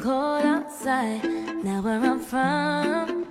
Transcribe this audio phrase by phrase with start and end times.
[0.00, 1.24] cold outside.
[1.64, 3.26] Now where I'm from.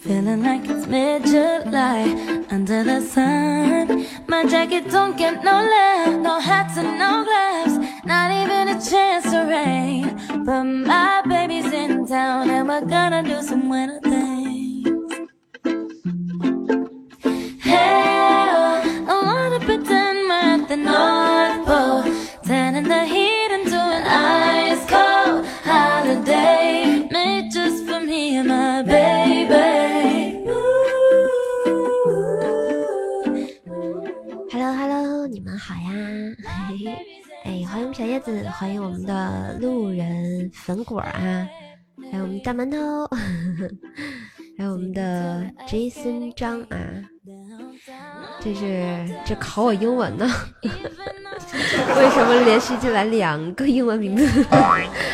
[0.00, 4.06] Feeling like it's mid July under the sun.
[4.26, 9.24] My jacket don't get no love, no hats and no gloves, not even a chance
[9.30, 10.44] to rain.
[10.44, 14.09] But my baby's in town and we're gonna do some winter
[46.40, 46.78] 张啊，
[48.40, 50.26] 这是这考我英文呢？
[50.64, 54.42] 为什么连续进来两个英文名字？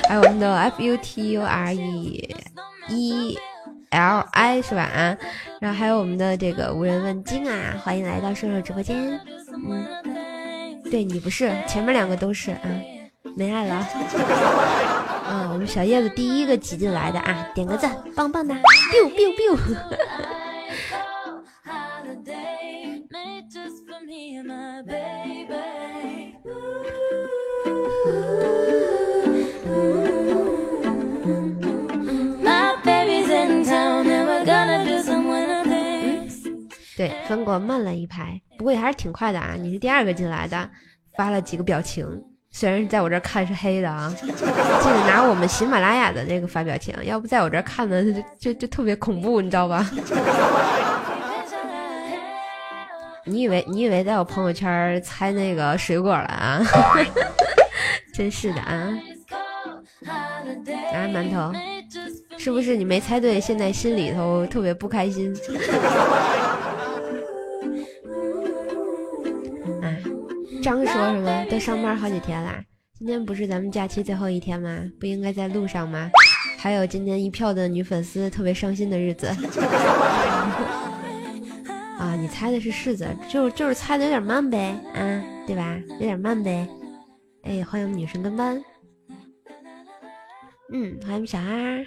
[0.09, 2.37] 还有我们的 F U T U R E
[2.91, 3.37] E
[3.91, 4.83] L I 是吧？
[4.83, 5.19] 啊，
[5.61, 9.21] 然后还有我们的这个无人问津啊，欢迎来到瘦瘦直播间。
[9.69, 12.61] 嗯，对你不是，前面两个都是啊，
[13.37, 13.75] 没爱了。
[13.75, 19.59] 啊，我们小叶子第一个挤进来的啊，点个赞，棒棒的，biu biu biu。
[36.97, 39.55] 对，分果慢了一拍，不过也还是挺快的啊。
[39.59, 40.71] 你是第二个进来的，
[41.15, 42.07] 发了几个表情，
[42.51, 49.87] 虽然是在我这看是黑的啊，记 得拿我们喜马拉雅的那个发表情，要不在我这看的就就就特别恐怖，你知道吧？
[53.29, 56.63] 你以为你以为在我朋友圈猜那个水果了啊？
[58.15, 58.89] 真是的啊！
[60.07, 61.53] 啊，馒头，
[62.39, 63.41] 是不是你没猜对？
[63.41, 65.35] 现在心里头特别不开心。
[69.83, 69.91] 啊，
[70.63, 71.45] 张说什么？
[71.51, 72.63] 都上班好几天啦，
[72.97, 74.79] 今天不是咱们假期最后一天吗？
[75.01, 76.09] 不应该在路上吗？
[76.59, 79.29] 还有今天一票的女粉丝特别伤心的日子。
[82.17, 85.79] 啊，你猜的是柿子，就就是猜的有点慢呗，啊，对吧？
[85.91, 86.67] 有点慢呗。
[87.43, 88.59] 哎，欢迎女神跟班。
[90.73, 91.87] 嗯，欢迎小二。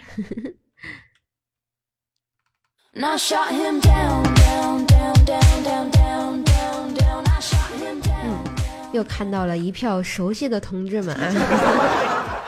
[2.94, 7.26] And I shot him down, down, down, down, down, down, down, down.
[7.26, 8.94] I shot him down.
[8.94, 12.44] 又看到了一票熟悉的同志们啊！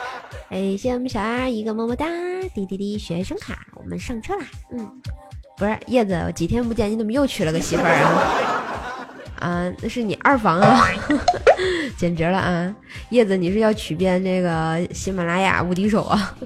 [0.50, 2.06] 哎，谢谢我们小二一个么么哒，
[2.54, 4.46] 滴滴滴学生卡，我们上车啦！
[4.70, 5.02] 嗯，
[5.56, 9.48] 不是叶子，几天不见，你怎么又娶了个媳妇儿啊？
[9.48, 10.88] 啊，那是你二房啊，
[11.98, 12.74] 简直了啊！
[13.10, 16.34] 叶子，你是要娶遍这个喜马拉雅无敌手啊？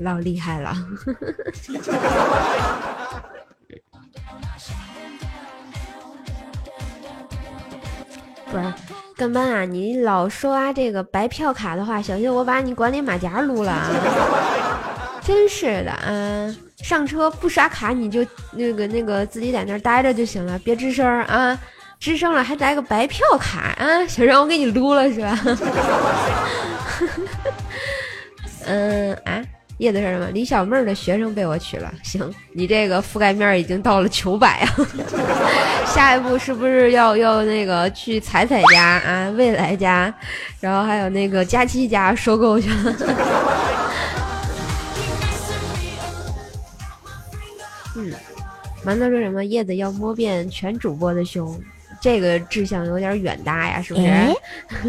[0.00, 0.76] 老厉害了！
[8.50, 8.72] 不是，
[9.18, 13.90] 跟班啊，你老刷这个白票卡的话，小心我把你管理马甲撸了啊！
[15.20, 16.54] 真是的啊！
[16.84, 21.58] 上车不刷卡你就那个那个自己在那儿待着就行了，别吱声啊！
[22.00, 25.36] 吱声了还来个白票卡啊，想让我给你撸了是吧？
[28.66, 29.42] 嗯啊，
[29.78, 30.26] 叶子说什么？
[30.30, 34.74] 李小妹儿的学生被我娶了，行，你这个覆盖面已经到了九百啊！
[35.86, 40.12] 下一步是不是要要那个去彩彩家啊、未来家，
[40.60, 42.94] 然后还有那个佳期家收购去了？
[47.96, 48.12] 嗯，
[48.84, 49.44] 馒头说什么？
[49.44, 51.58] 叶子要摸遍全主播的胸，
[52.00, 54.08] 这个志向有点远大呀，是不是？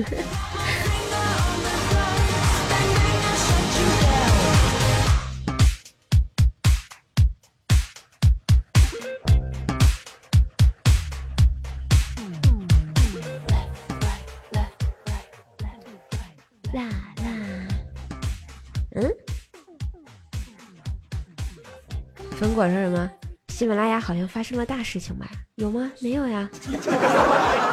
[22.59, 23.09] 果说什么？
[23.47, 25.25] 喜马拉雅好像发生了大事情吧？
[25.55, 25.89] 有吗？
[26.01, 26.49] 没有呀。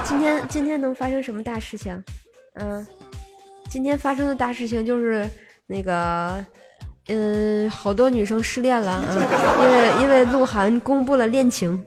[0.04, 2.00] 今天今天能发生什么大事情？
[2.54, 2.86] 嗯，
[3.68, 5.28] 今天发生的大事情就是
[5.66, 6.46] 那个，
[7.08, 9.04] 嗯，好多女生失恋了啊，
[9.60, 11.84] 因为因为鹿晗公布了恋情，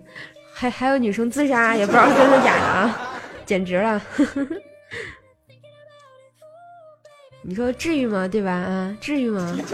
[0.54, 3.00] 还还有女生自杀，也不知道真的假的啊，
[3.46, 4.02] 简直了。
[7.42, 8.28] 你说至于吗？
[8.28, 8.52] 对吧？
[8.52, 9.58] 啊，至于吗？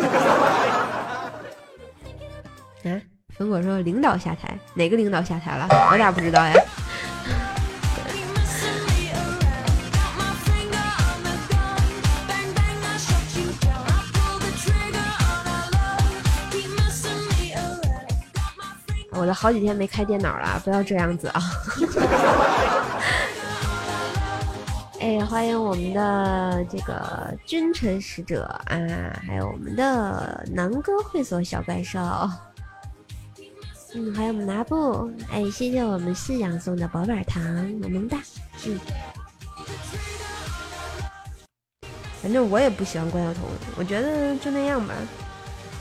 [2.85, 3.01] 啊，
[3.37, 5.67] 苹果说领导下台，哪个领导下台了？
[5.91, 6.53] 我咋不知道呀？
[19.17, 21.39] 我都好几天没开电脑了，不要这样子啊！
[24.99, 28.75] 哎，欢迎我们的这个君臣使者啊，
[29.25, 31.99] 还有我们的南哥会所小怪兽，
[33.97, 37.41] 嗯，还有我们拿布，哎，谢谢我们饲养送的宝贝糖，
[37.79, 38.17] 萌萌哒，
[38.65, 38.77] 嗯。
[42.21, 43.43] 反正我也不喜欢关晓彤，
[43.77, 44.93] 我觉得就那样吧，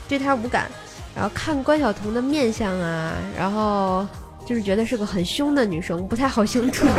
[0.07, 0.71] 对她无感。
[1.13, 4.07] 然后看关晓彤的面相啊，然后
[4.45, 6.87] 就是觉得是个很凶的女生，不太好相处。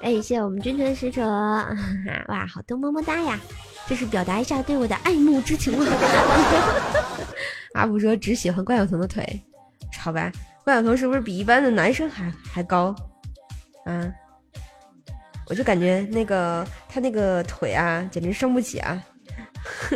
[0.00, 1.26] 哎，谢谢我们军团使者，
[2.28, 3.36] 哇，好多么么哒呀！
[3.88, 5.86] 这是表达一下对我的爱慕之情吗？
[7.74, 9.24] 阿布说只喜欢关晓彤的腿，
[9.98, 10.30] 好吧？
[10.64, 12.94] 关晓彤是不是比一般的男生还还高？
[13.84, 14.12] 啊，
[15.48, 19.02] 我就感觉那个他那个腿啊，简直伤不起啊！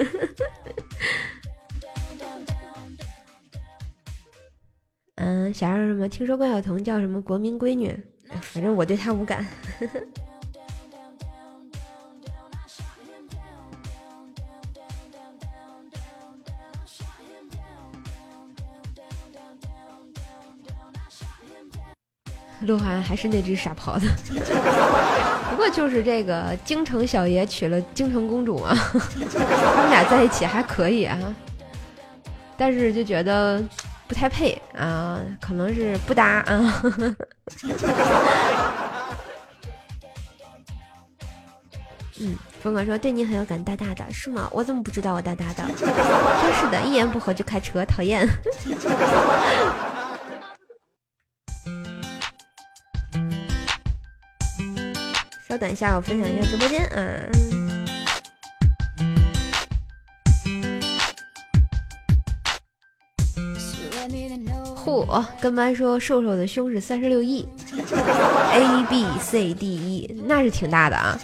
[5.17, 6.09] 嗯，想让什么？
[6.09, 7.99] 听说关晓彤叫什么国民闺女，
[8.41, 9.45] 反正我对她无感。
[22.61, 24.07] 鹿晗还是那只傻狍子，
[25.51, 28.77] 不过就是这个京城小爷娶了京城公主啊，
[29.75, 31.19] 他们俩在一起还可以啊，
[32.57, 33.63] 但是就觉得
[34.07, 36.83] 不太配啊，可能是不搭啊。
[42.23, 44.47] 嗯，风哥说对你很有感，大大的是吗？
[44.53, 45.65] 我怎么不知道我大大的？
[45.79, 45.89] 真
[46.55, 48.29] 是的，一言不合就开车，讨厌。
[55.51, 57.03] 稍等一下，我分享一下直播间啊。
[64.77, 67.49] 嚯，跟班说瘦瘦的胸是三十六亿
[68.53, 71.19] ，a b c d e，那是挺大的啊。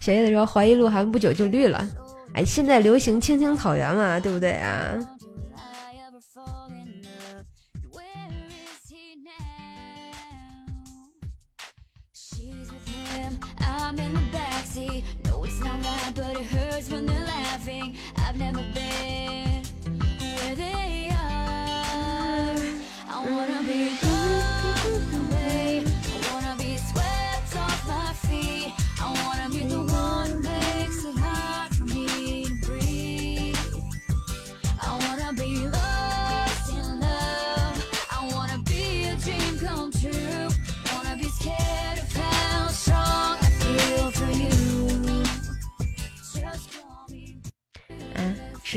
[0.00, 1.88] 小叶子说怀疑鹿晗不久就绿了，
[2.34, 4.92] 哎，现在流行青青草原嘛，对不对啊？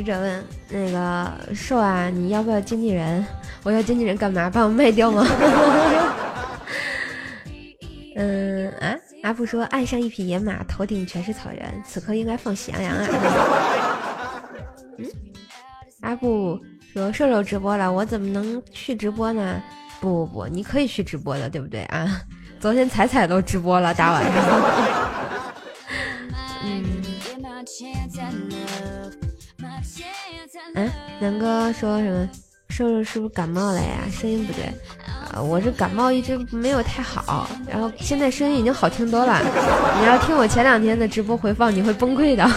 [0.06, 3.26] 者问：“那个瘦啊，你要不要经纪人？
[3.64, 4.48] 我要经纪人干嘛？
[4.50, 5.26] 把我卖掉吗？”
[8.16, 13.06] 嗯啊，阿布说：“爱上一匹野马，头顶全是草原，此刻应该放喜羊羊啊。”
[15.00, 15.06] 嗯，
[16.02, 16.58] 阿布
[16.94, 19.62] 说：“瘦瘦直播了，我怎么能去直播呢？”
[20.00, 22.22] 不不不，你可以去直播的，对不对啊？
[22.60, 24.34] 昨天彩彩都直播了，大晚上。
[26.64, 26.86] 嗯。
[30.74, 32.28] 嗯，南哥说什么？
[32.70, 34.00] 瘦瘦是不是感冒了呀？
[34.12, 34.64] 声音不对
[35.32, 39.40] 啊，我这感冒一直没有太好，然后现在声音已经好听多了。
[40.00, 42.44] 你要听我前两天的直播回放，你会崩溃的。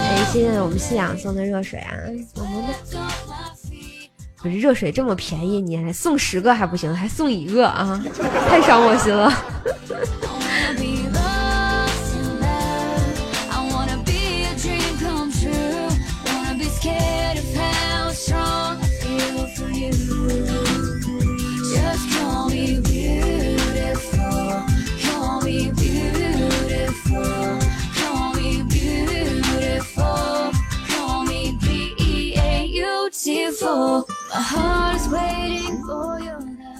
[0.00, 1.94] 哎，谢谢我们信仰送的热水啊，
[2.36, 2.98] 么么哒。
[4.42, 8.00] 不是热水这么便宜，你还送十个还不行，还送一个啊，
[8.48, 9.32] 太伤我心了。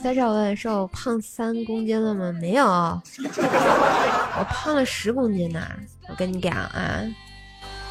[0.02, 2.32] 在这我问说我胖三公斤了吗？
[2.40, 2.64] 没有。
[2.64, 5.60] 我胖了十公斤呢
[6.08, 7.02] 我跟你讲啊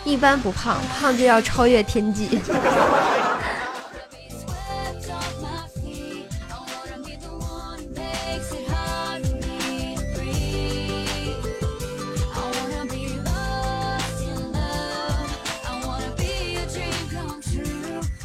[0.06, 2.40] 一般不胖胖就要超越天际。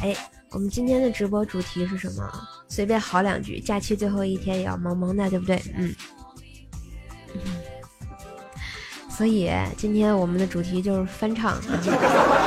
[0.01, 0.15] 哎
[0.53, 2.31] 我们今天的直播主题是什么？
[2.67, 5.59] 随便嚎两句，假期最后一天也要萌萌的，对不对？
[5.75, 5.93] 嗯。
[9.09, 11.59] 所以今天我们的主题就是翻唱，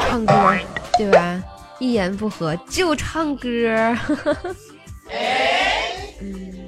[0.08, 0.56] 唱歌，
[0.96, 1.42] 对吧？
[1.80, 3.96] 一言不合就唱歌。
[6.20, 6.52] 嗯。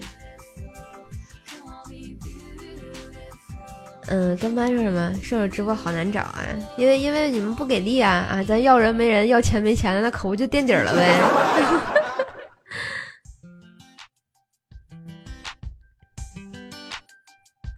[4.10, 5.12] 嗯，跟班说什么？
[5.22, 6.40] 射手直播好难找啊，
[6.78, 8.42] 因为因为你们不给力啊啊！
[8.42, 11.14] 咱要人没人，要钱没钱的，那可不就垫底了呗。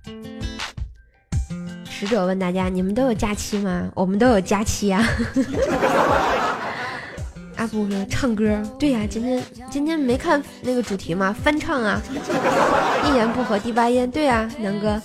[1.90, 3.90] 使者问大家：你们都有假期吗？
[3.94, 5.04] 我们都有假期呀。
[7.56, 11.34] 阿布说唱歌，对呀，今天今天没看那个主题吗？
[11.42, 12.00] 翻唱啊，
[13.10, 15.02] 一言不合第八音，对呀，南哥。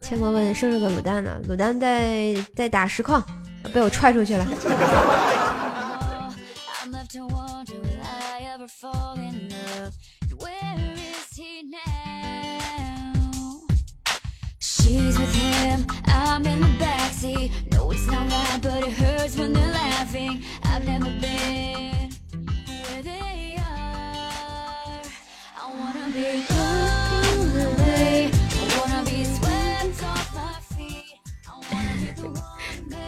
[0.00, 1.40] 千国问生日的卤蛋呢？
[1.48, 3.24] 卤蛋在在打实况，
[3.72, 4.46] 被我踹出去了。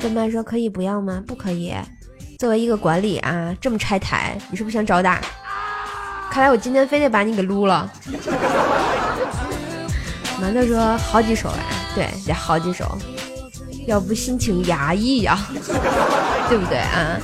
[0.02, 1.22] 跟班说可以不要吗？
[1.24, 1.72] 不可以。
[2.40, 5.20] 作为一个管理啊，这么拆台，你是不是想找打？
[6.28, 7.88] 看来我今天非得把你给撸了。
[10.40, 11.62] 馒头说好几首啊，
[11.94, 12.98] 对，得好几首，
[13.86, 15.38] 要不心情压抑呀，
[16.48, 17.16] 对不对啊？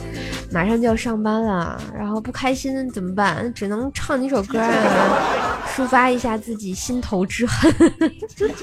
[0.53, 3.53] 马上就要上班了，然后不开心怎么办？
[3.53, 7.75] 只能唱几首歌啊，抒发一下自己心头之恨，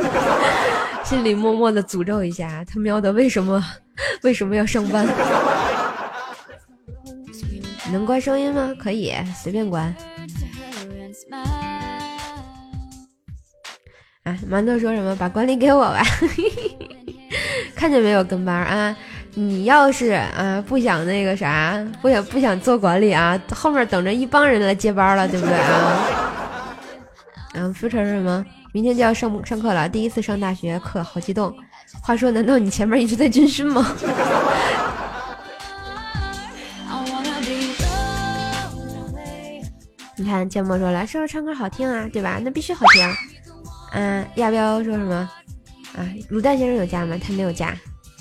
[1.03, 3.61] 心里默默的诅咒一下他喵的，为什么？
[4.23, 5.05] 为什么要上班？
[7.91, 8.73] 能关声音吗？
[8.79, 9.95] 可以，随便关。
[14.23, 15.15] 啊，馒头说什么？
[15.15, 16.01] 把管理给我吧。
[17.75, 18.95] 看见没有，跟班啊！
[19.37, 26.77] 你要是啊不想那个啥，不想不想做管理啊，后面等着一帮人来接班了，对不对啊？
[27.53, 28.43] 嗯，浮成什么？
[28.71, 31.53] 明天就要上上课了，第一次上大学课，好激动。
[32.01, 33.95] 话说，难道你前面一直在军训吗？
[40.17, 42.39] 你看，芥末说了，说唱歌好听啊，对吧？
[42.41, 43.13] 那必须好听。
[43.91, 45.29] 嗯，亚彪说什么？
[45.95, 47.17] 啊，卤蛋先生有家吗？
[47.21, 47.75] 他没有家，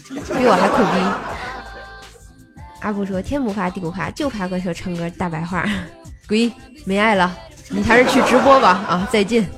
[0.08, 0.98] 比我还苦逼。
[2.80, 5.64] 阿布说，天不怕地不怕，就怕歌手唱歌大白话。
[6.26, 6.50] 鬼，
[6.84, 7.32] 没爱了，
[7.68, 8.70] 你还是去直播吧。
[8.88, 9.48] 啊，再见。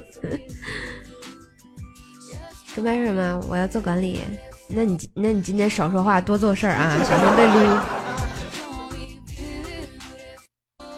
[2.76, 3.40] 说白什么？
[3.48, 4.20] 我要做管理。
[4.68, 7.54] 那你那你今天少说话，多做事儿啊，小心被撸。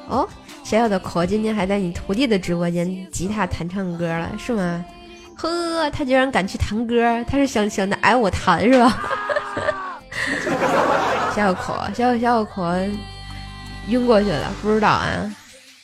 [0.08, 0.28] 哦，
[0.64, 4.84] 小小的可今天还在你徒弟的直播间吉他弹唱歌了，是吗？
[5.36, 9.00] 呵，他居然敢去弹歌，他是想想的挨我弹是吧？
[11.32, 12.76] 小小可，小小小可
[13.86, 15.32] 晕过去了，不知道啊，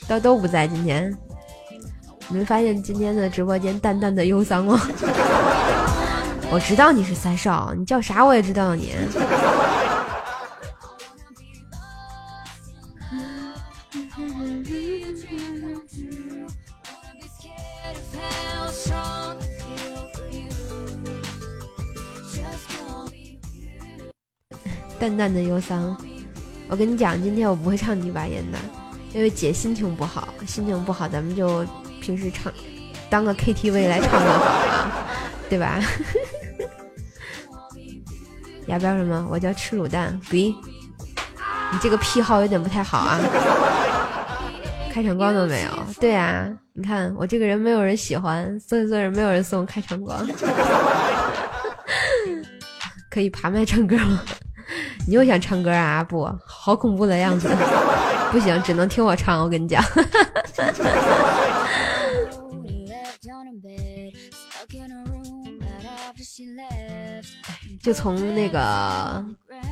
[0.08, 1.16] 都都不在今天。
[2.28, 4.80] 你们发现今天的直播间淡淡的忧伤吗？
[6.50, 8.92] 我知道你是三少，你叫啥我也知道你。
[24.98, 25.96] 淡淡的忧伤，
[26.68, 28.58] 我跟你讲，今天我不会唱第八音的，
[29.12, 31.64] 因为姐心情不好，心情不好，咱们就。
[32.04, 32.52] 平时唱，
[33.08, 34.92] 当个 KTV 来唱就好了，
[35.48, 35.80] 对吧？
[38.66, 39.26] 要不要什么？
[39.30, 40.54] 我叫吃卤蛋，鬼！
[41.72, 43.18] 你这个癖好有点不太好啊！
[44.92, 45.68] 开场光都没有。
[45.98, 50.28] 对啊，你看我这个人没有人喜欢，所以所以没有人送开场光。
[53.10, 54.20] 可以爬麦唱歌吗？
[55.06, 56.04] 你又想唱歌啊？
[56.04, 57.48] 不好恐怖的样子，
[58.30, 59.42] 不行，只能听我唱。
[59.42, 59.82] 我跟你讲。
[67.80, 69.24] 就从那个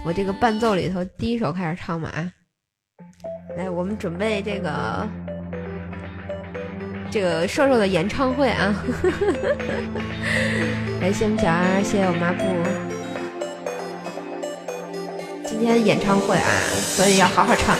[0.05, 2.31] 我这个伴奏里头第一首开始唱嘛啊！
[3.57, 5.09] 来，我们准备这个
[7.11, 8.73] 这个瘦瘦的演唱会啊！
[11.01, 12.45] 感谢我们小二，谢谢我抹布。
[15.45, 17.77] 今天演唱会啊，所以要好好唱。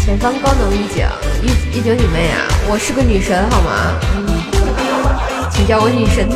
[0.00, 1.06] 前方高能预警，
[1.42, 2.48] 预预警你妹啊！
[2.70, 4.27] 我是个女神好吗？
[5.58, 6.28] 请叫我女神。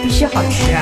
[0.00, 0.72] 必须好吃。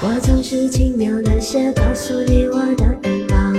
[0.00, 3.54] 我总是轻描淡写告诉你我的愿望，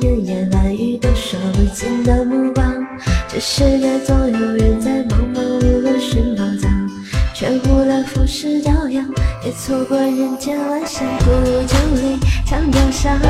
[0.00, 2.82] 言言乱语都说不尽的目光。
[3.28, 6.90] 这世界总有人在忙忙碌碌寻宝藏，
[7.34, 9.06] 却误了浮世骄阳，
[9.44, 11.06] 也错过人间万象。
[11.18, 11.26] 古
[11.66, 13.20] 城里长桥上，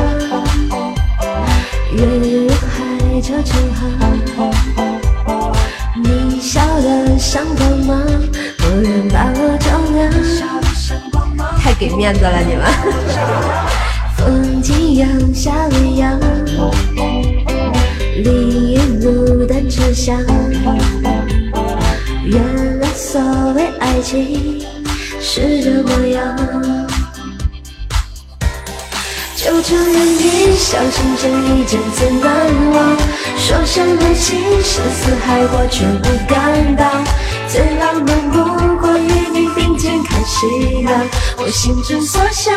[1.93, 3.81] 月如海，车成行。
[6.03, 8.01] 你笑得像光芒，
[8.57, 10.01] 蓦然把我照亮。
[11.59, 12.65] 太给面子了，你们！
[14.17, 16.19] 风景扬下未央，
[18.23, 20.17] 另一路单车厢。
[22.25, 23.21] 原来所
[23.53, 24.65] 谓爱情
[25.21, 26.35] 是这模样。
[29.43, 32.31] 旧城人语，小城一见最难
[32.71, 32.97] 忘。
[33.35, 37.03] 说什么情深似海，我却不敢当。
[37.49, 40.93] 最浪漫不过与你并肩看夕阳，
[41.39, 42.53] 我心之所向。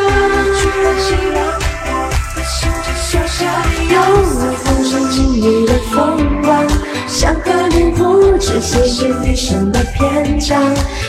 [3.91, 6.65] 有我风中今日的风光，
[7.09, 10.63] 想和你谱这写进余生的篇章。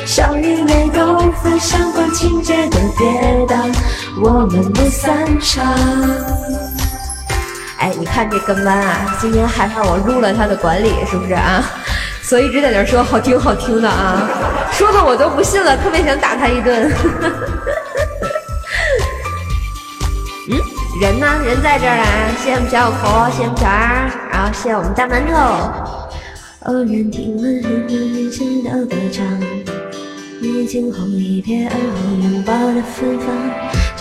[0.07, 3.72] 笑与泪都分享过情节的跌宕，
[4.20, 5.64] 我们不散场。
[7.78, 11.64] 哎，你看这跟班啊，今天害怕我入了他的管理，是不是啊？
[12.24, 14.28] 所以一直在那说好听好听的啊，
[14.72, 16.92] 说的我都不信了，特别想打他一顿。
[20.50, 20.60] 嗯，
[21.02, 21.28] 人呢？
[21.46, 22.08] 人在这儿啊！
[22.42, 25.36] 谢谢我们小口，谢谢我们小儿，然后谢谢我们大馒头。
[26.64, 29.24] 偶然听闻很多年前的歌唱，
[30.42, 33.28] 你惊鸿一瞥，而后拥抱的芬芳。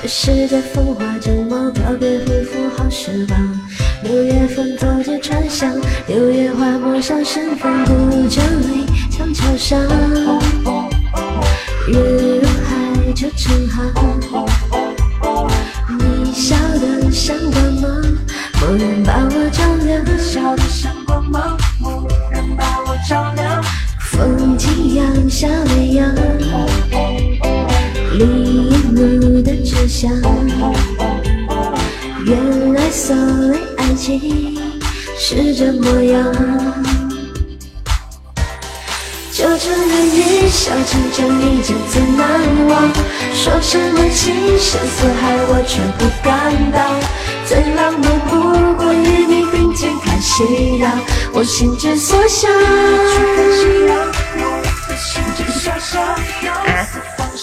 [0.01, 3.61] 这世界风华正茂，告别辜负好时光。
[4.03, 5.75] 六月风走街串巷，
[6.07, 9.81] 六月花陌上盛放，古城里长桥上，
[11.89, 13.77] 月如海，车成行。
[15.99, 17.91] 你笑得像光芒，
[18.61, 20.05] 蓦然把我照亮。
[20.19, 23.65] 笑得像光芒，蓦然把我照亮。
[23.99, 26.15] 风景扬夏未央，
[32.27, 34.59] 原来所谓爱情
[35.17, 36.25] 是这模样。
[39.31, 42.27] 旧城人语，小城真一见最难
[42.67, 42.91] 忘。
[43.33, 46.77] 说什么情深似海，我却不敢当。
[47.47, 48.31] 最浪漫不
[48.75, 50.99] 过与你并肩看夕阳，
[51.33, 52.51] 我心之所向。
[52.51, 52.65] 啊，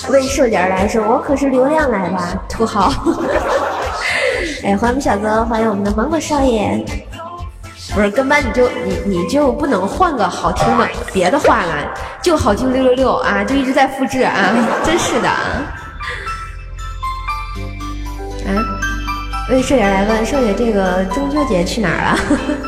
[0.09, 2.17] 为瘦点来说，我可是流量来的
[2.49, 2.91] 土豪。
[4.63, 6.83] 哎，欢迎我们小泽，欢迎我们的芒果少爷。
[7.93, 11.75] 不是跟班你就你你就不能换个好听的别的话了，
[12.21, 14.49] 就好听六六六啊，就一直在复制啊，
[14.83, 15.29] 真是的。
[15.29, 15.61] 啊，
[19.51, 22.17] 为瘦姐来问瘦姐，这个中秋节去哪儿了？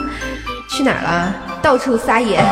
[0.70, 1.34] 去哪儿了？
[1.62, 2.44] 到处撒野，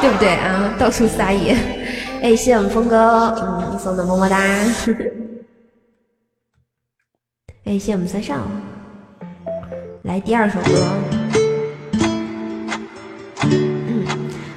[0.00, 0.74] 对不对啊？
[0.78, 1.56] 到处撒野。
[2.22, 4.36] 哎，谢我们峰哥，嗯，送的么么哒。
[7.64, 8.36] 哎，谢我们三少。
[10.02, 10.86] 来第二首歌。
[13.42, 14.04] 嗯，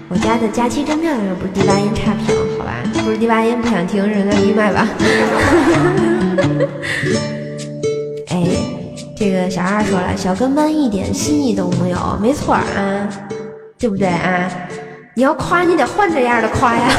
[0.09, 2.83] 我家的佳期真漂亮，不是第八音差评，好吧？
[3.05, 4.89] 不是第八音不想听，是在闭麦吧？
[8.27, 8.45] 哎，
[9.15, 13.09] 这个小二说了，小跟班一点新意都没有，没错啊，
[13.79, 14.51] 对不对啊？
[15.15, 16.87] 你要夸，你得换这样的夸呀。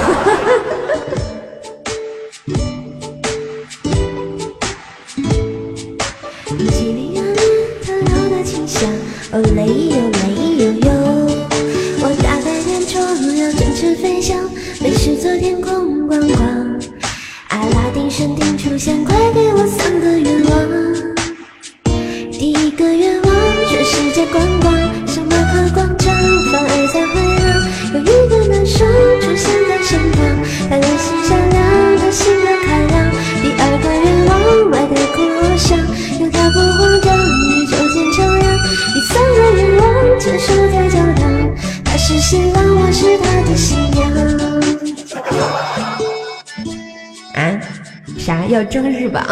[48.54, 49.26] 啥要争日吧？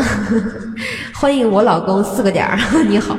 [1.15, 2.59] 欢迎我老公四个点儿，
[2.89, 3.17] 你好。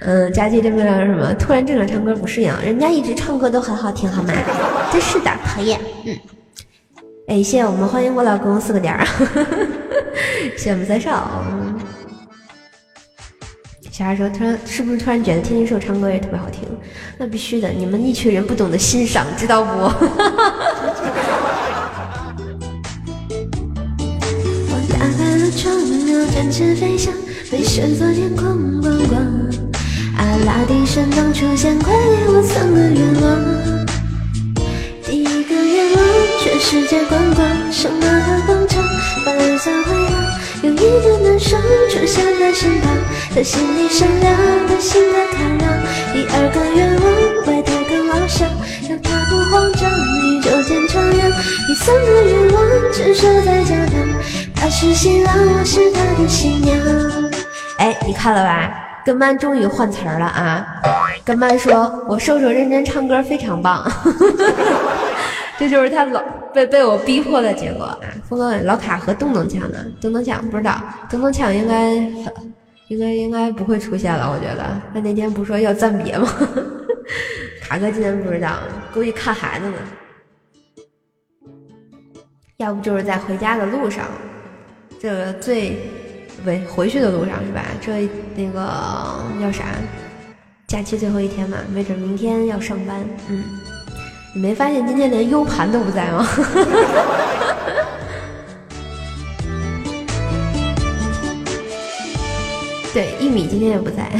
[0.00, 1.34] 嗯，佳琪这边什么？
[1.34, 4.32] 突然正常唱歌不适应，人家一直唱歌都很好听，好吗？
[4.90, 5.78] 真是的，讨厌。
[6.06, 6.16] 嗯。
[7.28, 9.04] 哎，谢谢我们欢迎我老公四个点儿，
[10.56, 11.44] 谢谢我们三少。
[13.90, 16.62] 小二说：“突然是不是突然觉得天津兽唱歌也特别好听？
[17.18, 19.70] 那必须的，你们一群人不懂得欣赏，知道不？”
[26.44, 27.10] 展翅飞翔，
[27.50, 29.18] 被视作天空观光。
[30.18, 33.24] 阿拉丁神灯出现，快给我三个愿望。
[35.06, 36.04] 第一个愿望，
[36.42, 38.84] 全世界观光，圣马特广场，
[39.24, 40.12] 凡尔赛回廊，
[40.64, 42.92] 有一个男生出现在身旁，
[43.34, 44.36] 他心里善良，
[44.68, 45.80] 他心态开朗。
[46.12, 47.04] 第二个愿望，
[47.46, 48.46] 外太空翱翔，
[48.86, 51.32] 让他不慌张，宇宙间徜徉。
[51.66, 52.60] 第三个愿望，
[52.92, 53.96] 只守在教堂，
[54.54, 56.78] 他是新郎，我是他的新娘。
[57.78, 58.80] 哎，你看了吧？
[59.04, 60.66] 跟班终于换词儿了啊！
[61.24, 63.86] 跟班说：“我瘦瘦认真唱歌非常棒。
[65.58, 66.22] ”这就是他老
[66.54, 67.98] 被被我逼迫的结果啊！
[68.26, 69.84] 峰哥老卡和咚咚锵呢？
[70.00, 71.92] 咚咚锵不知道，咚咚锵应该
[72.88, 74.64] 应该应该不会出现了，我觉得
[74.94, 76.26] 他那天不说要暂别吗？
[77.60, 78.54] 卡哥今天不知道，
[78.94, 79.76] 估计看孩子呢。
[82.56, 84.06] 要不就是在回家的路上，
[85.04, 85.76] 这个最。
[86.44, 87.64] 回回去的路上是吧？
[87.80, 88.60] 这那个
[89.40, 89.64] 叫啥？
[90.66, 93.02] 假期最后一天嘛，没准明天要上班。
[93.28, 93.44] 嗯，
[94.34, 96.26] 你没发现今天连 U 盘都不在吗？
[102.92, 104.10] 对，一米今天也不在。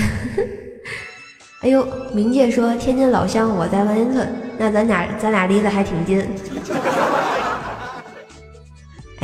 [1.60, 6.26] 哎呦，冥界说天津老乡，我在万源村，那咱俩咱俩离得还挺近。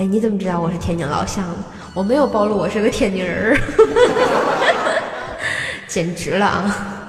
[0.01, 1.45] 哎，你怎么知道我是天津老乡？
[1.93, 3.61] 我没有暴露我是个天津人儿，
[5.87, 7.07] 简直了啊！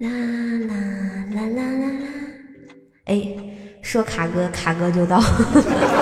[0.00, 0.76] 啦啦
[1.32, 1.98] 啦啦啦啦！
[3.06, 3.26] 哎，
[3.80, 5.18] 说卡哥，卡哥就到，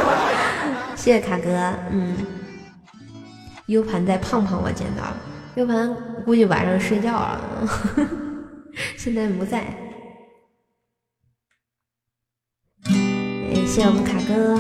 [0.96, 1.72] 谢谢卡哥。
[1.92, 2.16] 嗯
[3.66, 5.04] ，U 盘在胖胖我见到
[5.54, 7.40] ，U 盘估计晚上睡觉了，
[8.98, 9.83] 现在不在。
[13.74, 14.56] 谢谢我们卡哥。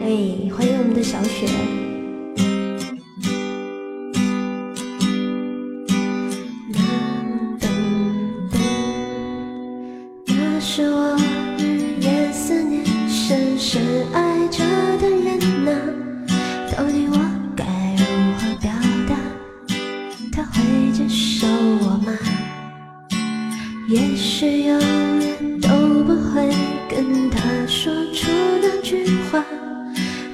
[0.00, 1.89] 哎，欢迎我们的小雪。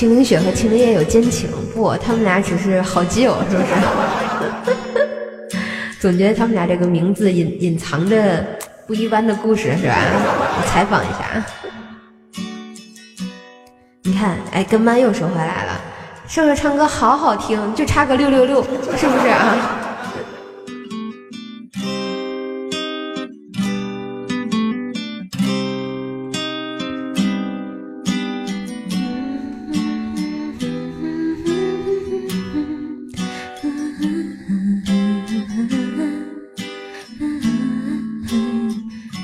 [0.00, 3.62] 秦明雪和秦明月有奸情，不，他们俩只是好基友，是不
[5.52, 5.58] 是？
[6.00, 8.42] 总觉得他们俩这个名字隐隐藏着
[8.86, 9.94] 不一般的故事，是吧？
[10.56, 11.44] 我采访一下。
[14.04, 15.78] 你看，哎，跟班又说回来了，
[16.26, 18.62] 瘦瘦唱歌好好听，就差个六六六，
[18.96, 19.54] 是不是啊？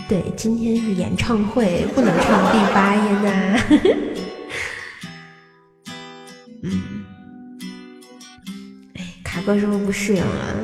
[0.09, 3.59] 对今天是演唱会，不能唱第八音呐。
[6.63, 7.05] 嗯，
[8.95, 10.55] 哎，卡哥是不是不适应了？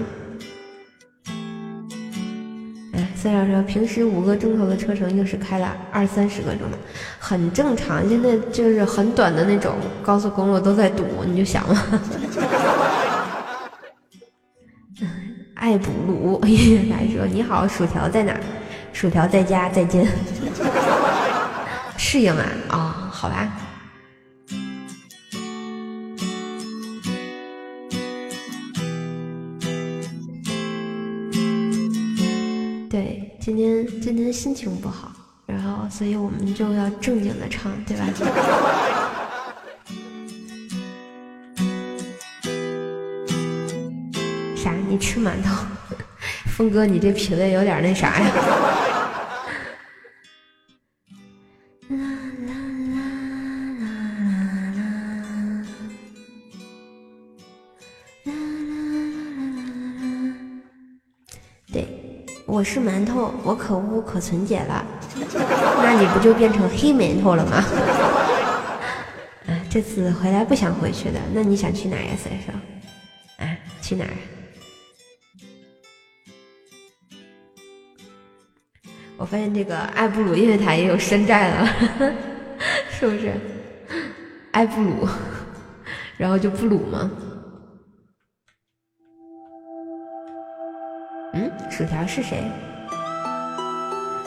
[2.92, 6.76] 哎，三少说平时五个钟头的车程，硬是开了二三十个钟头，
[7.18, 8.08] 很正常。
[8.08, 9.74] 现在就是很短的那种
[10.04, 11.82] 高速公路都在堵，你就想嘛。
[15.54, 16.40] 爱补录，
[16.88, 18.38] 来说你好，薯条在哪？
[18.92, 20.06] 薯条在家，再见。
[21.98, 23.52] 适应啊，啊，好吧。
[32.88, 35.10] 对，今天今天心情不好，
[35.46, 38.04] 然后所以我们就要正经的唱，对吧？
[44.54, 44.72] 啥？
[44.88, 45.64] 你吃馒头？
[46.52, 48.30] 峰哥，你这品味有点那啥呀？
[61.72, 61.88] 对
[62.44, 64.84] 我是馒头，我可污可纯洁了，
[65.82, 67.64] 那你不就变成黑馒头了吗？
[69.48, 72.52] 啊，这次回来不想回去的，那你想去哪呀，三少？
[73.42, 74.10] 啊，去哪儿？
[79.22, 81.68] 我发现这个艾布鲁音乐台也有山寨了，
[82.90, 83.32] 是不是？
[84.50, 85.06] 艾布鲁，
[86.16, 87.08] 然后就布鲁吗？
[91.34, 92.42] 嗯，薯条是谁？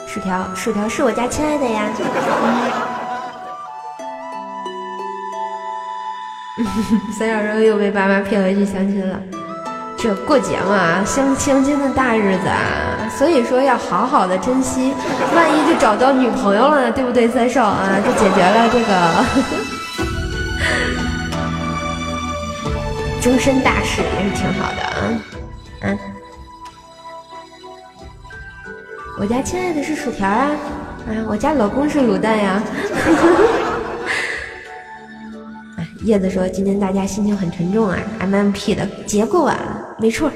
[0.06, 1.90] 薯条，薯条是我家亲爱的呀。
[7.18, 9.20] 三小肉又被爸妈骗回去相亲了。
[9.98, 14.94] 这过节嘛，相相亲的大日子啊，所以说要好好的珍惜，
[15.34, 17.98] 万一就找到女朋友了呢，对不对，三少啊？
[18.04, 19.24] 就解决了这个
[23.20, 24.96] 终身大事，也是挺好的啊。
[25.82, 25.98] 嗯，
[29.18, 30.50] 我家亲爱的是薯条啊，
[31.08, 32.62] 啊，我家老公是卤蛋呀。
[36.04, 40.30] 叶子说：“今天大家心情很沉重啊，MMP 的节过完了，没错。”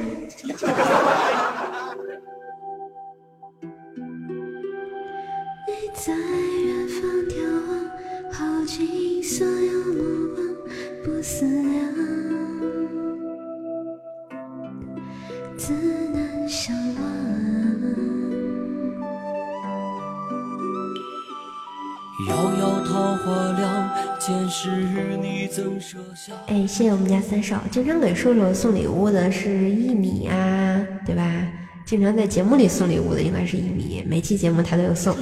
[26.46, 31.46] 哎，谢谢我们家三少，经常给瘦瘦送礼物的是一米啊，对吧？
[31.86, 35.16] 经常在节目里送礼物的应该是一米，每期节目他都有送。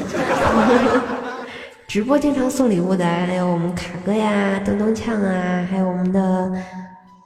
[1.88, 6.52] 直播经常送礼物的还有我们卡哥呀、咚咚呛啊，还有我们的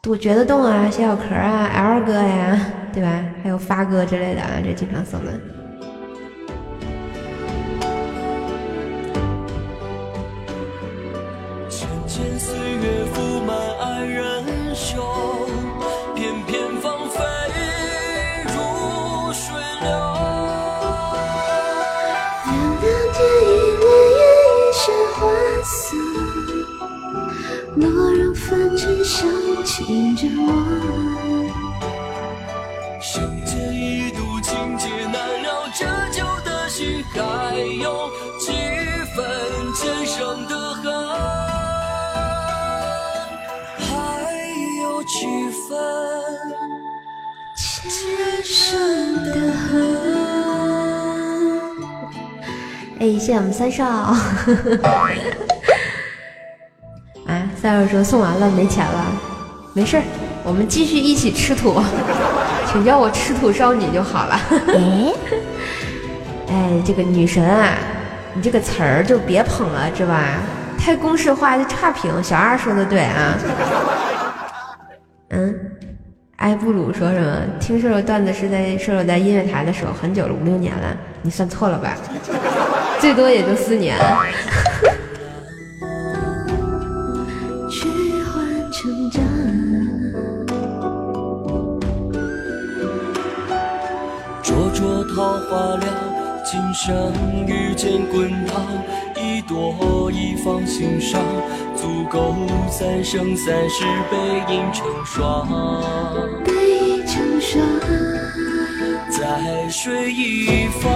[0.01, 3.25] 杜觉得动啊、小小壳啊、L 哥呀，对吧？
[3.43, 5.33] 还有发哥之类的啊，这经常送的。
[29.05, 30.47] 想起着我，
[33.01, 38.53] 相见一度情结难了，折旧的心还有几
[39.15, 39.25] 分
[39.75, 40.93] 前生的恨，
[43.79, 43.89] 还
[44.83, 45.27] 有几
[45.69, 45.71] 分
[47.57, 49.71] 前生的恨。
[53.01, 54.15] 哎，谢谢我们三少。
[57.63, 59.07] 三少说送完了，没钱了，
[59.73, 60.03] 没事儿，
[60.43, 61.81] 我们继续一起吃土，
[62.67, 64.41] 请叫我吃土少女就好了。
[64.67, 65.13] 哎，
[66.51, 67.75] 哎，这个女神啊，
[68.35, 70.41] 你这个词儿就别捧了，知吧？
[70.77, 72.21] 太公式化就差评。
[72.21, 73.39] 小二说的对啊。
[75.31, 75.55] 嗯，
[76.39, 77.37] 埃布鲁说什么？
[77.61, 81.95] 听射手段子是在射手在音乐台的时候，很久了，五六年了，你算错了吧？
[82.99, 83.97] 最多也就四年。
[95.53, 95.85] 花了，
[96.43, 97.13] 今生
[97.47, 98.65] 遇见滚烫，
[99.23, 101.21] 一朵一放心上，
[101.77, 102.35] 足够
[102.71, 104.17] 三生三世背
[104.49, 105.47] 影成双。
[106.43, 107.63] 背影成双，
[109.11, 110.91] 在水一方。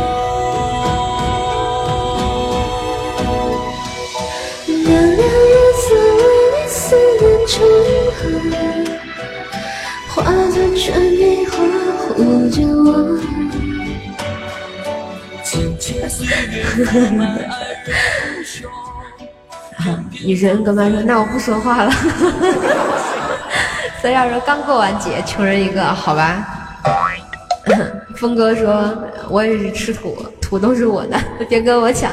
[4.67, 6.23] 凉凉月色为
[6.55, 7.53] 你思念成
[8.17, 8.19] 河，
[10.15, 11.53] 化作春泥呵
[11.99, 13.36] 护着我。
[20.25, 21.93] 女神跟妈说：“那我不说话了。
[24.03, 26.47] ”三亚说：“刚过完节，穷人一个，好吧。
[28.17, 28.97] ”峰哥说
[29.29, 32.11] ：“我也是吃土，土都是我的，别跟我抢。”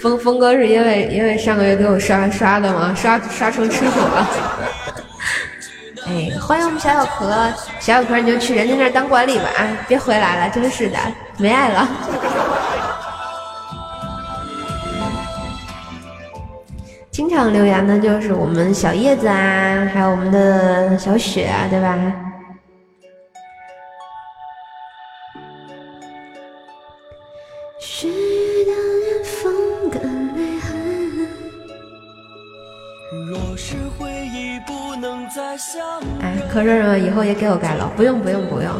[0.00, 2.94] 峰峰哥是因为因为上个月给我刷刷的吗？
[2.94, 4.28] 刷刷成吃土了。
[6.06, 7.30] 哎，欢迎我们小小壳，
[7.78, 10.98] 小小壳你就去人家那儿当管理吧，啊，别回来了，真是的，
[11.38, 11.88] 没爱了。
[17.12, 21.94] 经常留言的就是我们小叶子啊，还有我们的小雪啊，对吧？
[36.22, 38.72] 哎，可是以后也给我盖楼，不用不用不用，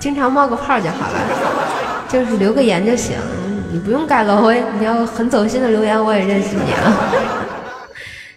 [0.00, 2.06] 经常冒个泡就好了。
[2.08, 3.16] 就是留个言就行，
[3.70, 7.45] 你不用盖楼，你要很走心的留言，我也认识你啊。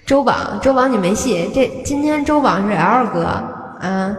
[0.09, 4.11] 周榜，周榜你没戏，这今天周榜是 L 哥啊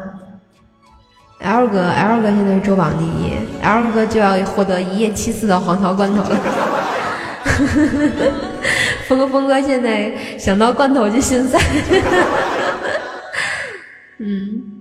[1.40, 6.38] ，L 哥，L 哥现在是周榜第一，L 哥就要获得一夜七次的黄桃罐头了。
[9.08, 11.58] 峰哥，峰哥现在想到罐头就心塞。
[14.18, 14.79] 嗯。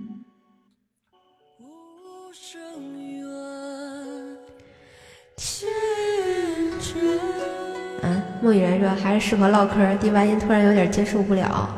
[8.42, 11.68] 梦雨然说还是适合唠嗑，低八音突然有点接受不了。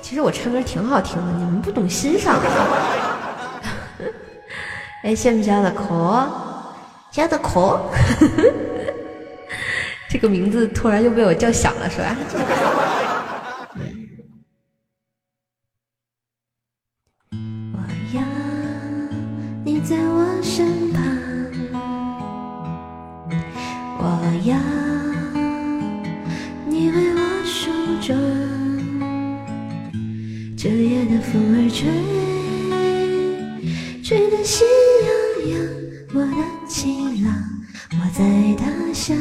[0.00, 2.40] 其实我唱歌挺好听的，你们不懂欣赏。
[5.04, 6.26] 哎，羡慕小的可，
[7.10, 7.80] 小的可。
[10.08, 12.16] 这个名字突然又被我叫响了，是吧？
[17.72, 17.78] 我
[18.14, 18.22] 要
[19.64, 20.91] 你在我身
[28.12, 28.20] 梳妆。
[30.56, 31.88] 这夜的风儿吹，
[34.02, 34.66] 吹得心
[35.06, 35.10] 痒
[35.50, 35.56] 痒。
[36.14, 36.36] 我的
[36.68, 37.32] 情郎，
[37.92, 38.22] 我在
[38.56, 39.16] 他乡。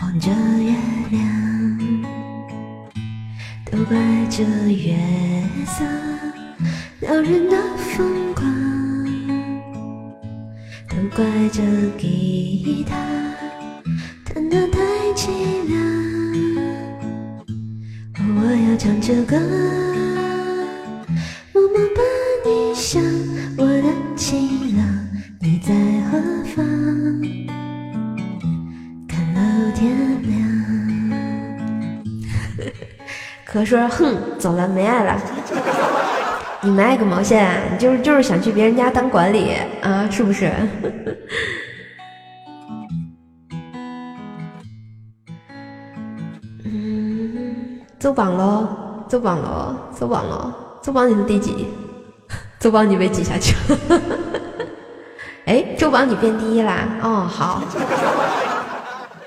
[0.00, 0.72] 望着月
[1.10, 1.20] 亮，
[3.70, 3.98] 都怪
[4.30, 4.42] 这
[4.72, 4.96] 月
[5.66, 5.84] 色
[7.00, 8.44] 撩人的风光，
[10.88, 11.62] 都怪这
[11.98, 12.96] 吉他
[14.24, 14.80] 弹得太
[15.14, 15.28] 凄
[15.68, 15.85] 凉。
[18.58, 19.38] 我要唱着歌，
[21.52, 22.00] 默默把
[22.42, 23.02] 你想，
[23.58, 23.84] 我的
[24.16, 24.82] 情郎，
[25.42, 25.74] 你在
[26.10, 26.18] 何
[26.54, 26.64] 方？
[29.74, 29.92] 天
[30.22, 30.32] 亮，
[33.44, 35.20] 可说哼，走了，没爱了。
[36.64, 37.60] 你们爱个毛线啊！
[37.70, 39.50] 你就是就是想去别人家当管理
[39.82, 40.50] 啊，是不是？
[48.06, 48.68] 周，榜喽，
[49.08, 51.66] 周榜喽，周榜喽，周榜你是第几？
[52.60, 54.00] 周榜你被挤下去了。
[55.46, 56.86] 哎，周榜你变第一啦！
[57.02, 57.64] 哦，好。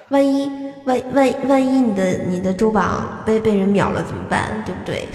[0.08, 0.50] 万一
[0.86, 4.63] 万万万一你的你的周榜被被人秒了怎么办？
[4.65, 5.06] 对不对？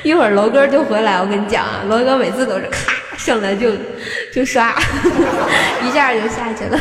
[0.02, 3.70] 一会儿楼哥就回来，我跟你讲啊，楼哥每次都是咔上来就
[4.32, 4.74] 就刷，
[5.86, 6.78] 一下就下去了。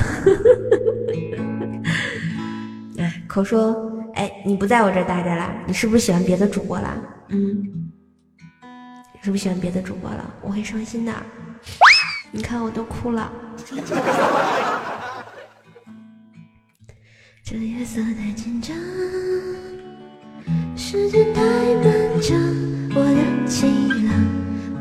[2.97, 3.91] 哎，口说，
[4.23, 5.53] 哎，你不在我这儿待着了？
[5.67, 6.97] 你是不是喜欢别的主播了？
[7.27, 7.91] 嗯，
[9.21, 10.33] 是不是喜欢别的主播了？
[10.41, 11.11] 我会伤心的。
[12.31, 13.29] 你看我都哭了。
[17.43, 18.73] 这夜色太紧张，
[20.77, 22.39] 时间太漫长，
[22.95, 24.13] 我的情郎，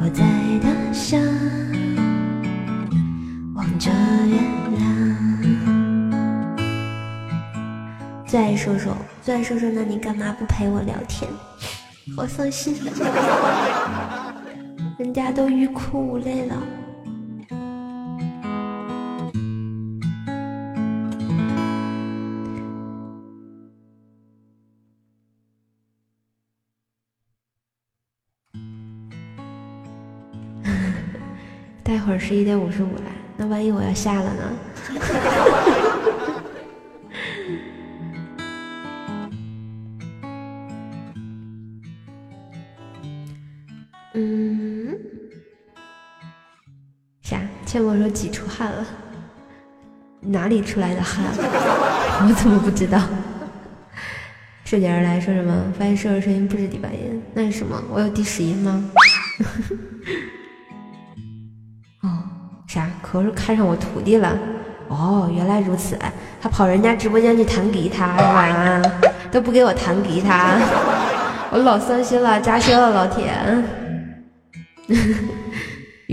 [0.01, 0.23] 我在
[0.63, 1.21] 他乡，
[3.57, 4.37] 望着月
[4.79, 5.42] 亮。
[8.33, 11.31] 最爱说说，最爱说说，那你干嘛不陪我聊天？
[12.17, 12.75] 我伤心，
[14.97, 16.57] 人家都欲哭无泪了。
[31.85, 33.03] 待会儿十一点五十五来，
[33.37, 34.51] 那万一我要下了呢？
[47.73, 47.73] 啥？
[47.73, 48.85] 倩默说挤出汗了，
[50.21, 51.25] 哪里出来的汗？
[52.29, 53.01] 我怎么不知道？
[54.67, 55.73] 顺姐而来说什么？
[55.79, 57.83] 发现射手声音不止第八音，那是什么？
[57.91, 58.85] 我有第十音吗？
[62.03, 62.09] 哦
[62.69, 62.91] 啥？
[63.01, 64.39] 可是看上我徒弟了？
[64.89, 65.99] 哦，原来如此，
[66.43, 68.83] 他跑人家直播间去弹吉他是吧？
[69.33, 70.59] 都不给我弹吉他，
[71.51, 73.33] 我老伤心了，扎心了，老铁。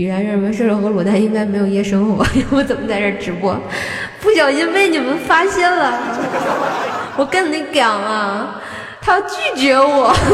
[0.00, 2.24] 雨然认为射手和卤蛋应该没有夜生活，
[2.56, 3.54] 我怎么在这直播？
[4.22, 5.92] 不小心被你们发现了，
[7.18, 8.62] 我跟你讲啊，
[9.02, 10.10] 他要拒绝我。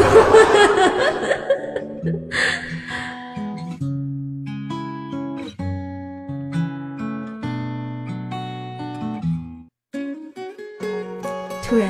[11.67, 11.89] 突然，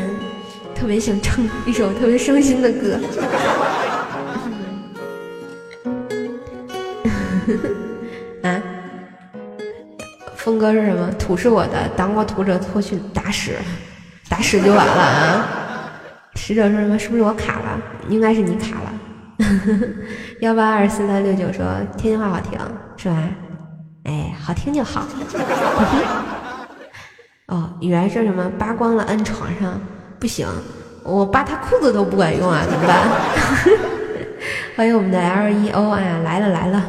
[0.74, 3.00] 特别想唱一首特别伤心的歌。
[7.48, 7.54] 呵
[8.44, 8.62] 呵啊，
[10.36, 11.10] 峰哥是什么？
[11.14, 13.56] 土是我的，挡我土者拖去打屎，
[14.30, 15.48] 打屎就完了啊！
[16.36, 17.00] 使者说什么？
[17.00, 17.82] 是不是我卡了？
[18.10, 18.94] 应该是你卡了。
[20.42, 21.66] 幺八二四三六九说
[21.98, 22.60] 天津话好听
[22.98, 23.24] 是吧？
[24.04, 25.06] 哎，好听就好。
[27.48, 29.80] 哦，雨然说什么扒光了摁床上
[30.20, 30.48] 不行，
[31.04, 33.08] 我扒他裤子都不管用啊，怎么办？
[34.76, 36.84] 欢迎我们的 L E O 啊，来了来了，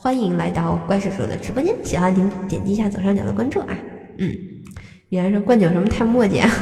[0.00, 3.76] 欢迎来到怪叔叔的直播间，喜欢请点击一下左上角的关注啊。
[4.18, 4.32] 嗯，
[5.08, 6.48] 有人说灌酒什么太墨迹啊。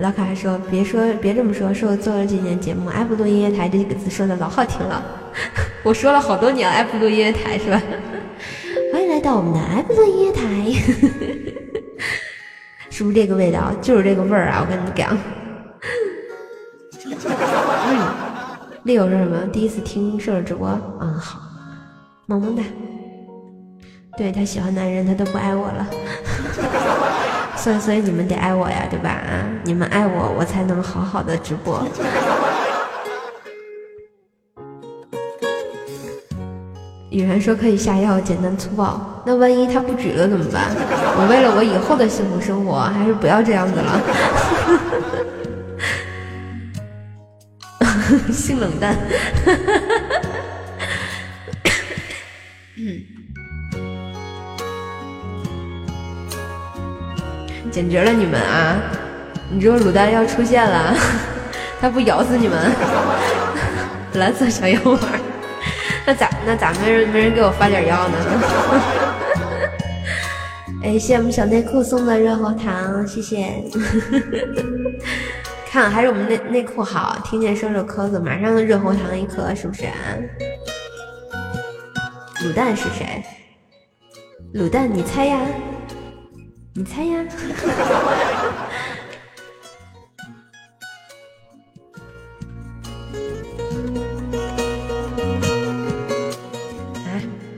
[0.00, 5.02] 老卡还说别说别这么说，说我做了几年节目，F 录音乐台这几个字说的老好听了，
[5.82, 7.82] 我说了好多年 F 录音乐台是吧？
[8.92, 10.42] 欢迎来到我们的 F 的音乐台，
[12.90, 13.72] 是不是这个味道？
[13.80, 14.60] 就是这个味儿啊！
[14.60, 15.16] 我跟你讲。
[18.84, 19.38] ，Leo 说什么？
[19.52, 20.68] 第一次听射手直播，
[21.00, 21.40] 嗯，好，
[22.26, 22.62] 萌萌哒。
[24.16, 25.86] 对他喜欢男人，他都不爱我了，
[27.56, 29.20] 所以所以你们得爱我呀，对吧？
[29.64, 31.82] 你们爱我，我才能好好的直播。
[37.10, 39.00] 有人说可以下药，简单粗暴。
[39.24, 40.70] 那万一他不举了怎么办？
[41.16, 44.00] 我为了我以后的幸福生活，还是不要这样子了。
[48.32, 48.96] 性冷淡。
[52.76, 53.00] 嗯，
[57.70, 58.76] 简直了你们啊！
[59.50, 60.96] 你说卤蛋要出现了，
[61.80, 62.58] 他不咬死你们？
[64.14, 65.00] 蓝色小药丸。
[66.06, 68.16] 那咋那咋没人没人给我发点药呢？
[70.84, 73.64] 哎，谢我们小内裤送的热喉糖，谢谢。
[75.74, 79.82] 看还是我们内内裤好，听见收手扣子，马上热红糖一颗，是不是？
[82.44, 83.24] 卤蛋是谁？
[84.54, 85.40] 卤蛋，你猜呀？
[86.74, 87.24] 你猜呀？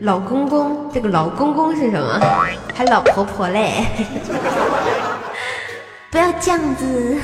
[0.00, 2.18] 老公公，这个老公公是什么？
[2.74, 3.84] 还老婆婆嘞？
[6.10, 7.18] 不要这样子。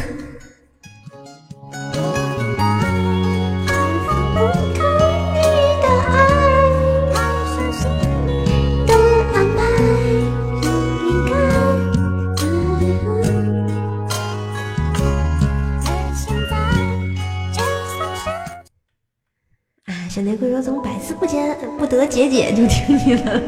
[20.15, 23.41] 小玫瑰说：“怎么百思不解不得解解就听你的？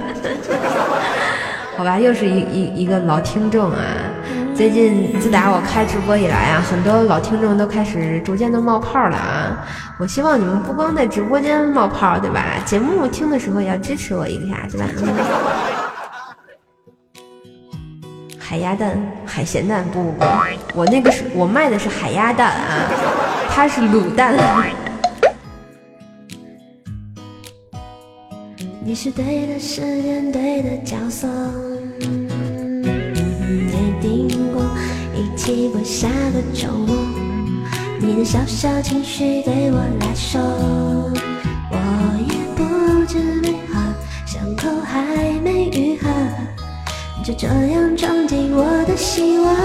[1.76, 3.76] 好吧，又是一一一个老听众啊！
[4.54, 9.62] 最近自打我开直播以来啊，很多老听众都开始逐渐的冒泡了啊！
[9.98, 12.42] 我希望你们不光在直播间冒泡，对吧？
[12.64, 14.86] 节目听的时候也要支持我一下，对吧？
[18.40, 20.24] 海鸭蛋、海咸蛋，不不不，
[20.74, 22.88] 我那个是我卖的是海鸭蛋啊，
[23.50, 24.34] 它是卤蛋。”
[28.86, 31.26] 你是对的时间，对的角色，
[31.98, 33.72] 约
[34.02, 34.62] 定过
[35.16, 36.94] 一起过下个周末。
[37.98, 40.38] 你的小小情绪对我来说，
[41.70, 41.76] 我
[42.28, 42.62] 也不
[43.06, 43.80] 知为何，
[44.26, 46.06] 伤口还没愈合，
[47.24, 49.56] 就这样装进我的希望。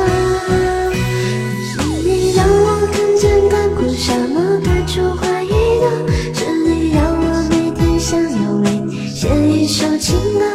[1.65, 5.27] 是你让我看见干枯沙漠开出花
[9.19, 10.45] 写一首情歌，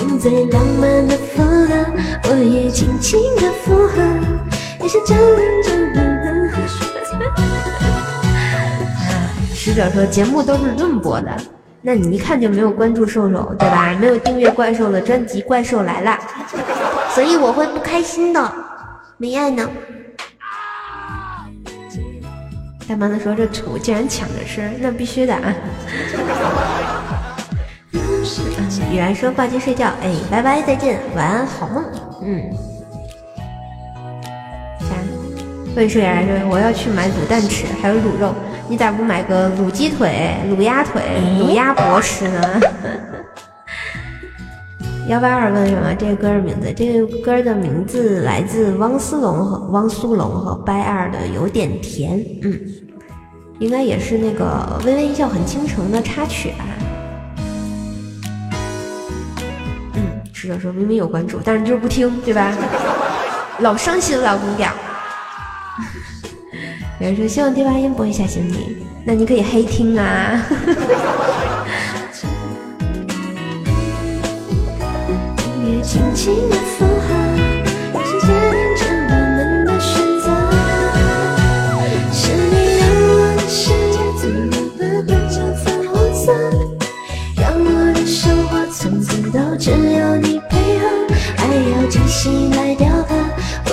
[0.00, 1.72] 用最浪漫的副歌，
[2.24, 3.94] 我也轻轻的附和。
[4.78, 5.16] 你是真
[5.62, 6.50] 真的。
[9.54, 11.34] 使者说节目都是论播的，
[11.80, 13.96] 那你一看就没有关注兽兽，对吧？
[13.98, 16.18] 没有订阅怪兽的专辑《怪兽来了》，
[17.14, 18.52] 所以我会不开心的。
[19.16, 19.66] 没爱呢。
[22.86, 25.54] 大妈的说这土竟然抢着吃，那必须的啊。
[28.90, 31.84] 雨然说挂机睡觉，哎，拜拜，再见，晚安，好梦。
[32.22, 32.42] 嗯，
[34.80, 34.86] 啥？
[35.72, 38.34] 所以说雨然说我要去买卤蛋吃，还有卤肉，
[38.68, 41.00] 你咋不买个卤鸡腿、卤鸭腿、
[41.38, 42.60] 卤鸭脖吃呢？
[45.06, 45.94] 幺八二问什么？
[45.94, 46.72] 这个歌的名字？
[46.72, 52.60] 这个歌的名字来自汪苏泷和汪苏泷和掰二的有点甜，嗯，
[53.60, 56.64] 应该也是那个微微一笑很倾城的插曲吧。
[60.42, 62.50] 是的说明明有关注，但是就是不听，对吧？
[63.58, 64.72] 老伤心了，我跟你讲。
[66.98, 70.42] 有人说希望第八音不会吓醒你，那你可以黑听啊。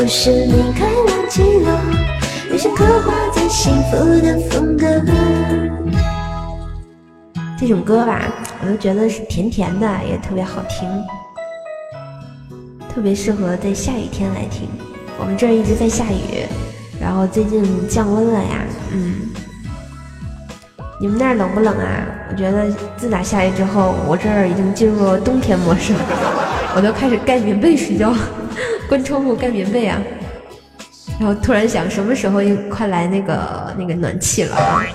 [0.07, 1.77] 是离开冷寂寞，
[2.49, 4.87] 于是刻画最幸福的风格。
[7.59, 8.21] 这种歌吧，
[8.61, 10.87] 我就觉得是甜甜的，也特别好听，
[12.87, 14.69] 特别适合在下雨天来听。
[15.19, 16.45] 我们这儿一直在下雨，
[17.01, 19.15] 然后最近降温了呀，嗯。
[21.01, 22.05] 你们那儿冷不冷啊？
[22.31, 25.93] 我觉得自打下雨之后，我这儿已经进入冬天模式，
[26.75, 28.13] 我都开始盖棉被睡觉，
[28.87, 30.01] 关窗户盖棉被啊。
[31.19, 34.85] 然后突然想，什么时候又快来那个那个暖气了啊？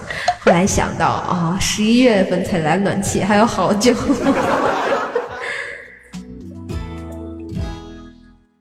[0.41, 3.95] 后来想到啊，十一月份才来暖气，还有好久。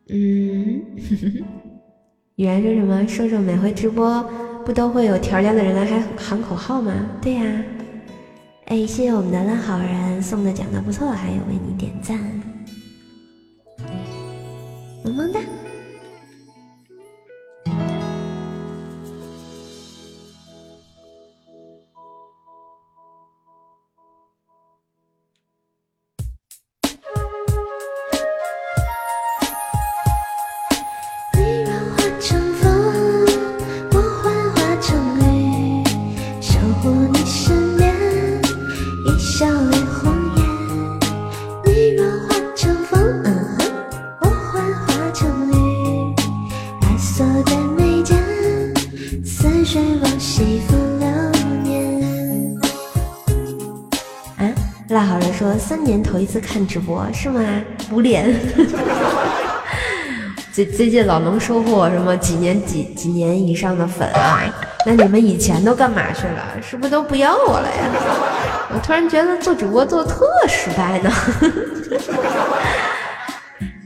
[0.10, 0.82] 嗯，
[2.36, 3.08] 雨然说什么？
[3.08, 4.30] 瘦瘦每回直播。
[4.64, 6.94] 不都会有条件的人来喊喊口号吗？
[7.20, 7.44] 对呀，
[8.68, 12.20] 哎，谢谢我们的烂好人送的奖的不错，还有为你点赞，
[15.12, 15.61] 萌萌哒。
[56.32, 57.42] 次看直播是吗？
[57.92, 58.34] 捂脸。
[60.54, 64.42] 最最近老能收获什么几年几几年以上的粉啊？
[64.86, 66.44] 那你们以前都干嘛去了？
[66.62, 67.90] 是不是都不要我了呀？
[68.74, 71.10] 我突然觉得做主播做的特失败呢。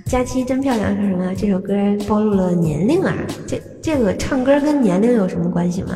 [0.05, 1.33] 佳期真漂亮是什么？
[1.35, 1.73] 这首歌
[2.07, 3.13] 暴露了年龄啊？
[3.47, 5.93] 这这个唱歌跟年龄有什么关系吗？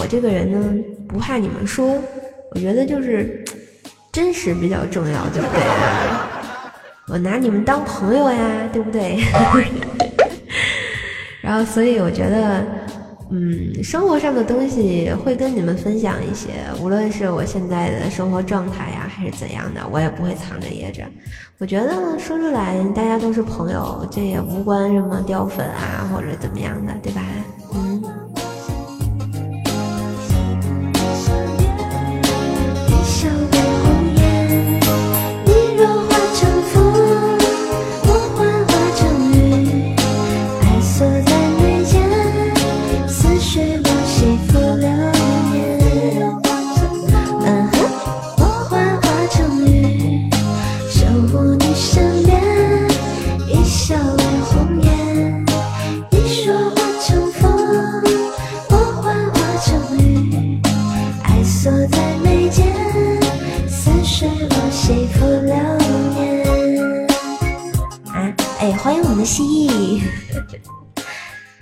[0.00, 0.58] 我这个人呢，
[1.06, 2.02] 不怕你们说，
[2.54, 3.44] 我觉得就是
[4.10, 5.60] 真实比较重要，对不对？
[7.12, 9.18] 我拿你们当朋友呀，对不对？
[11.42, 12.64] 然后，所以我觉得，
[13.30, 16.48] 嗯，生活上的东西会跟你们分享一些，
[16.80, 21.02] 无论是我现在的生活状态呀，还是怎样的，我也不会藏着掖着。
[21.58, 27.20] 我觉得说出来，大家都是朋友，这也无关什么掉粉啊，或者怎么样的，对吧？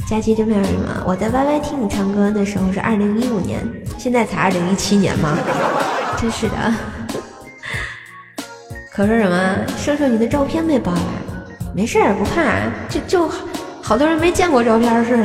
[0.09, 1.05] 佳期真漂亮什么？
[1.07, 3.61] 我在 YY 听你唱歌的时候是二零一五年，
[3.99, 5.37] 现在才二零一七年吗？
[6.17, 6.55] 真是的。
[8.91, 9.57] 可说什么？
[9.77, 11.01] 说说你的照片被爆了，
[11.77, 12.41] 没事儿，不怕，
[12.89, 13.31] 就就
[13.83, 15.25] 好多人没见过照片似的。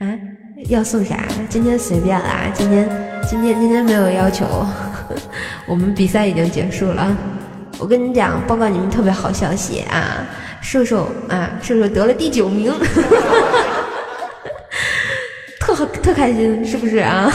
[0.04, 0.12] 啊，
[0.68, 1.16] 要送啥？
[1.48, 2.86] 今天随便啦，今天
[3.26, 4.44] 今天今天没有要求，
[5.66, 7.16] 我们比赛已经结束了。
[7.78, 10.26] 我跟你讲，报告你们特别好消息啊！
[10.70, 12.70] 瘦瘦啊，瘦瘦得了第九名，
[15.58, 17.32] 特好特开心，是不是啊？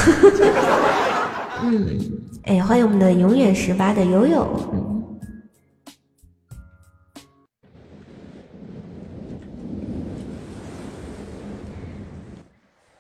[1.63, 1.97] 嗯，
[2.43, 4.47] 哎，欢迎我们的永远十八的悠悠。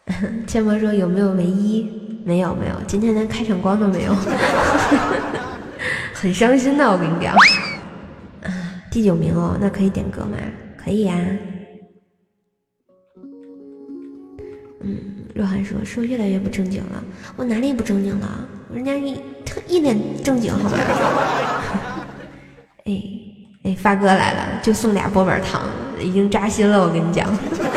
[0.47, 2.23] 千博说有没有唯一？
[2.25, 4.15] 没有没有，今天连开场光都没有。
[6.11, 7.35] 很伤心的，我跟你讲，
[8.93, 10.37] 第九名哦，那可以点歌吗？
[10.77, 11.15] 可以呀。
[14.81, 14.95] 嗯，
[15.33, 17.03] 若涵说说越来越不正经了，
[17.35, 18.47] 我哪里不正经了？
[18.71, 20.77] 人家一特一脸正经，好吗？
[22.85, 23.01] 哎，
[23.63, 25.67] 哎，发哥来了，就送俩波板糖，
[25.99, 27.27] 已经扎心了，我跟你讲。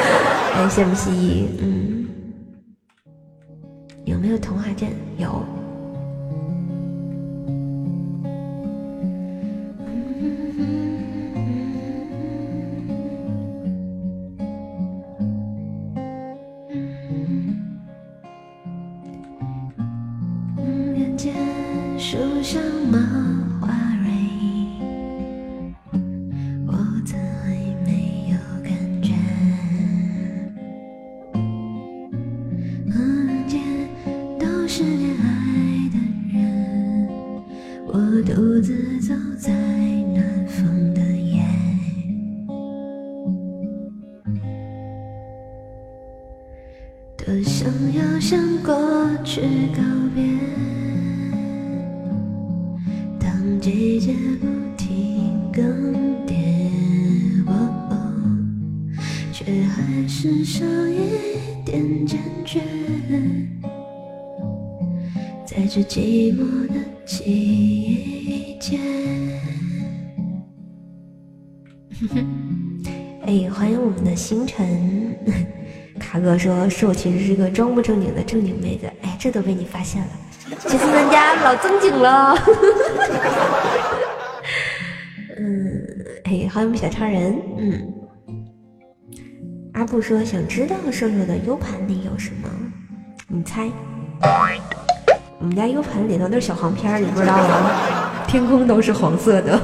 [0.53, 2.07] 哎，羡慕蜥蜴，嗯，
[4.05, 4.91] 有没有童话镇？
[5.17, 5.43] 有。
[76.39, 80.09] 说说我其实是个装不正经的正经妹子，哎，这都被你发现了，
[80.67, 82.37] 其实咱家老正经了。
[85.39, 85.83] 嗯，
[86.25, 87.39] 哎，欢迎小超人。
[87.59, 87.93] 嗯，
[89.75, 92.49] 阿布说想知道瘦瘦的 U 盘里有什么，
[93.29, 93.71] 你猜？
[95.39, 97.71] 我们家 U 盘里头都是小黄片，你不知道吗？
[98.27, 99.61] 天空都是黄色的，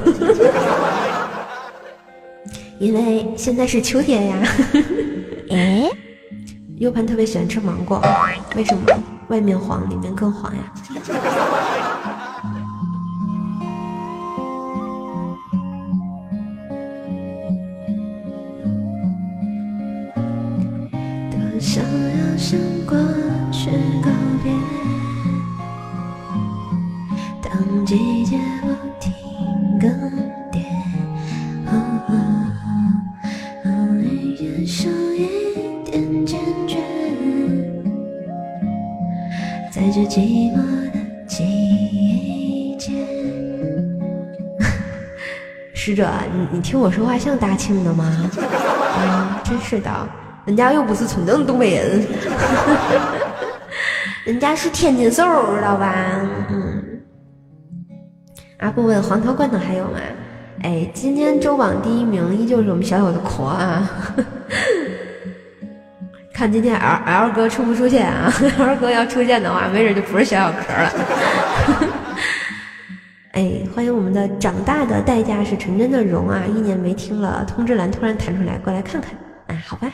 [2.79, 4.37] 因为现在是秋天呀。
[5.51, 5.89] 哎。
[6.79, 8.01] U 盘特别喜欢吃芒果，
[8.55, 8.81] 为什么？
[9.29, 10.61] 外面黄，里面更黄呀。
[21.31, 22.97] 多想要向过
[23.51, 23.69] 去
[24.03, 24.09] 告
[24.43, 24.51] 别，
[27.41, 28.67] 当季节不
[28.99, 29.13] 停
[29.79, 29.89] 更
[39.93, 40.55] 在这寂寞
[40.91, 43.05] 的季节，
[45.75, 48.03] 使者，你你听我说话像大庆的吗？
[48.97, 49.91] 啊，真是的，
[50.45, 52.07] 人家又不是纯正东北人，
[54.25, 55.23] 人家是天津瘦，
[55.55, 55.93] 知道吧？
[56.49, 56.83] 嗯。
[58.61, 59.99] 阿布问黄桃罐头还有吗？
[60.63, 63.87] 哎，今天周榜第一名依旧是我们小小的壳啊。
[66.43, 70.91] 看今天 L L 哥出不出现啊？L 哥要出现的话，没准就不是小小壳了。
[73.31, 76.43] 哎，欢迎我们的长大的代价是纯真的荣啊！
[76.45, 79.13] 一年没听了，通知栏突然弹出来，过来看看。
[79.47, 79.89] 哎，好吧，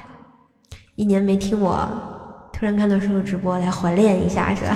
[0.95, 1.87] 一年没听我，
[2.51, 4.75] 突然看到叔叔直播，来怀念一下是吧？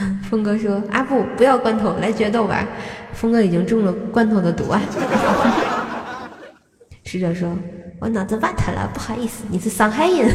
[0.30, 2.66] 峰哥说：“阿布不要罐头，来决斗吧。”
[3.12, 4.80] 峰哥已经中了罐头的毒啊。
[7.04, 7.54] 使者说。
[8.00, 10.34] 我脑子瓦特了，不好意思，你是上海人。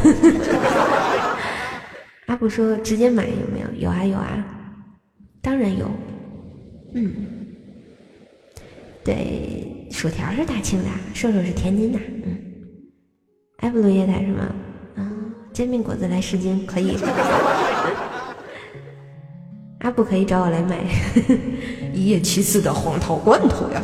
[2.27, 3.67] 阿布说直接买有没有？
[3.77, 4.45] 有啊有啊，
[5.41, 5.89] 当然有。
[6.93, 7.13] 嗯，
[9.03, 11.99] 对，薯条是大庆的，瘦瘦是天津的。
[12.25, 12.37] 嗯，
[13.59, 14.47] 埃布鲁液态是吗？
[14.95, 15.11] 啊，
[15.53, 16.97] 煎饼果子来十斤可以。
[19.81, 20.77] 阿布可以找我来买
[21.93, 23.81] 一夜七次的黄桃罐头呀。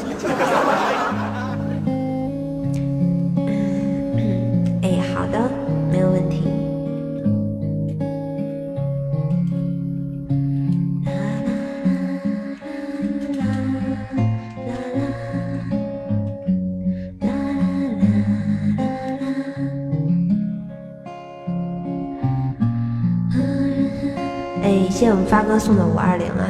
[24.97, 26.49] 谢谢我们发哥送的五二零啊，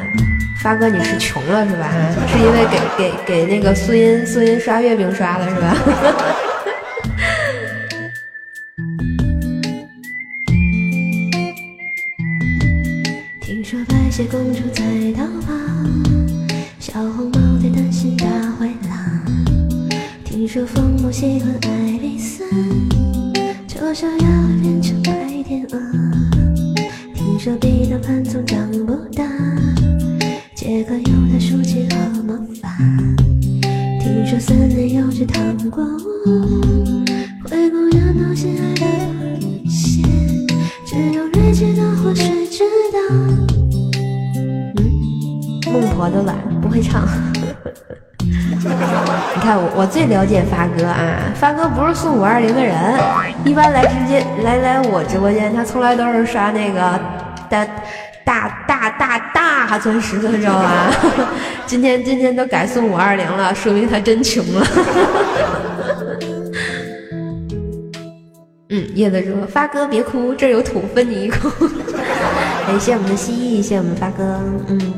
[0.64, 1.92] 发哥你是穷了是吧？
[2.30, 5.76] 是因为给给给那个苏音苏音刷月饼刷了是吧？
[13.42, 14.82] 听说白雪公主在
[15.12, 15.52] 逃跑，
[16.80, 18.28] 小红帽在担心大
[18.58, 18.98] 灰狼。
[20.24, 21.70] 听说疯魔喜欢爱
[22.02, 22.46] 丽丝，
[23.68, 24.26] 就想要
[50.28, 52.76] 我我最了解发哥啊，发哥不是送五二零的人，
[53.46, 57.00] 一般来直接来来我直播间，他从来都是刷那个
[57.50, 57.66] 大
[58.26, 60.92] 大大大大钻石的，知道吧？
[61.66, 64.68] 今天今天都改送五二零了，说明他真穷了。
[68.70, 71.50] 嗯，叶子说发哥别哭，这有土分你一口。
[72.68, 74.42] 感谢我们的蜥蜴，谢我们发哥。
[74.68, 74.94] 嗯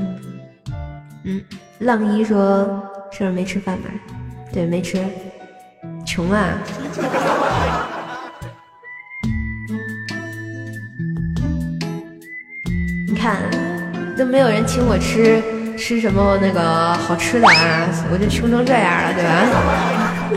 [1.24, 1.40] 嗯，
[1.78, 2.66] 浪一说
[3.12, 3.84] 是不是没吃饭吧？
[4.52, 4.97] 对，没吃，
[6.06, 6.58] 穷啊。
[13.08, 13.43] 你看，
[14.18, 15.41] 都没有人请我吃
[15.78, 20.30] 吃什么那个好吃的啊，我就穷成这样了，对吧？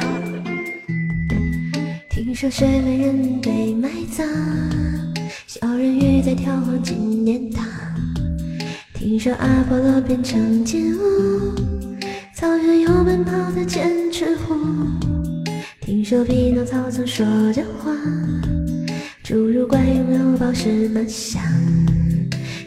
[2.10, 4.26] 听说睡美人被埋葬，
[5.46, 7.64] 小人鱼在眺望金年堂。
[8.94, 11.54] 听说阿波罗变成金乌，
[12.43, 14.57] 草原有奔跑的剑齿虎。
[15.80, 17.93] 听说匹诺曹曾说着话，
[19.24, 21.40] 侏儒怪拥有宝石满箱。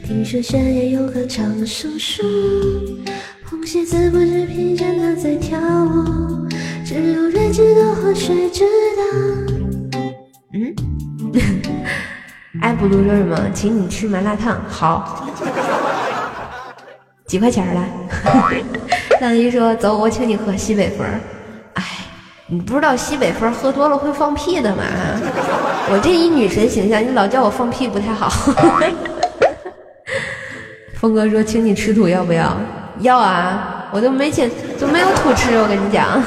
[0.02, 2.24] 听说悬崖有棵长生树，
[3.44, 6.48] 红鞋子不知疲倦的在跳舞，
[6.86, 8.64] 只有睿智的河水知
[8.96, 9.04] 道。
[10.54, 10.74] 嗯，
[12.62, 13.50] 艾布鲁说什么？
[13.54, 15.28] 请你吃麻辣烫，好，
[17.28, 17.90] 几块钱来？
[19.20, 21.05] 三姨说走，我请你喝西北风。
[21.74, 21.84] 哎，
[22.47, 24.84] 你不知道西北风喝多了会放屁的吗？
[25.89, 28.30] 我这一女神形象，你老叫我放屁不太好。
[30.99, 32.57] 峰哥说，请你吃土要不要？
[32.99, 34.49] 要啊，我都没请，
[34.80, 36.22] 都没有土吃，我跟你讲。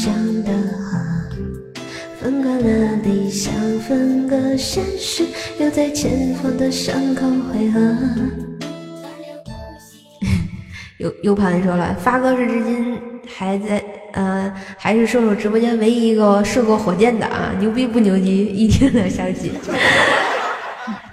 [0.00, 0.96] 想的河，
[2.20, 5.24] 分割了理想，分割现实，
[5.58, 7.80] 又在前方的伤口汇合。
[10.98, 12.96] 有 U 盘说了，发哥是至今
[13.26, 13.82] 还在，
[14.12, 18.46] 呃，还是瘦瘦直播间唯一一个射过火箭的啊，牛逼不牛逼？
[18.46, 19.50] 一听两消息。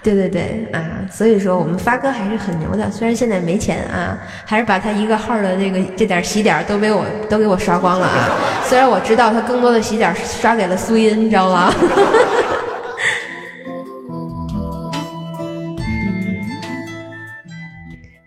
[0.06, 8.30] 对对对啊，所以说我们发哥还是很牛的，虽然现在没钱啊，还是把他一个号的这个这点喜点都被我都给我刷光了啊。
[8.62, 11.74] 虽然我知道他更多的喜点刷给了苏音，你知道吗？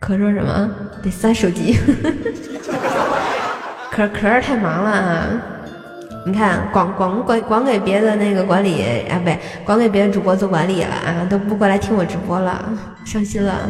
[0.01, 0.69] 可说什么？
[1.01, 1.79] 得删手机。
[3.89, 5.27] 可可是太忙了啊。
[6.29, 12.63] 你看，光光光光给别的那个管理啊，不对，光给别的主播做管理了啊，都不过来听我直播了，
[13.03, 13.67] 伤心了。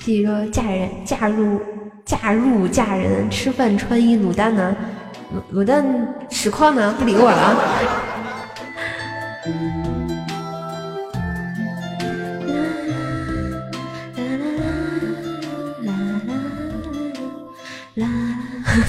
[0.00, 1.60] 继续说，嫁人嫁入
[2.04, 4.74] 嫁入嫁人，吃饭穿衣卤蛋呢？
[5.52, 5.84] 卤卤蛋
[6.28, 6.92] 实况呢？
[6.98, 8.15] 不理我了。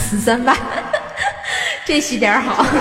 [0.10, 0.56] 四三八，
[1.84, 2.66] 这喜点好。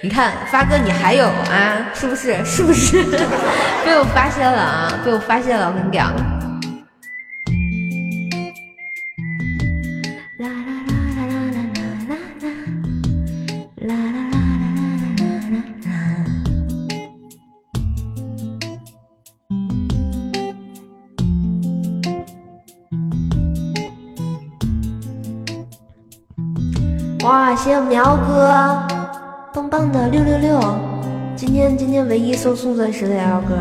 [0.00, 1.86] 你看发哥，你还有啊？
[1.94, 2.42] 是不是？
[2.46, 3.02] 是不是？
[3.84, 5.00] 被我发现了啊！
[5.04, 6.14] 被我发现了，我跟你讲。
[27.52, 28.50] 哇，谢谢苗哥，
[29.52, 30.58] 棒棒的六六六！
[31.36, 33.58] 今天今天唯一送送钻石的，L 哥，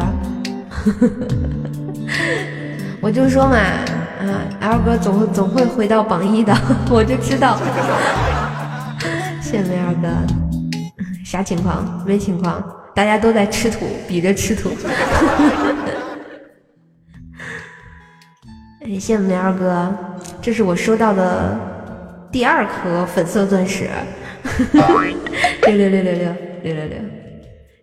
[3.03, 6.57] 我就说嘛，啊，L 哥总总会回到榜一的，
[6.89, 7.57] 我就知道。
[9.43, 10.07] 谢谢苗哥，
[11.25, 12.01] 啥情况？
[12.07, 12.63] 没情况，
[12.95, 14.69] 大家都在吃土，比着吃土。
[18.85, 19.93] 哎，谢谢苗哥，
[20.41, 21.70] 这是我收到的。
[22.31, 23.89] 第二颗粉色钻石，
[25.67, 26.97] 六六六六六六六六。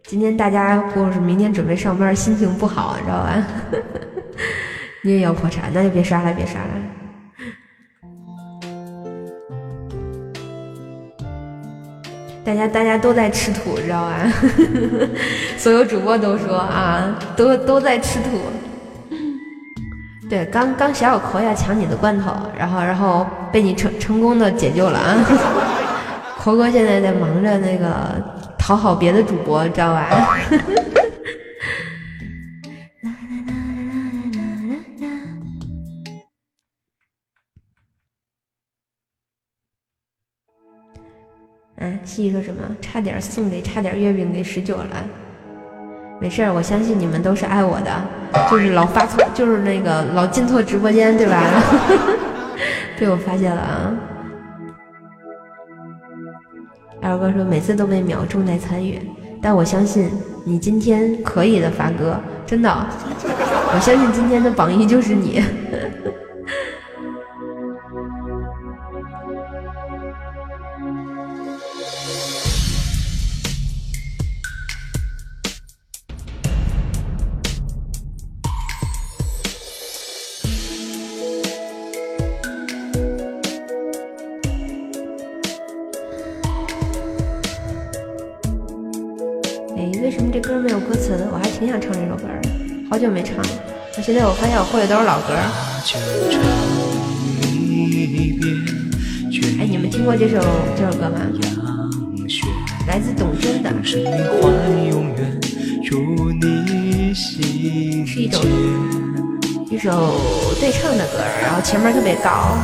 [0.04, 3.46] 今天大家或是明天准备上班，心情不好，你知道吧？
[5.04, 6.68] 你也要破产，那就别刷了，别刷了。
[12.42, 14.32] 大家大家都在吃土，知道吧？
[15.58, 18.40] 所有主播都说啊，都都在吃土。
[20.28, 25.16] 对刚刚小小葵要抢你的罐头然后然后被你成成功的解救了啊。
[26.36, 27.88] 猴哥现在在忙着那个
[28.58, 30.38] 讨好别的主播知道吧？
[41.76, 42.76] 嗯是一个什么？
[42.80, 45.04] 差点送给差点月饼给十九了
[46.20, 47.90] 没事儿，我相信你们都是爱我的，
[48.50, 51.40] 就是老发错，就是那个老进错直播间，对吧？
[52.98, 53.92] 被我发现了啊！
[57.00, 59.00] 二哥说每次都被秒，重在参与，
[59.40, 60.10] 但我相信
[60.44, 62.68] 你今天可以的，发哥，真的，
[63.72, 65.40] 我相信今天的榜一就是你。
[92.98, 93.44] 好久没唱了，
[93.96, 95.32] 那现在我发现我会的都是老歌。
[99.60, 100.40] 哎，你们听过这首
[100.76, 101.20] 这首歌吗？
[102.88, 104.00] 来自董贞的，是
[108.20, 108.42] 一种
[109.70, 110.18] 一首
[110.58, 112.58] 对唱的歌，然后前面特别高。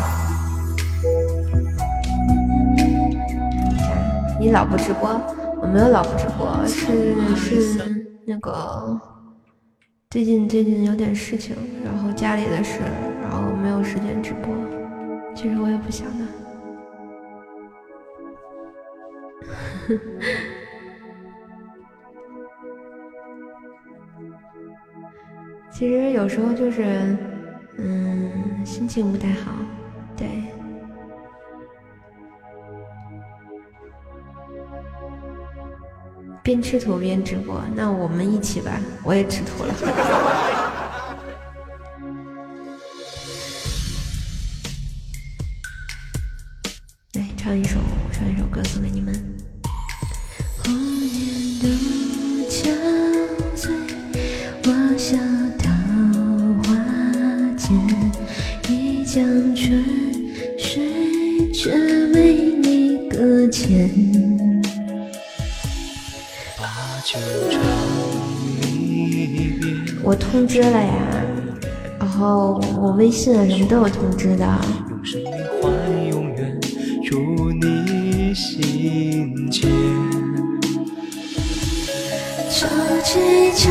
[4.41, 5.09] 你老不直播？
[5.63, 7.79] 我没有老不直播，是是
[8.27, 9.14] 那个。
[10.15, 12.79] 最近最近有点事情，然后家里的事，
[13.21, 14.55] 然后没有时间直播。
[15.35, 16.25] 其实我也不想的。
[25.73, 27.17] 其实有时候就是，
[27.79, 29.51] 嗯，心情不太好，
[30.17, 30.54] 对。
[36.45, 39.75] 边吃土边直播，那我们一起吧，我也吃土了。
[47.15, 47.81] 来唱一首，
[48.13, 49.15] 唱一首歌送给你们。
[50.63, 51.67] 红颜渡
[52.51, 52.69] 憔
[53.57, 53.71] 悴，
[54.67, 54.69] 我
[54.99, 55.17] 笑
[55.59, 55.71] 桃
[56.63, 56.77] 花
[57.57, 57.73] 间，
[58.69, 59.25] 一江
[59.57, 59.83] 春
[60.59, 61.73] 水，却
[62.13, 64.44] 为你搁浅。
[70.03, 70.93] 我通知了呀，
[71.99, 74.47] 然后我微信什么都有通知的。
[82.51, 82.67] 秋
[83.03, 83.71] 寂秋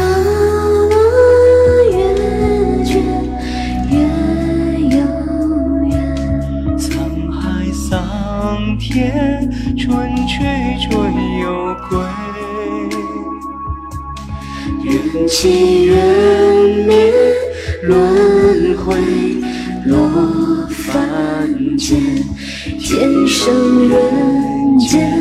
[0.90, 0.96] 落
[1.92, 1.98] 月
[2.86, 2.92] 缺，
[3.90, 3.94] 月
[4.90, 4.96] 悠
[5.90, 5.92] 圆。
[6.78, 6.86] 沧
[7.32, 10.34] 海桑田，春去
[15.14, 15.96] 缘起缘
[16.88, 17.14] 灭，
[17.84, 18.96] 轮回
[19.86, 22.00] 落凡间，
[22.80, 25.12] 天生人间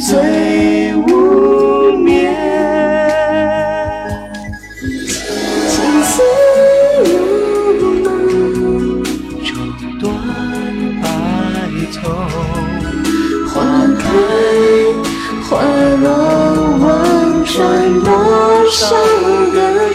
[0.00, 1.69] 最无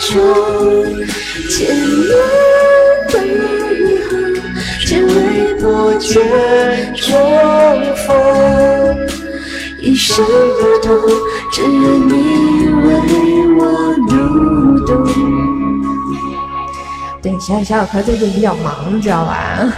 [0.05, 0.13] 个秋，
[1.49, 2.09] 千年
[3.11, 3.15] 等
[4.05, 4.13] 候，
[4.81, 7.03] 只为不见重
[7.95, 8.05] 逢。
[9.81, 10.95] 一生不同，
[11.51, 11.73] 只愿
[12.07, 12.13] 你
[12.67, 12.87] 为
[13.55, 13.59] 我
[14.07, 14.13] 读
[14.85, 14.91] 懂。
[17.21, 19.73] 对，小小小可最近比较忙，你知道吧？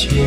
[0.00, 0.24] 情。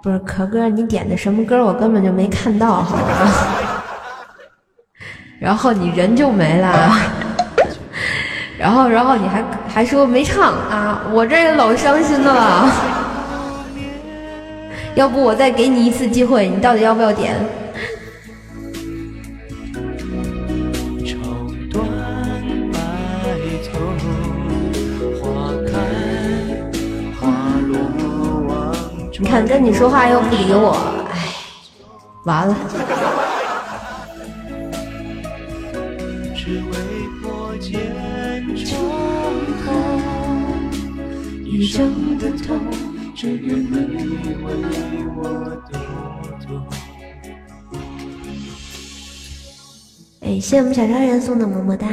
[0.00, 1.62] 不是可哥，你点的什么歌？
[1.62, 3.12] 我根本就没看到，好吗？
[5.38, 6.96] 然后你人就没了，
[8.58, 9.42] 然后，然后你还
[9.78, 12.68] 还说没唱啊我这也老伤心的了。
[14.96, 17.36] 要不我再给你一次机会你到底要不要点？
[29.20, 30.76] 你看跟你说话又不理我
[31.12, 31.28] 哎
[32.24, 32.56] 完了。
[41.68, 42.58] 一生的痛，
[43.14, 43.74] 只愿你
[44.42, 44.54] 为
[45.18, 45.76] 我读
[46.46, 46.66] 懂。
[50.20, 51.86] 哎，谢谢我们小超人送的么么哒。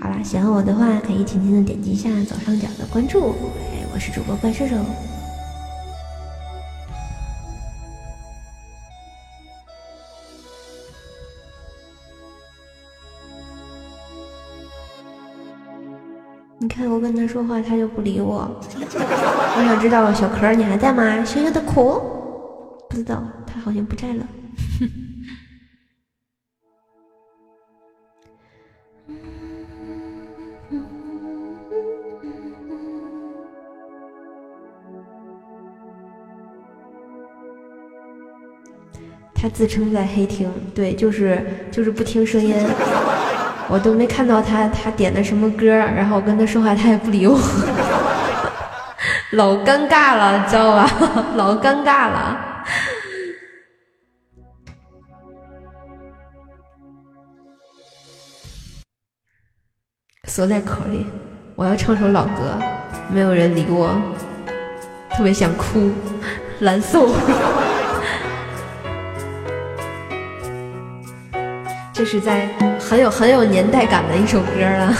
[0.00, 3.36] 好啦，喜欢我的话，可以轻轻的点击一下左上角的关注。
[3.70, 4.74] 哎，我是主播怪兽兽。
[16.66, 18.50] 你看我跟他说话，他就不理我。
[18.74, 21.24] 我想知道小壳你还在吗？
[21.24, 21.74] 小小的可
[22.90, 24.26] 不知道，他好像不在了。
[39.32, 41.40] 他自称在黑厅，对，就是
[41.70, 42.52] 就是不听声音，
[43.68, 47.36] 我都没看到他他点的什么歌，然后我跟他说话他也不理我，
[49.32, 50.88] 老尴尬了，知道吧？
[51.34, 52.40] 老尴尬了。
[60.28, 61.06] 锁在口里，
[61.54, 62.58] 我要唱首老歌，
[63.10, 63.90] 没有人理我，
[65.10, 65.90] 特别想哭，
[66.60, 67.08] 难受。
[71.96, 72.46] 这是在
[72.78, 74.94] 很有很有年代感的一首歌了。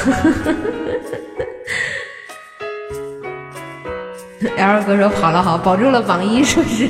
[4.57, 6.89] L 哥说跑了好，保住了榜一，是不是？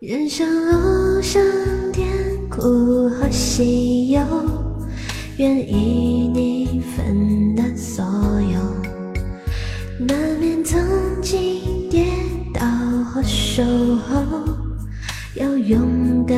[0.00, 1.40] 人生路上
[1.92, 2.08] 甜
[2.50, 4.20] 苦和喜忧，
[5.36, 8.04] 愿与你分担所
[8.52, 8.58] 有。
[10.04, 10.82] 难免曾
[11.22, 12.04] 经跌
[12.52, 12.66] 倒
[13.04, 14.51] 和守候，
[15.34, 16.36] 要勇敢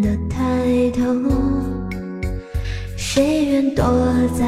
[0.00, 1.04] 的抬头。
[2.96, 3.84] 谁愿躲
[4.38, 4.46] 在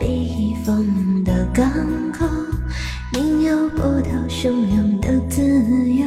[0.00, 1.70] 避风的港
[2.12, 2.26] 口，
[3.12, 5.42] 宁有波涛汹涌的自
[5.88, 6.06] 由？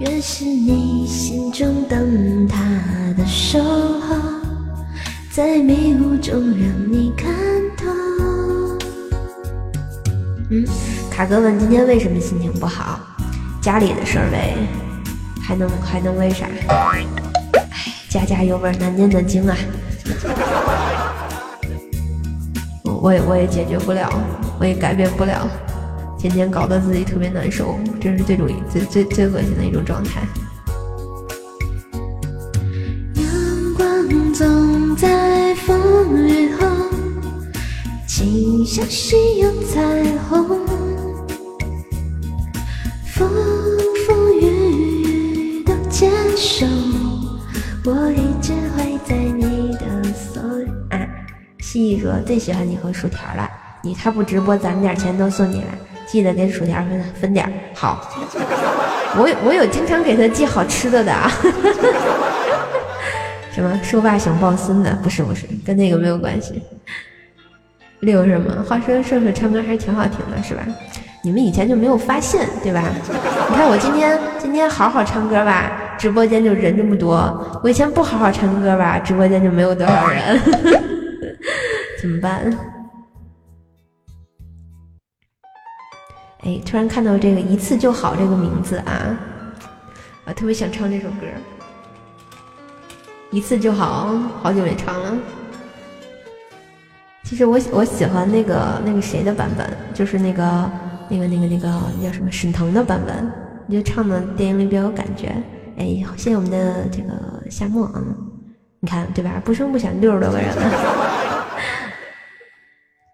[0.00, 2.58] 愿是你心中灯塔
[3.16, 4.16] 的守候，
[5.30, 7.32] 在迷雾中让你看
[7.76, 7.86] 透。
[10.50, 10.64] 嗯，
[11.08, 12.98] 卡哥问今天为什么心情不好？
[13.60, 14.56] 家里的事儿呗，
[15.42, 16.46] 还能还能为啥？
[16.68, 17.04] 哎，
[18.08, 19.56] 家家有本难念的经啊，
[22.84, 24.08] 我我也我也解决不了，
[24.58, 25.48] 我也改变不了，
[26.18, 30.20] 天天搞得自己特别难受，这是最种最最最恶心的一种状态。
[33.14, 36.66] 阳光总在风雨后，
[38.06, 40.79] 请相信有彩虹。
[46.40, 46.66] 手，
[47.84, 50.40] 我一直会在你的所
[50.88, 51.06] 啊。
[51.58, 53.46] 蜥蜴说最喜欢你和薯条了，
[53.82, 55.68] 你他不直播，攒点钱都送你了，
[56.06, 58.08] 记得给薯条分分点好。
[59.20, 61.30] 我有我有经常给他寄好吃的的啊。
[63.52, 64.98] 什么兽爸想抱孙子？
[65.02, 66.62] 不是不是，跟那个没有关系。
[67.98, 68.62] 六什么？
[68.62, 70.62] 话说瘦瘦唱歌还是挺好听的，是吧？
[71.22, 72.82] 你们以前就没有发现，对吧？
[73.50, 75.70] 你看我今天今天好好唱歌吧，
[76.00, 77.10] 直播间就人这么多；
[77.62, 80.40] 我以前不好好唱歌吧，直播间就没有多少人，
[82.00, 82.50] 怎么办？
[86.42, 89.14] 哎，突然看到这个“一次就好”这个名字啊，
[90.24, 91.26] 我特别想唱这首歌
[93.30, 95.18] ，“一次就好”，好久没唱了。
[97.24, 100.70] 其实我我喜欢那个那个谁的版本，就是那个
[101.10, 101.68] 那个那个那个
[102.02, 103.30] 叫什么沈腾的版本，
[103.66, 105.36] 我觉得唱的电影里比较有感觉。
[105.80, 108.04] 哎，谢谢我们的这个夏末啊，
[108.80, 109.40] 你看对吧？
[109.42, 111.46] 不声不响六十多个人了。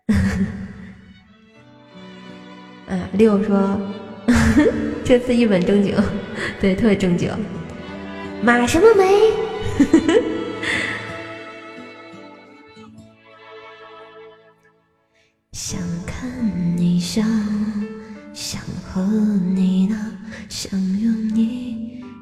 [2.88, 3.80] 嗯，六说
[5.04, 5.94] 这次一本正经，
[6.60, 7.30] 对，特别正经。
[8.42, 9.04] 马什么梅？
[15.52, 16.28] 想看
[16.76, 17.22] 你笑，
[18.34, 19.96] 想和你闹，
[20.48, 21.85] 想拥你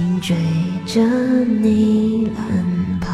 [0.00, 0.36] 睛追
[0.86, 1.00] 着
[1.44, 3.12] 你乱跑，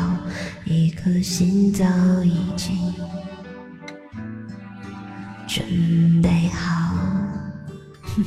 [0.65, 1.85] 一颗心早
[2.23, 2.77] 已经
[5.49, 6.95] 准备好。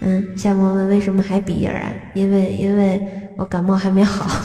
[0.00, 1.92] 嗯，夏沫问为什么还鼻音啊？
[2.14, 4.26] 因为因为我感冒还没好。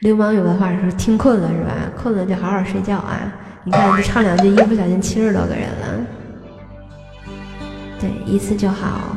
[0.00, 1.92] 流氓有的话说，听困了是吧？
[1.96, 3.20] 困了就好好睡觉啊！
[3.64, 6.06] 你看，这唱两句，一不小心七十多个人了。
[8.00, 9.14] 对，一次就好。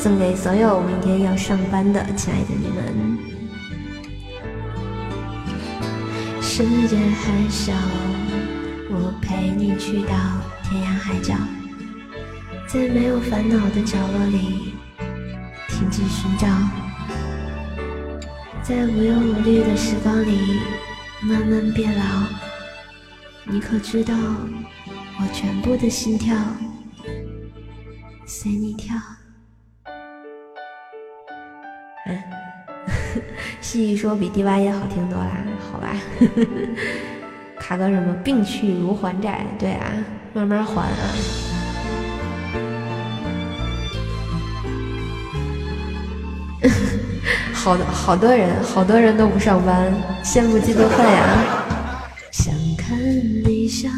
[0.00, 3.18] 送给所有明天要上班的亲爱的你们。
[6.40, 7.72] 世界还小，
[8.90, 10.14] 我陪你去到
[10.62, 11.34] 天涯海角，
[12.68, 14.74] 在没有烦恼的角落里，
[15.66, 16.46] 停止寻找。
[18.62, 20.60] 在无忧无虑的时光里，
[21.22, 22.22] 慢慢变老。
[23.46, 26.36] 你可知道，我全部的心跳
[28.24, 28.96] 随你跳。
[32.08, 32.18] 嗯，
[33.60, 35.94] 细细说比第八页好听多啦，好吧。
[37.58, 38.14] 卡哥什么？
[38.24, 39.92] 病去如还债，对啊，
[40.32, 41.04] 慢慢还啊。
[47.52, 49.92] 好好多人，好多人都不上班，
[50.24, 51.64] 羡慕嫉妒恨呀！
[52.30, 53.90] 想看你笑，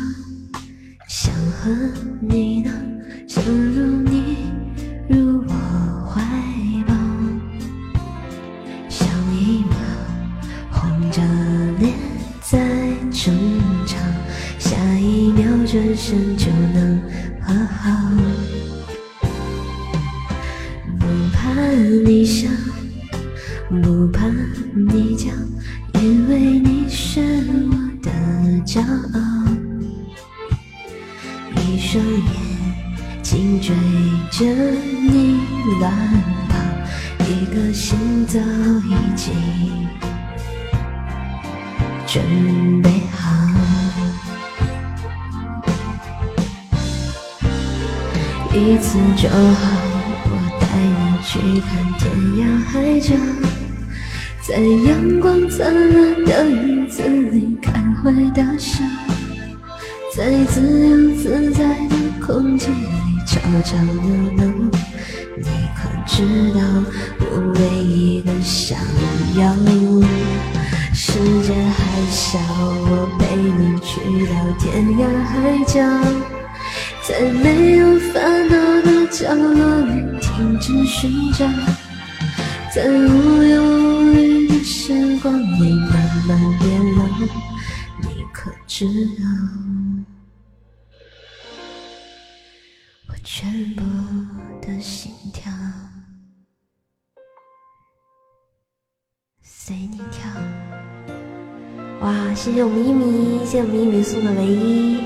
[1.06, 1.70] 想和
[2.20, 2.72] 你闹，
[3.28, 3.44] 想
[15.70, 17.00] 转身就能
[17.40, 18.10] 和好，
[20.98, 21.52] 不怕
[22.04, 22.48] 你笑。
[23.68, 24.26] 不怕
[24.74, 25.30] 你叫，
[26.00, 28.10] 因为你是我的
[28.66, 29.20] 骄傲。
[31.54, 33.72] 一双眼睛追
[34.32, 35.38] 着你
[35.78, 35.92] 乱
[36.48, 36.58] 跑，
[37.28, 39.32] 一个心早已经
[42.08, 42.89] 准备
[48.60, 49.36] 一次就好，
[50.26, 50.30] 我
[50.60, 53.14] 带你去看天涯海角。
[54.46, 58.84] 在阳光灿烂的日子里开怀大笑，
[60.14, 62.86] 在自由自在的空气里
[63.26, 64.02] 吵吵闹
[64.36, 64.44] 闹。
[65.38, 66.60] 你可知道
[67.18, 67.24] 我
[67.56, 68.78] 唯一的想
[69.36, 69.56] 要？
[70.92, 71.80] 世界还
[72.10, 75.80] 小，我陪你去到天涯海角，
[77.06, 77.98] 在没有
[78.50, 81.46] 烦恼的角落里停止寻找。
[82.74, 87.06] 在无忧无虑的时光里慢慢变老，
[88.02, 89.22] 你可知道？
[93.08, 93.82] 我全部
[94.60, 95.52] 的心跳
[99.42, 100.28] 随你跳。
[102.00, 105.04] 哇，谢谢我们一米，谢谢我们一米送的唯一，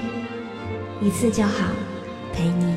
[1.02, 1.70] 一次就好，
[2.32, 2.73] 陪你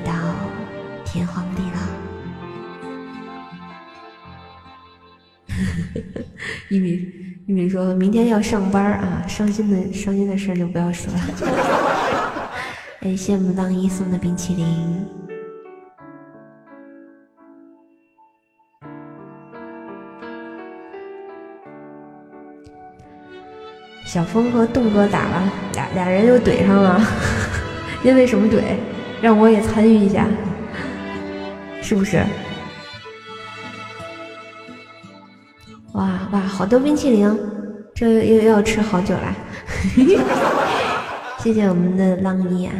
[6.69, 7.07] 一米
[7.47, 11.19] 一米说明天要上班啊，伤心的伤心的事就不要说了。
[13.01, 14.65] 哎，羡慕浪一送的冰淇淋。
[24.05, 25.53] 小峰和栋哥咋了？
[25.73, 26.99] 俩俩人又怼上了，
[28.03, 28.61] 因为什么怼？
[29.21, 30.27] 让我也参与一下，
[31.81, 32.23] 是不是？
[35.97, 37.27] 哇哇，好多冰淇淋，
[37.95, 39.35] 这又又要吃好久啦！
[41.41, 42.73] 谢谢我们的浪一啊。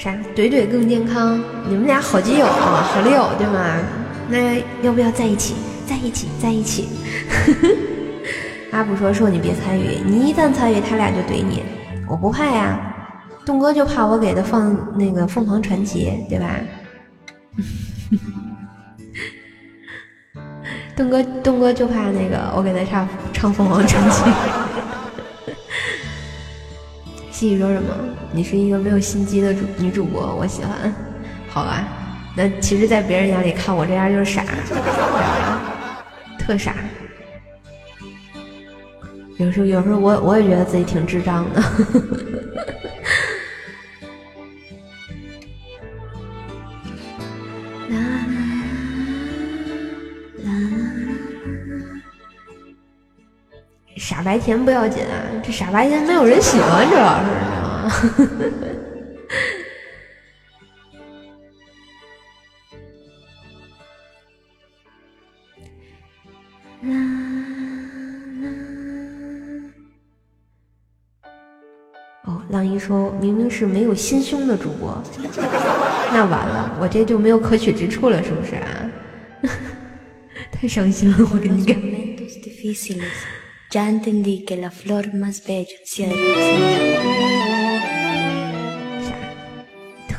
[0.00, 1.38] 啥怼怼更健康？
[1.68, 3.76] 你们俩好基友啊，好利友对吗？
[4.30, 5.54] 那要不要在一起？
[5.86, 6.88] 在一起，在一起。
[8.72, 11.62] 阿普说：“说你别参与，你一旦参与，他俩就怼你。
[12.08, 12.80] 我不怕呀，
[13.44, 16.48] 东哥就怕我给他放那个凤凰传奇，对吧？
[20.96, 24.22] 东哥，东哥就怕那个我给他唱唱凤凰传奇。”
[27.40, 27.88] 继续说什么？
[28.32, 30.94] 你是一个没有心机的主女主播，我喜欢。
[31.48, 31.88] 好吧，
[32.36, 34.44] 那其实，在别人眼里看我这样就是傻，
[36.38, 36.74] 特傻。
[39.38, 41.62] 有时候，有时候我我也觉得自己挺智障的。
[54.10, 57.86] 傻白甜不要紧啊，这傻白甜没有人喜欢，主要是啊？
[66.82, 67.30] 啦啦。
[72.24, 75.00] 哦，浪一说明明是没有心胸的主播，
[76.12, 78.90] 那完了，我这就没有可取之处了，是不是啊？
[80.50, 81.80] 太伤心了，我跟你讲。
[83.70, 86.18] Momentos difíciles, ya entendí que la flor más bella sea de tu
[89.06, 89.14] 啥？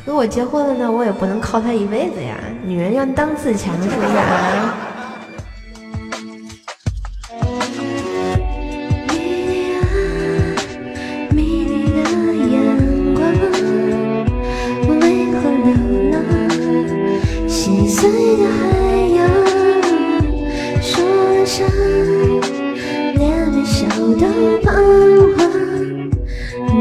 [0.04, 2.36] 和我结婚了呢，我也不能靠他一辈子呀。
[2.64, 4.74] 女人要当自强，是不是啊？
[11.30, 12.00] 迷离的
[12.52, 12.64] 阳
[13.14, 13.20] 光，
[14.88, 15.70] 我为何流
[16.10, 16.14] 浪？
[17.48, 18.00] 心碎
[18.36, 18.60] 的海
[19.16, 19.20] 洋，
[20.80, 20.90] 说
[21.30, 22.11] 得上连微
[24.22, 24.70] 笑都彷
[25.36, 25.42] 徨。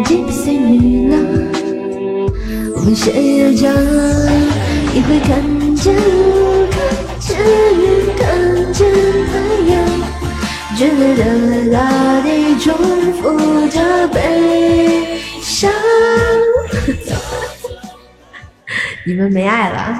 [0.05, 1.17] Gypsy 女郎，
[2.75, 3.73] 我谁要讲？
[4.93, 5.41] 你会看
[5.75, 5.95] 见，
[6.69, 6.77] 看
[7.19, 7.35] 见，
[8.15, 8.21] 看
[8.71, 8.79] 见
[9.25, 9.33] 太
[9.71, 9.73] 阳。
[10.77, 12.27] 眷恋的大地
[12.59, 12.77] 重
[13.13, 13.21] 复
[13.69, 13.75] 着
[14.09, 15.71] 悲伤。
[19.03, 19.99] 你们没爱了？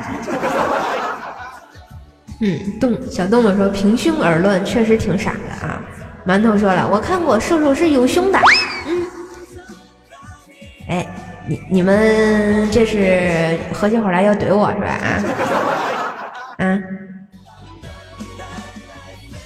[2.41, 5.81] 嗯，动小动物说，平胸而论，确实挺傻的啊。
[6.25, 8.39] 馒头说了，我看过，瘦瘦是有胸的。
[8.87, 9.01] 嗯，
[10.87, 11.07] 哎，
[11.47, 14.87] 你你们这是合起伙来要怼我是吧？
[14.87, 15.07] 啊
[16.57, 16.79] 啊，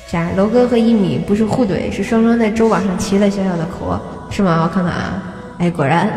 [0.08, 0.28] 啥？
[0.36, 4.00] 楼哥和一米不是互怼，是双双在周网上起了小小的壳，
[4.30, 4.62] 是吗？
[4.64, 5.24] 我看看啊，
[5.60, 6.10] 哎，果然，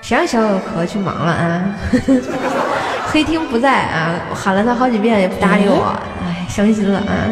[0.00, 1.64] 谁让小小壳去忙了啊？
[3.12, 5.94] 黑厅不在啊，我喊了他好几遍也不搭理我，
[6.24, 7.30] 哎，伤心了啊！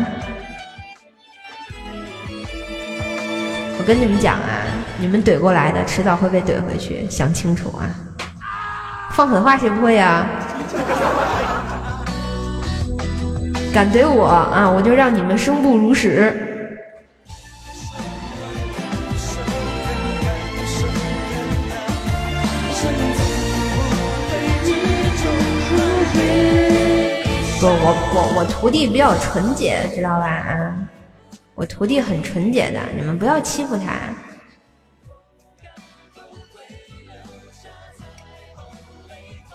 [3.81, 4.61] 我跟你们讲啊，
[4.98, 7.89] 你们怼过来的，迟早会被怼回去，想清楚啊！
[9.12, 10.27] 放狠话谁不会呀、
[13.73, 16.31] 敢怼我啊，我就让你们生不如死！
[27.59, 30.27] 不，我我我徒弟比较纯洁，知道吧？
[30.27, 30.74] 啊，
[31.61, 33.93] 我徒弟很纯洁的，你们不要欺负他。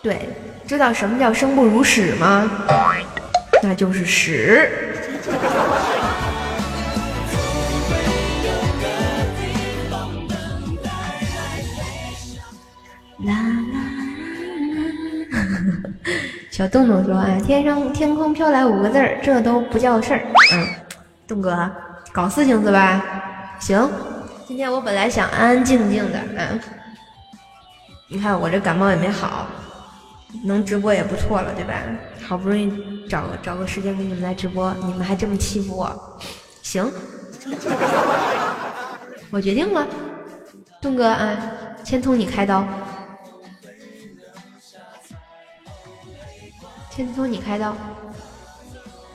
[0.04, 0.30] 对，
[0.68, 2.48] 知道什么叫生不如死吗？
[3.64, 4.70] 那就是屎。
[13.24, 13.80] 啦啦
[16.52, 20.22] 小洞洞说：“啊，天上天空飘来五个字儿，这都不叫事儿。”
[20.54, 20.68] 嗯，
[21.28, 21.68] 洞哥
[22.16, 23.04] 搞事情是吧？
[23.60, 23.92] 行，
[24.48, 26.58] 今天我本来想安安静静的，嗯，
[28.08, 29.46] 你看我这感冒也没好，
[30.46, 31.74] 能直播也不错了，对吧？
[32.26, 36.20] 好不容易找个找个时间给你们来直播，你们还这么欺负我，
[36.64, 36.90] 行，
[39.30, 39.86] 我决定了，
[40.82, 41.38] 东哥啊，
[41.84, 42.66] 先从你开刀。
[46.92, 47.76] 先从你开刀。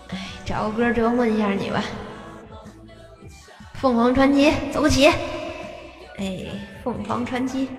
[0.08, 1.82] 哎，找个歌折磨一下你吧。
[3.80, 5.06] 凤凰传奇，走起！
[6.18, 6.46] 哎，
[6.84, 7.70] 凤凰传奇，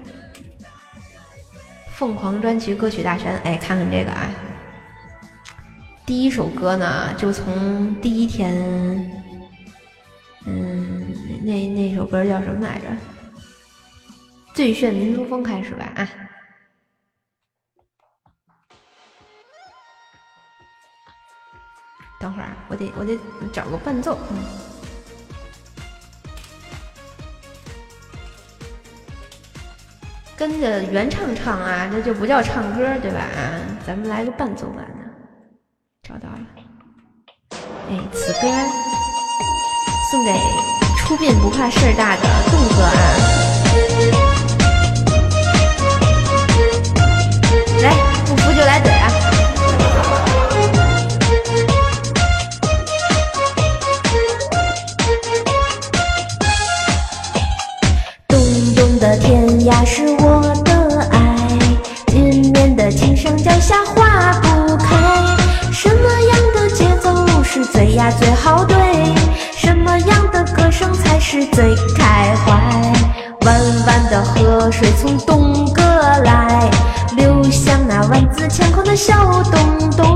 [1.93, 3.37] 凤凰专辑歌曲大全。
[3.43, 4.27] 哎，看看这个啊，
[6.03, 8.51] 第一首歌呢，就从第一天，
[10.47, 11.13] 嗯，
[11.43, 12.87] 那那首歌叫什么来着？
[14.55, 16.09] 最炫民族风开始吧啊。
[22.19, 23.15] 等会儿，我得我得
[23.53, 24.17] 找个伴奏。
[24.31, 24.37] 嗯，
[30.41, 33.19] 跟着原唱唱啊，这就不叫唱歌，对吧？
[33.85, 35.05] 咱们来个伴奏版的，
[36.01, 36.39] 找到了。
[37.91, 38.47] 哎，此歌
[40.09, 40.33] 送给
[40.97, 42.91] 出殡不怕事儿大的栋哥啊！
[47.83, 47.93] 来，
[48.25, 49.20] 不服就来怼啊！
[67.95, 68.75] 呀，最好对，
[69.55, 72.53] 什么样的歌声才是最开怀？
[73.45, 75.81] 弯弯的河水从东哥
[76.23, 76.69] 来，
[77.17, 80.10] 流向那万紫千红的小东东。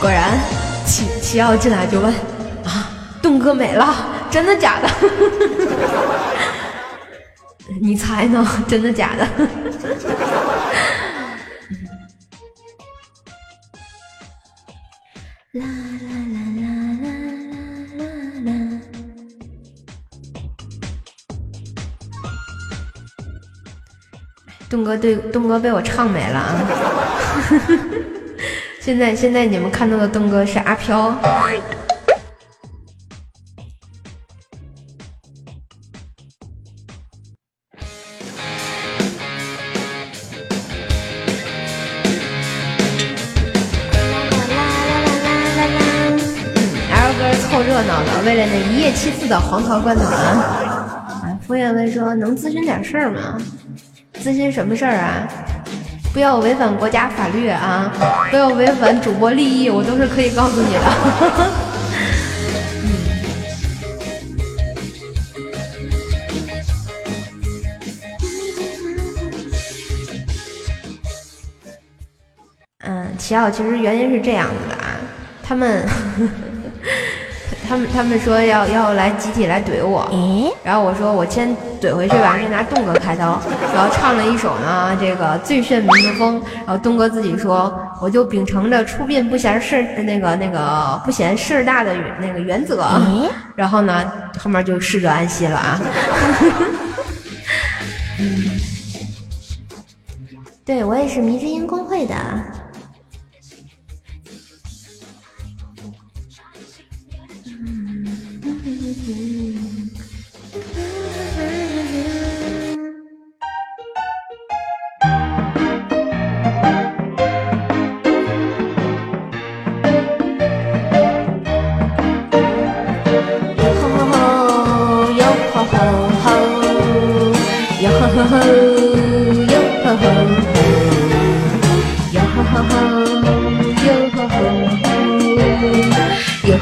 [0.00, 0.38] 果然
[0.86, 2.12] 齐齐要进来就问
[2.64, 2.90] 啊
[3.22, 3.94] 栋哥没了
[4.30, 4.88] 真的假的？
[7.80, 8.46] 你猜呢？
[8.66, 9.28] 真的假的？
[15.52, 16.64] 啦啦啦啦
[17.02, 17.10] 啦啦
[17.98, 18.02] 啦啦
[18.46, 18.48] 啦
[24.68, 26.54] 栋哥对栋哥被我唱没了啊。
[28.80, 31.10] 现在现在你们看到的东哥是阿飘。
[31.10, 31.14] l
[47.18, 50.16] 哥凑热闹的为了那一夜七次的黄桃罐头啊。
[51.22, 53.38] 啊枫叶问说能咨询点事儿吗？
[54.22, 55.28] 咨询什么事儿啊？
[56.12, 57.92] 不要违反国家法律啊！
[58.30, 60.80] 不要违反主播利益，我都是可以告诉你的。
[72.82, 74.96] 嗯，齐奥，其实原因是这样子的啊，
[75.42, 75.86] 他们，
[77.70, 80.04] 他们，他们说要要来集体来怼我，
[80.64, 83.40] 然后我说我先怼回去吧，先拿栋哥开刀，
[83.72, 92.88] 然后唱了一首呢，这个最炫民族风，然后东哥自己说，我就秉承着出殡不嫌事那个那个不嫌事儿大的那个原则，
[93.54, 94.04] 然后呢，
[94.36, 95.80] 后面就逝者安息了啊。
[98.18, 98.60] 嗯，
[100.64, 102.16] 对我也是迷之音公会的。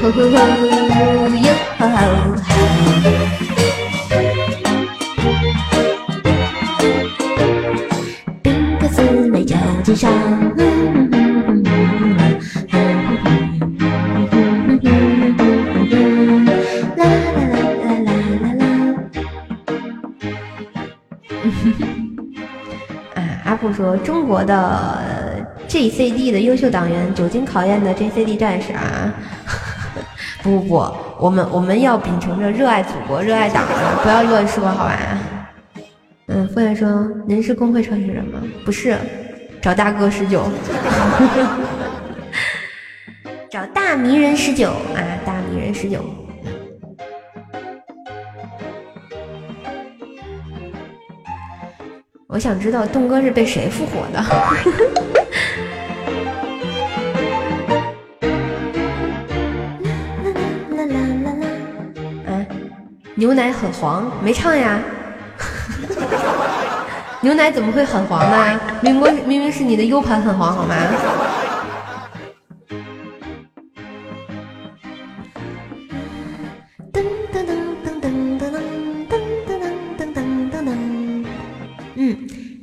[23.44, 29.12] 阿酷说，中国的 JCD 的优秀党员，久经考验的 JCD 战士啊！
[30.48, 34.98] 不不不，我们我们要秉承着热爱祖国、热爱党的，不要乱说，好吧？
[36.28, 38.40] 嗯，傅远说，您是工会创始人吗？
[38.64, 38.96] 不是，
[39.60, 40.48] 找大哥十九，
[43.50, 46.02] 找大迷人十九啊，大迷人十九。
[52.26, 54.24] 我想知道东哥是被谁复活的？
[63.18, 64.80] 牛奶很黄，没唱呀？
[67.20, 68.60] 牛奶怎么会很黄呢？
[68.80, 70.76] 明明明明是你的 U 盘很黄，好吗？
[76.92, 77.50] 噔噔噔
[77.82, 78.06] 噔噔
[78.38, 78.54] 噔噔
[79.08, 79.18] 噔
[79.48, 79.58] 噔
[79.98, 80.70] 噔噔噔噔。
[81.96, 82.16] 嗯，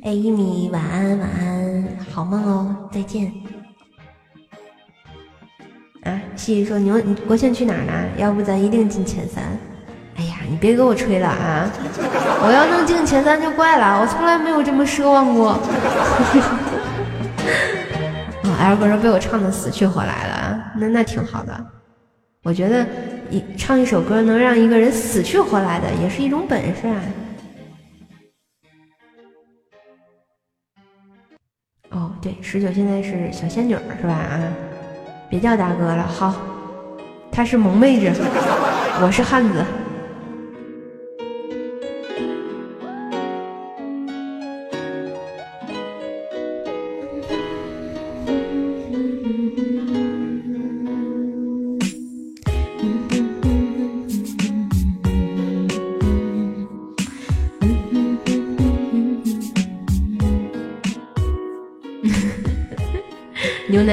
[0.04, 3.30] 哎一米，晚安，晚安，好梦哦，再见。
[6.04, 7.92] 啊，西西说牛，你国庆去哪儿呢？
[8.16, 9.44] 要不咱一定进前三。
[10.18, 11.70] 哎呀，你别给我吹了啊！
[12.42, 15.52] 我要能进前三就怪了，我从来没有这么奢望过。
[18.44, 21.52] 哦，L 哥说被我唱的死去活来了，那那挺好的。
[22.42, 22.86] 我觉得
[23.28, 27.00] 一唱一首歌能让一个人死去活来的，也是一种本事啊。
[31.90, 34.14] 哦，对，十九现在是小仙女是吧？
[34.14, 34.40] 啊，
[35.28, 36.34] 别叫大哥了，好，
[37.30, 38.12] 他是萌妹子，
[39.02, 39.62] 我是汉子。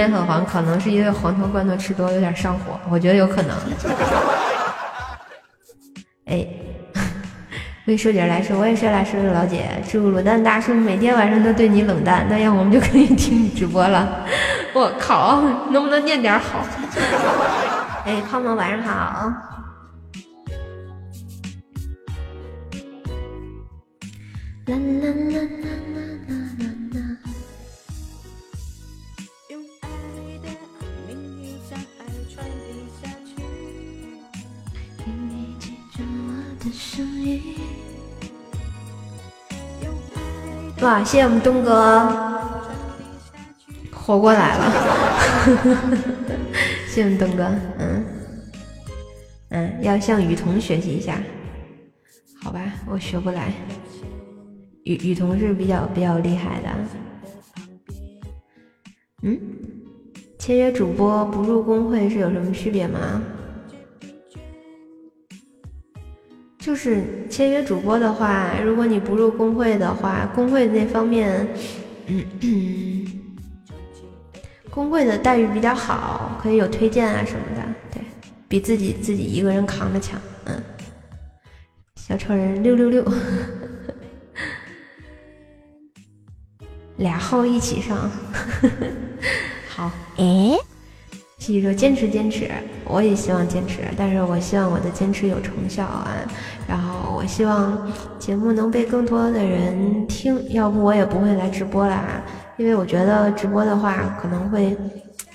[0.08, 3.56] 牛奶很黄，可能是因为黄桃罐头吃多有点上火，我觉得有可能。
[6.26, 6.48] 哎，
[7.86, 14.26] 魏书姐来说，我也是来说的老姐，祝卤蛋大叔每天晚上都对你冷淡，那样我们就可以听你直播了。
[14.74, 16.66] 我靠，能不能念点好？
[18.06, 19.32] 哎，胖胖晚上好。
[24.66, 25.48] 啦啦啦啦啦
[40.84, 41.02] 哇！
[41.02, 42.06] 谢谢我们东哥
[43.92, 44.74] 活过来了，
[46.88, 47.50] 谢谢我们东哥。
[47.80, 48.06] 嗯
[49.50, 51.22] 嗯，要向雨桐学习一下，
[52.42, 52.60] 好吧？
[52.86, 53.54] 我学不来。
[54.84, 56.70] 雨雨桐是比较比较厉害的。
[59.22, 59.40] 嗯，
[60.38, 63.22] 签约主播不入工会是有什么区别吗？
[66.64, 71.46] 就是签约主播的话，如果你不入工会的话，工会那方面，
[74.72, 77.62] 工会的待遇比较好，可以有推荐啊什么的，
[77.92, 78.02] 对
[78.48, 80.18] 比自己自己一个人扛着强。
[80.46, 80.64] 嗯，
[81.98, 83.06] 小超人六六六，
[86.96, 88.10] 俩号一起上，
[89.68, 90.58] 好，哎。
[91.46, 92.50] 继续说，坚持坚持，
[92.86, 96.08] 我也希望坚持，但是我希望我的坚持有成效啊。
[96.66, 102.24] 然后我希望节目能被更多的人听，要不我也不会来直播啦。
[102.56, 104.78] 因为我觉得直播的话可能会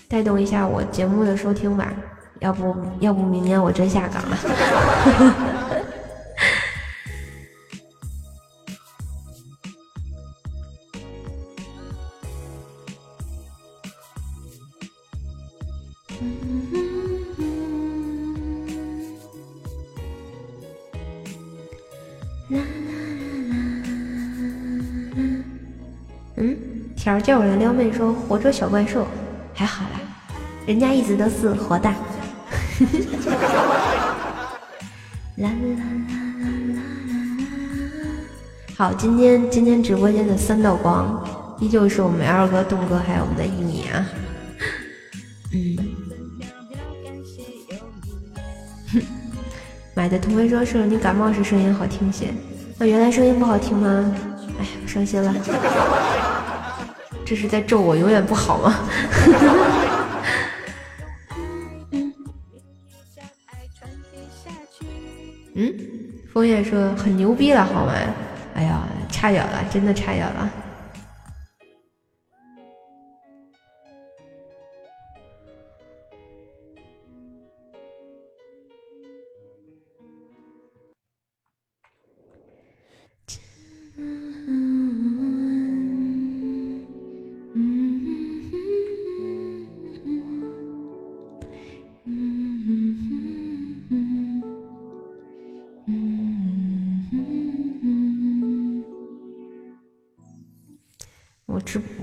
[0.08, 1.92] 带动一下我节目的收听吧。
[2.40, 4.38] 要不要不明年我真下岗了。
[27.20, 29.06] 叫我来撩妹，说活捉小怪兽，
[29.54, 30.00] 还好啦，
[30.66, 31.88] 人家一直都是活的。
[35.36, 35.84] 啦啦啦
[36.40, 36.80] 啦啦
[38.76, 41.24] 好，今天今天直播间的三道光，
[41.60, 44.04] 依旧是我们二哥、东哥还有我们的一米啊。
[45.52, 45.78] 嗯。
[49.94, 52.32] 买的同学说是你感冒时声音好听些，
[52.78, 54.14] 那原来声音不好听吗？
[54.58, 55.34] 哎呀，伤心了。
[57.28, 58.74] 这是在咒我永远不好吗？
[65.52, 65.74] 嗯，
[66.32, 67.92] 枫叶说很牛逼了，好吗？
[68.54, 68.80] 哎呀，
[69.10, 70.50] 差远了，真的差远了。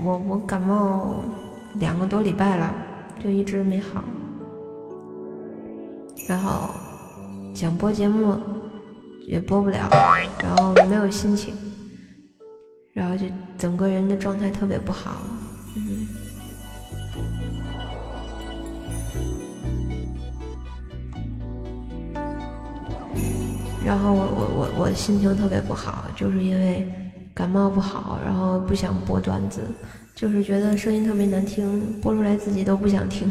[0.06, 1.16] 我我感冒
[1.80, 2.72] 两个多礼拜了，
[3.20, 4.04] 就一直没好，
[6.28, 6.70] 然后
[7.52, 8.38] 想播节目
[9.26, 9.90] 也播不了，
[10.40, 11.56] 然后没有心情，
[12.92, 13.26] 然后就
[13.58, 15.16] 整个人的状态特别不好，
[15.74, 16.06] 嗯，
[23.84, 26.86] 然后我我我我心情特别不好，就是因为。
[27.36, 29.60] 感冒不好，然后不想播段子，
[30.14, 33.28] 就是觉得声音特别难听，播出来自己都不想听。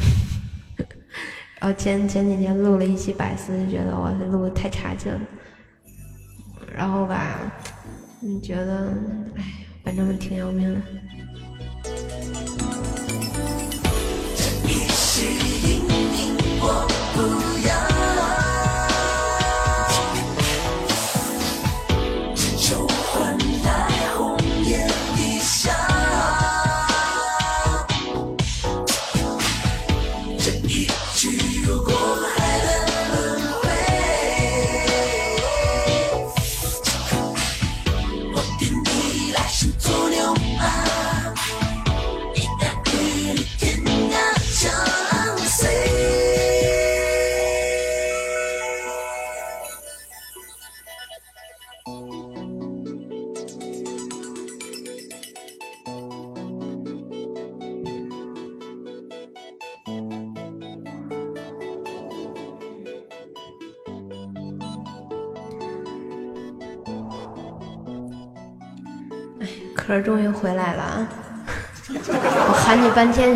[1.60, 5.20] 然后前前几天录了一期百思，就觉得哇，录的太差劲了。
[6.72, 7.52] 然后吧，
[8.20, 8.94] 你觉得，
[9.38, 9.44] 哎，
[9.84, 10.82] 反正挺要命的。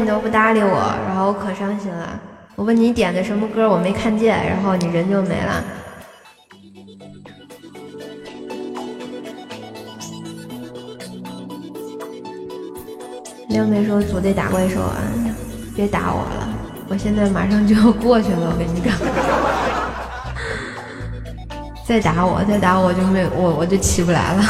[0.09, 2.19] 都不搭理我，然后我可伤心了。
[2.55, 5.63] 我问你点的什么歌，我没看见，然后你人就没了。
[13.47, 14.97] 你又没说组队打怪兽啊，
[15.75, 16.49] 别打我了，
[16.87, 18.91] 我现在马上就要过去了，我跟你讲。
[21.85, 24.43] 再打我，再打我就没我我就起不来了。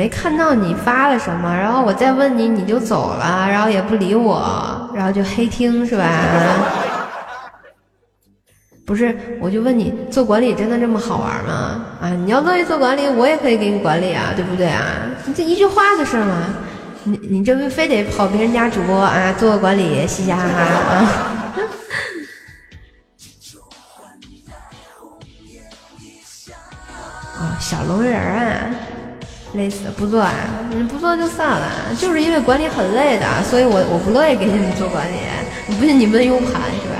[0.00, 6.08] 没看到你发了什么，然后我再问你，你就走了，然后也不理我，然后就黑听是吧？
[8.86, 11.84] 不是，我就问你，做管理真的这么好玩吗？
[12.00, 14.82] 啊，你要乐意做管理，我也可以给你管理啊，对不对啊？
[15.26, 16.46] 你这一句话的事吗？
[17.04, 21.06] 你你这不非得跑别人家主播啊，做个管理，嘻嘻哈哈啊？
[27.38, 28.70] 哦，小龙人啊，
[29.54, 30.32] 累死了，不做啊？
[30.70, 35.16] 你不做就算了，就是因为管理很累的，所以我我不乐意给你们做管理。
[35.78, 36.96] 不信你问 U 盘是吧？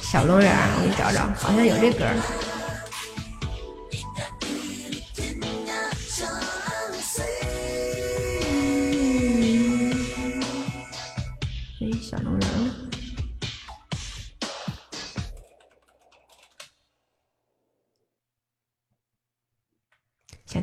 [0.00, 2.04] 小龙人，我给你找找，好像有这歌。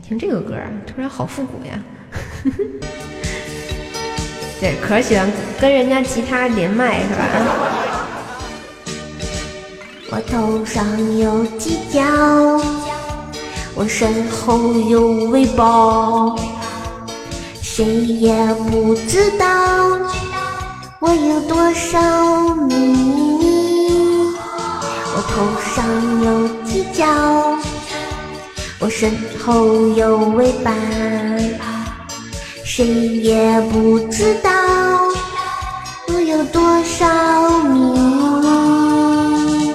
[0.07, 1.77] 听这个歌啊，突然好复古呀！
[4.61, 5.29] 对，可喜欢
[5.59, 7.19] 跟人家吉他连麦是吧？
[10.09, 10.85] 我头上
[11.17, 12.01] 有犄角，
[13.75, 16.33] 我身后有尾巴，
[17.61, 18.33] 谁也
[18.71, 19.45] 不知道
[21.01, 24.31] 我有多少秘密。
[25.13, 25.85] 我头上
[26.23, 27.05] 有犄角，
[28.79, 29.11] 我身
[29.43, 30.71] 后有尾巴，
[32.63, 34.51] 谁也不知道
[36.07, 39.73] 我有多少秘密。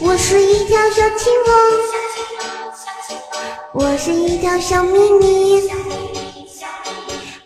[0.00, 1.52] 我是一条小青蛙，
[3.72, 5.70] 我是一条小咪咪，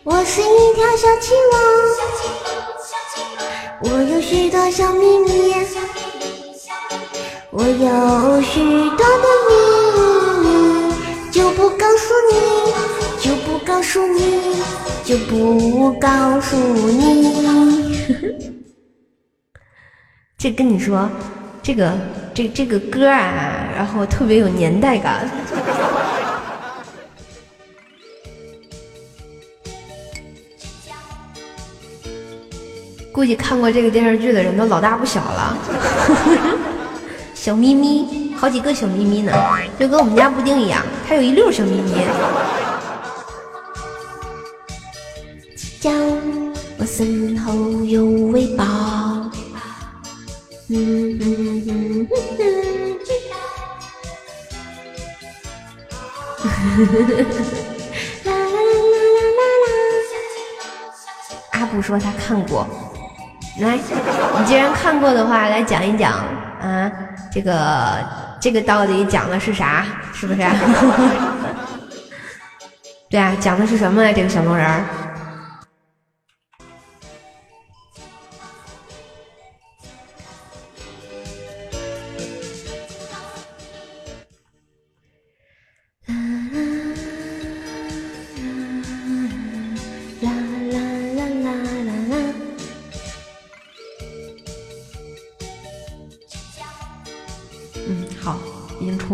[0.03, 1.57] 我是一条小青蛙，
[3.83, 5.55] 我有许多小秘密，
[7.51, 9.46] 我有许多的秘密，
[11.97, 12.37] 告诉你，
[13.23, 14.61] 就不告诉你，
[15.03, 16.55] 就不告诉
[16.91, 18.05] 你。
[20.37, 21.09] 这跟你说，
[21.63, 21.91] 这个
[22.35, 25.27] 这这个歌啊，然后特别有年代感。
[33.11, 35.57] 估计看过这个电视剧的人都老大不小了。
[37.33, 39.33] 小咪咪，好几个小咪咪呢，
[39.79, 42.05] 就跟我们家布丁一样，它有一溜小咪咪。
[46.79, 47.53] 我身后
[47.83, 48.63] 有尾巴。
[50.69, 52.07] 嗯嗯嗯嗯
[58.25, 58.61] 啦啦啦
[59.15, 59.67] 啦啦啦！
[61.51, 62.67] 阿布说他看过，
[63.59, 66.11] 来，你既然看过的话，来讲一讲
[66.61, 66.91] 啊，
[67.31, 67.97] 这个
[68.47, 69.85] 这个到底讲的是啥？
[70.13, 70.39] 是不是？
[73.11, 74.09] 对啊，讲的是什么呀？
[74.15, 74.85] 这个小龙人儿。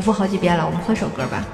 [0.04, 1.46] 复好几遍了，我们换首歌吧。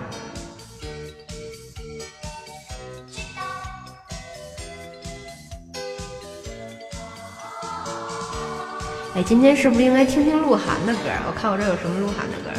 [9.16, 11.00] 哎，今天是不是应该听听鹿晗的歌？
[11.28, 12.50] 我看我这有什么鹿晗的歌？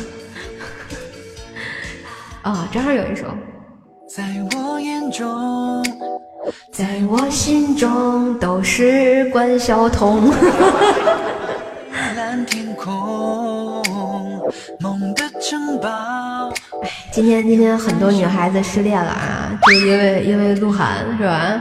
[2.48, 3.26] 啊、正好有一首。
[4.08, 5.84] 在我眼中，
[6.72, 10.30] 在我心中都是关晓彤。
[12.16, 13.82] 蓝天空，
[14.80, 15.14] 梦。
[17.10, 21.60] 今天今天很多女孩子失恋了啊，就因为因为鹿晗是吧？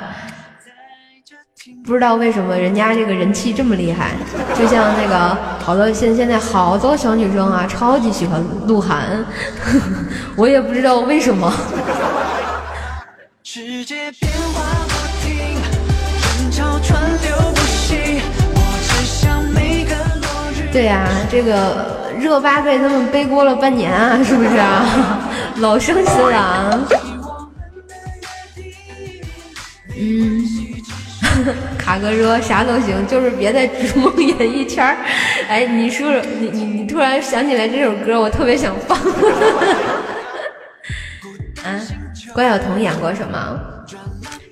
[1.86, 4.12] 不知道为什么人家这个人气这么厉害，
[4.54, 9.24] 就像那个好多现现在好多小女生啊，超级喜欢鹿晗，
[10.36, 11.52] 我也不知道为什么。
[13.44, 14.32] 世界变
[20.80, 25.20] 对呀、这个热巴被他们背锅了半年啊， 是不是啊？
[25.60, 26.80] 老伤心了啊。
[30.00, 30.42] 嗯，
[31.78, 34.96] 卡哥说啥都行，就是别在逐梦演艺圈。
[35.50, 38.98] 哎，你说说，你你你突然想起来这首歌，我特别想放。
[41.66, 41.76] 啊，
[42.34, 43.60] 关晓彤演过什么？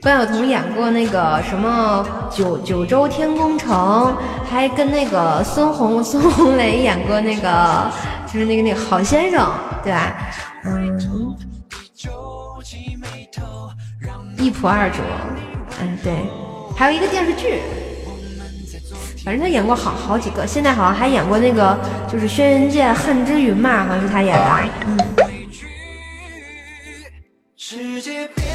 [0.07, 4.15] 关晓彤演过那个什么九九州天宫城，
[4.49, 7.91] 还跟那个孙红孙红雷演过那个，
[8.25, 9.51] 就是那个那个好先生，
[9.84, 10.15] 对吧？
[10.63, 10.97] 嗯，
[14.38, 14.99] 一仆二主，
[15.81, 16.13] 嗯对，
[16.77, 17.59] 还有一个电视剧，
[19.25, 21.77] 反正他演过好好几个，现在好像还演过那个
[22.09, 24.97] 就是轩辕剑恨之云嘛，好像是他演的，嗯。
[27.57, 28.47] 世界变，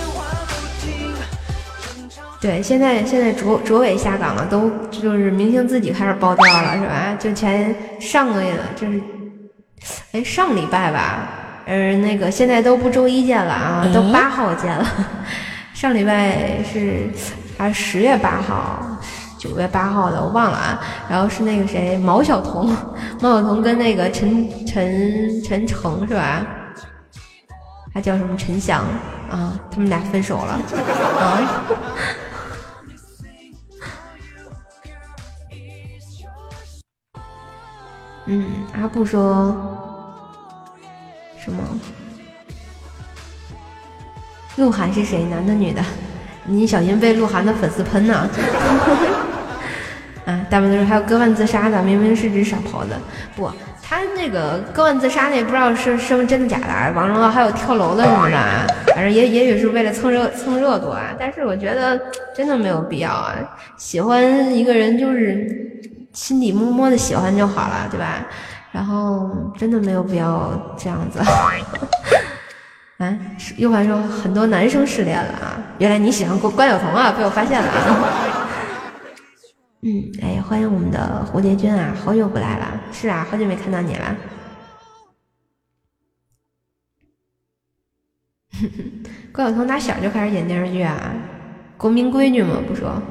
[2.42, 7.16] 对，现在现在卓卓伟下岗了，都就是明星自己开始爆料了，是吧？
[7.16, 9.00] 就前上个月，就是
[10.10, 11.28] 哎上礼拜吧，
[11.66, 14.84] 呃，那个现在都不周一见了啊，都八号见了。
[15.72, 17.08] 上礼拜是
[17.56, 18.98] 还是十月八号、
[19.38, 20.80] 九月八号的，我忘了啊。
[21.08, 22.66] 然后是那个谁，毛晓彤，
[23.20, 26.44] 毛晓彤跟那个陈陈陈诚是吧？
[27.94, 28.80] 他叫什么陈翔
[29.30, 29.54] 啊？
[29.70, 30.58] 他们俩分手了
[31.20, 31.38] 啊。
[38.26, 38.46] 嗯，
[38.80, 39.54] 阿布说
[41.38, 41.62] 什么？
[44.56, 45.24] 鹿晗是谁？
[45.24, 45.82] 男的女的？
[46.44, 48.28] 你小心被鹿晗的粉丝喷呢！
[50.26, 52.90] 啊，大部分都是还有割腕自杀的，明明是只傻狍子。
[53.34, 53.50] 不，
[53.82, 56.92] 他那个割腕自杀那不知道是是不是真的假的。
[56.94, 58.38] 王中还有跳楼的什么的，
[58.94, 61.14] 反正也也许是为了蹭热蹭热度啊。
[61.18, 62.00] 但是我觉得
[62.36, 63.34] 真的没有必要啊。
[63.76, 65.71] 喜欢一个人就是
[66.12, 68.26] 心底默默的喜欢就好了，对吧？
[68.70, 71.20] 然后真的没有必要这样子。
[72.98, 73.18] 啊，
[73.56, 75.60] 又还说很多男生失恋了啊！
[75.78, 77.74] 原来你喜欢关关晓彤啊，被我发现了啊！
[79.82, 84.16] 嗯，哎呀，欢迎我们的蝴蝶君啊，好久不来了，是啊，好久没看到你了。
[89.32, 91.12] 关晓彤打小就开始演电视剧啊，
[91.76, 93.02] 国民闺女嘛，不说。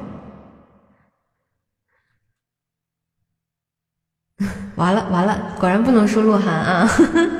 [4.76, 6.88] 完了完了，果然不能输鹿晗啊，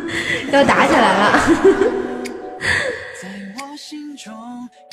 [0.52, 1.40] 要打起来了。
[3.20, 3.28] 在
[3.58, 4.32] 我心中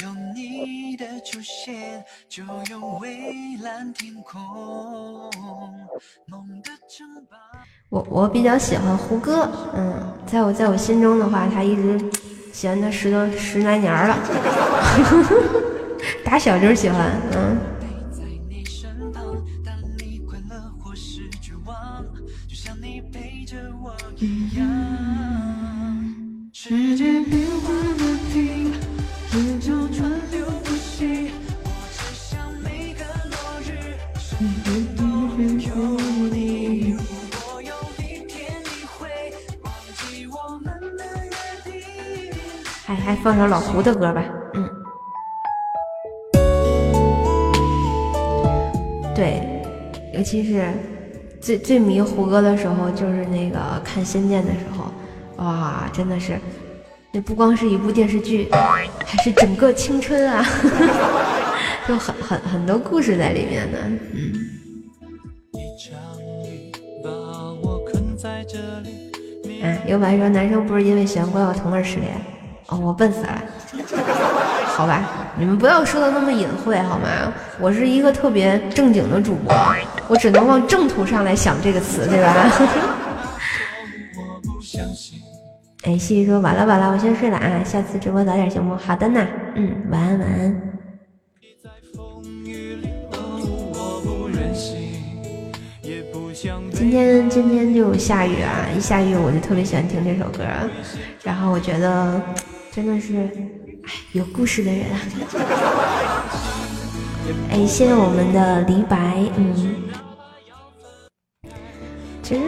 [0.03, 4.39] 有你的出现，就有蔚蓝天空。
[6.27, 7.37] 梦的城堡。
[7.89, 11.99] 我我比较喜欢胡歌，嗯，在我在我心中的话，他一直
[12.53, 14.17] 喜欢他十多十来年了，
[16.23, 17.57] 打小就是喜欢，嗯。
[26.69, 28.71] 世界变化不停，
[29.31, 31.31] 人潮川流不息，
[31.63, 35.03] 我只想每个落日，身边都
[35.41, 36.91] 有你。
[36.91, 36.99] 如
[37.31, 39.09] 果有一天你会
[39.63, 41.31] 忘记我们的约
[41.71, 41.81] 定。
[42.85, 44.23] 还还放首老胡的歌吧，
[44.53, 44.69] 嗯。
[49.15, 49.41] 对，
[50.13, 50.71] 尤其是
[51.41, 54.85] 最最迷胡歌的时候，就是那个看《仙剑》的时候，
[55.43, 56.39] 哇，真的是，
[57.11, 58.47] 那不光是一部电视剧，
[59.05, 60.45] 还是整个青春啊，
[61.87, 63.79] 就很很很多故事在里面的，
[64.13, 64.31] 嗯。
[65.53, 65.97] 一场
[66.45, 66.71] 雨
[67.03, 67.09] 把
[67.63, 69.11] 我困在这里。
[69.63, 72.13] 嗯，有白说男生不是因为喜欢关晓彤而失恋，
[72.67, 73.41] 哦，我笨死了。
[74.67, 75.03] 好吧，
[75.35, 77.07] 你们不要说的那么隐晦好吗？
[77.59, 79.53] 我是一个特别正经的主播，
[80.07, 82.51] 我只能往正途上来想这个词，对吧？
[85.83, 88.75] 哎，西西说完了完了，我先睡了啊，下次直播早点行不？
[88.75, 89.25] 好的呢，
[89.55, 90.61] 嗯，晚安晚安。
[96.73, 100.43] 今天今天就下雨啊，一下雨我就特别喜欢听这首歌，
[101.23, 102.21] 然后我觉得
[102.71, 103.17] 真的是，
[103.83, 104.99] 哎，有故事的人啊。
[107.51, 109.55] 哎，谢谢我们的李白，嗯，
[112.21, 112.41] 其实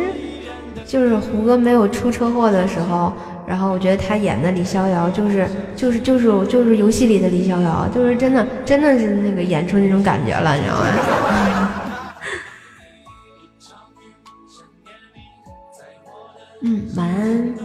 [0.92, 3.14] 就是胡歌没有出车祸的时候，
[3.48, 10.86] 然后我觉得他演的李逍遥就是就是就是就是游戏里的李逍遥，就是真的真的是那个演出那种感觉了，你知道吗？
[16.62, 17.56] 嗯，晚安。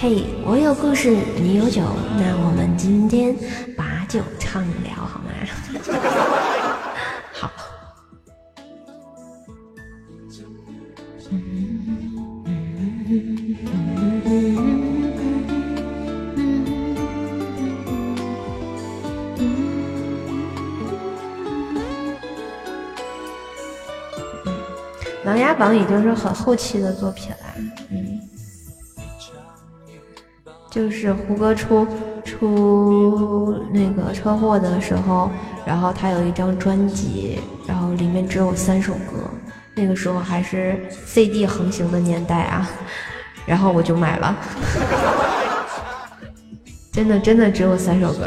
[0.00, 1.80] 嘿，我有故事，你有酒，
[2.18, 3.36] 那我们今天
[3.76, 5.30] 把酒畅聊好吗？
[25.62, 27.36] 榜》已经是很后期的作品了，
[27.90, 28.20] 嗯，
[30.68, 31.86] 就是胡歌出
[32.24, 35.30] 出那个车祸的时候，
[35.64, 39.30] 然后他有一张专辑，然后里面只有三首歌，
[39.76, 42.68] 那个时候还是 CD 横行的年代啊，
[43.46, 44.36] 然后我就买了，
[46.90, 48.26] 真的真的只有三首歌。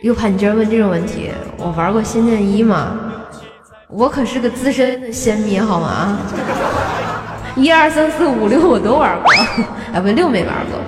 [0.00, 3.10] 又怕你居然问这种问题，我玩过《仙剑一》吗？
[3.96, 6.18] 我可是个资深的仙迷，好吗？
[7.54, 9.32] 一二三四五六我都玩过，
[9.94, 10.80] 啊不六没玩过。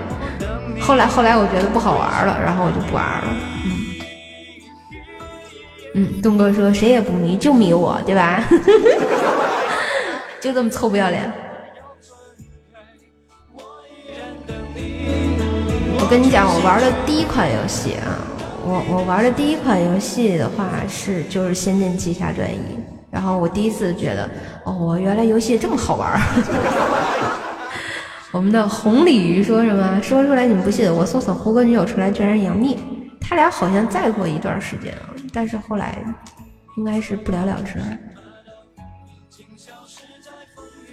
[0.81, 3.25] 后来后来我觉得不好玩了，然后我就不玩了。
[5.95, 8.43] 嗯，嗯，东哥说谁也不迷，就迷我，对吧？
[10.43, 11.33] 就这么臭不要脸。
[16.01, 18.19] 我跟你讲，我玩的第一款游戏啊，
[18.65, 22.59] 我我玩的第一款游戏的话是就是《仙剑奇侠传一》，
[23.17, 24.29] 然后我第一次觉得，
[24.65, 26.21] 哦，原来游戏这么好玩儿。
[28.31, 29.99] 我们的红鲤鱼说什么？
[30.03, 32.77] 说出来你们不信，我搜索胡歌女友出来居然杨幂，
[33.19, 35.97] 他俩好像再过一段时间啊，但是后来
[36.77, 37.79] 应该是不了了之。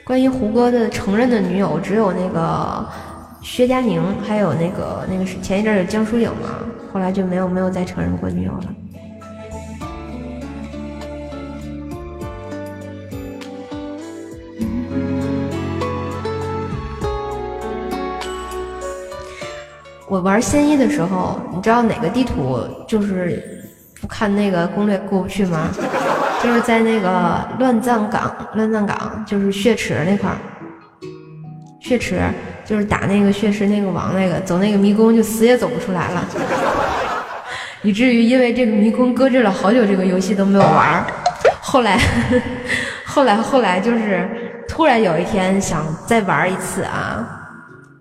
[0.05, 2.87] 关于胡歌的承认的女友，只有那个
[3.41, 6.59] 薛佳凝，还有那个那个是前一阵有江疏影嘛，
[6.93, 8.73] 后来就没有没有再承认过女友了。
[20.13, 23.43] 我玩仙一的时候，你知道哪个地图就是
[23.99, 25.69] 不看那个攻略过不去吗？
[26.39, 30.37] 就是在那个乱葬岗，乱葬岗就是血池那块儿，
[31.81, 32.21] 血池
[32.63, 36.23] 就是打那个血池那个王那个，走那个迷宫就死也走不出来了，
[37.81, 41.05] 以至于因为这个迷宫搁置了好久，这个游戏都没有玩儿。
[41.59, 41.97] 后来，
[43.03, 44.29] 后来，后来就是
[44.67, 47.39] 突然有一天想再玩一次啊。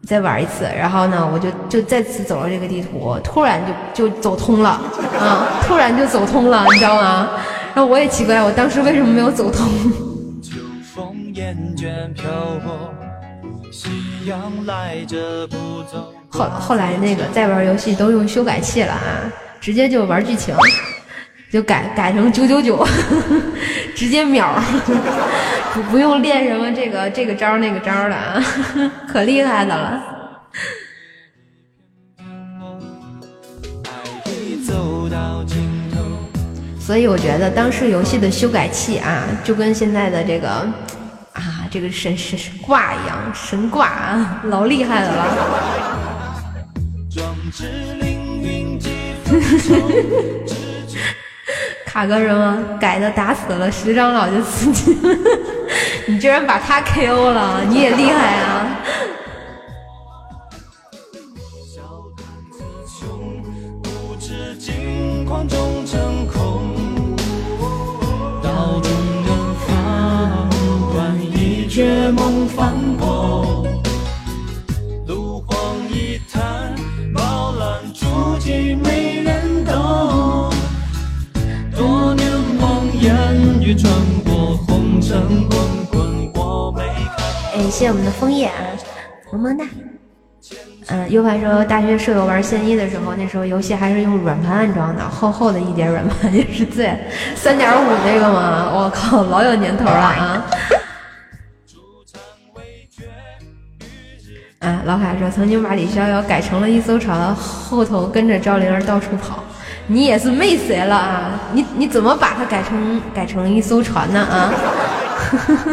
[0.07, 3.63] 再玩一次，然后呢，我就就再次走了这个地图，突然
[3.95, 4.71] 就就走通了
[5.19, 5.47] 啊！
[5.63, 7.31] 突然就走通了，你知道吗？
[7.75, 9.69] 然后我也奇怪，我当时为什么没有走通？
[16.31, 19.23] 后后来那个再玩游戏都用修改器了啊，
[19.61, 20.55] 直接就玩剧情，
[21.51, 22.87] 就改改成九九九，
[23.95, 24.53] 直接秒。
[25.75, 28.43] 不不用练什么这个这个招那个招的啊，
[29.09, 30.03] 可厉害的了。
[36.79, 40.49] 所以我觉得当时游戏的修改器啊，就跟现在的这个
[41.33, 45.25] 啊这个神神神挂一样，神挂啊，老厉害的了。
[51.93, 54.97] 卡哥什么改的打死了十长老就死机，
[56.09, 58.67] 你居然把他 KO 了，你也厉害啊！
[87.55, 88.53] 哎，谢谢我们的枫叶啊，
[89.33, 89.65] 萌萌哒。
[90.89, 96.95] 嗯，U 盘说大学舍友玩仙一的时候，那时候游戏还是用软盘安装的，厚厚的一叠软盘也是最
[97.35, 98.71] 三点五那个嘛？
[98.75, 100.45] 我靠，老有年头了啊！
[104.59, 109.43] 啊，老海说曾经把李逍遥改成了一艘船，后头跟着赵灵儿到处跑。
[109.89, 111.41] 你也是没谁了啊！
[111.53, 114.53] 你你怎么把它改成改成一艘船呢啊？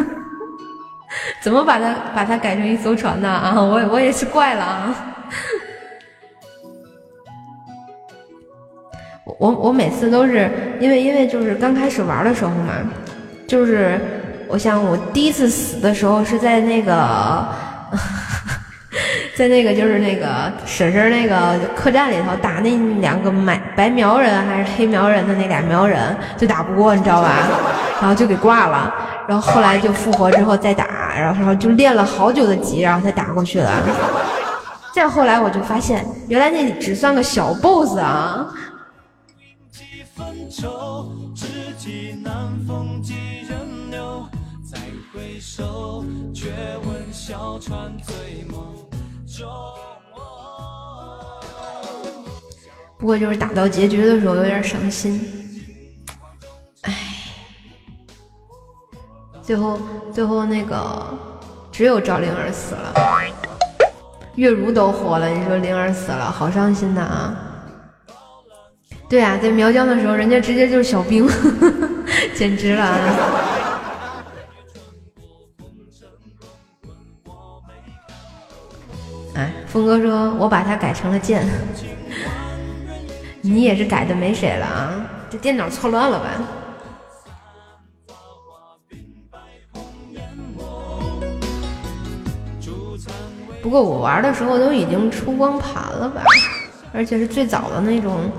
[1.41, 3.53] 怎么把它把它改成一艘船呢啊？
[3.55, 4.95] 我我也是怪了啊！
[9.39, 12.73] 我我每次都是因为因为就是刚开始玩的时候嘛，
[13.47, 13.99] 就是
[14.47, 17.47] 我想我第一次死的时候是在那个。
[19.39, 27.47] 在那个就是那个婶婶那个客栈里头打那两个买白苗人还是黑苗人的那俩苗人就打不过你知道吧？
[28.01, 28.93] 然后就给挂了，
[29.29, 33.71] 然后后来就复活之后再打，然后然后就练了好久的级，然后才打过去了。
[34.93, 38.45] 再后来我就发现，原来那只算个小 boss 啊。
[52.97, 55.21] 不过就是打到结局的时候有点伤心，
[56.81, 56.93] 唉，
[59.41, 59.79] 最后
[60.13, 61.17] 最后那个
[61.71, 62.93] 只有赵灵儿死了，
[64.35, 67.33] 月如都活了，你说灵儿死了，好伤心的啊！
[69.07, 71.25] 对啊，在苗疆的时候，人家直接就是小兵，
[72.35, 72.83] 简直了！
[72.83, 73.58] 啊，
[79.69, 81.47] 峰哥说，我把它改成了剑。
[83.41, 84.93] 你也是改的没谁了啊？
[85.29, 86.25] 这电脑错乱了吧？
[93.61, 96.23] 不过我玩的时候都已经出光盘了吧，
[96.91, 98.31] 而且是最早的那种，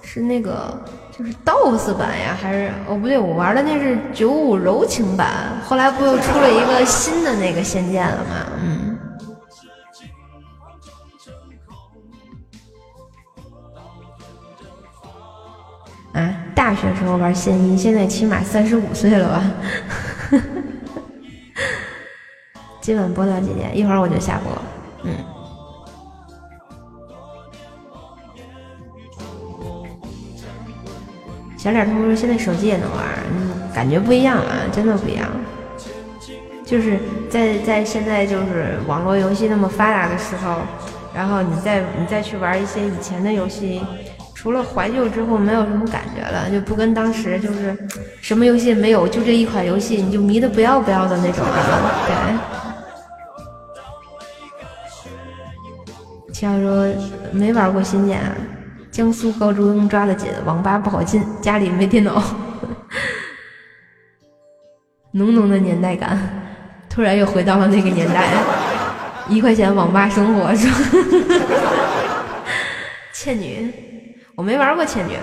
[0.00, 0.82] 是那个
[1.16, 8.46] 就是 DOS 版呀，还是哦不对，我玩的那是九五柔情版，后来不又出了一个新的那个仙剑了吗？
[8.64, 8.89] 嗯。
[16.12, 19.42] 啊，大学时候玩仙一，现在起码三十五岁了吧？
[22.80, 23.76] 今晚播到几点？
[23.76, 24.52] 一会儿我就下播。
[25.04, 25.14] 嗯。
[31.56, 33.06] 小脸通说现在手机也能玩，
[33.74, 35.28] 感觉不一样啊，真的不一样。
[36.64, 40.56] 就是在在现在就是网络游戏那么发达的时候，
[41.14, 43.80] 然后你再你再去玩一些以前的游戏。
[44.40, 47.76] 除了怀旧之后，没有什么感觉了，就不跟当时就是
[48.22, 52.06] 什么游戏没有，就这一款游戏你就迷的不要不要的那种了。
[52.06, 52.14] 对。
[56.32, 56.88] 七号说
[57.32, 58.18] 没玩过新剑，
[58.90, 62.22] 江苏高中抓的紧，网吧不好进，家里没电脑，
[65.12, 66.18] 浓浓的年代感，
[66.88, 68.30] 突然又回到了那个年代，
[69.28, 70.78] 一块钱网吧生活是吧？
[73.12, 73.89] 倩女。
[74.36, 75.18] 我没玩过千珏，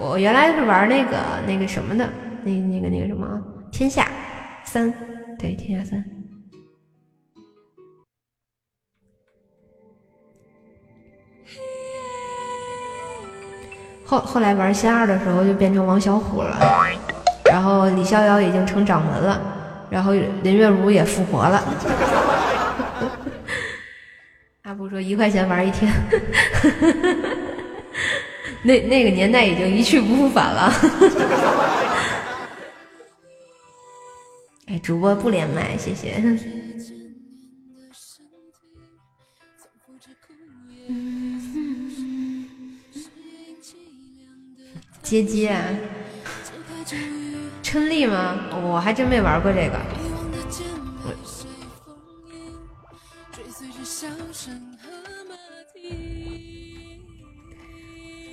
[0.00, 1.16] 我原来是玩那个
[1.46, 2.08] 那个什么的，
[2.44, 3.26] 那那个那个什么
[3.72, 4.06] 天下
[4.64, 4.92] 三，
[5.38, 6.04] 对天下三。
[14.06, 16.58] 后后来玩仙二的时候就变成王小虎了，
[17.44, 19.40] 然后李逍遥已经成掌门了，
[19.88, 20.12] 然后
[20.42, 21.62] 林月如也复活了。
[24.62, 25.92] 阿布说一块钱玩一天。
[28.62, 30.72] 那那个年代已经一去不复返了。
[34.66, 36.22] 哎，主播不连麦，谢谢。
[45.02, 45.56] 接接，
[47.64, 48.38] 春丽吗？
[48.62, 50.09] 我还真没玩过这个。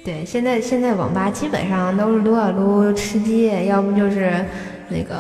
[0.07, 4.45] 对，现在现在网吧基本上都是撸啊撸、吃鸡，要不就是
[4.87, 5.13] 那个，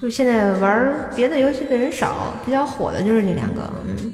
[0.00, 3.72] 就现在玩别的游戏的人少，比较火的就是这两个。
[3.86, 4.12] 嗯。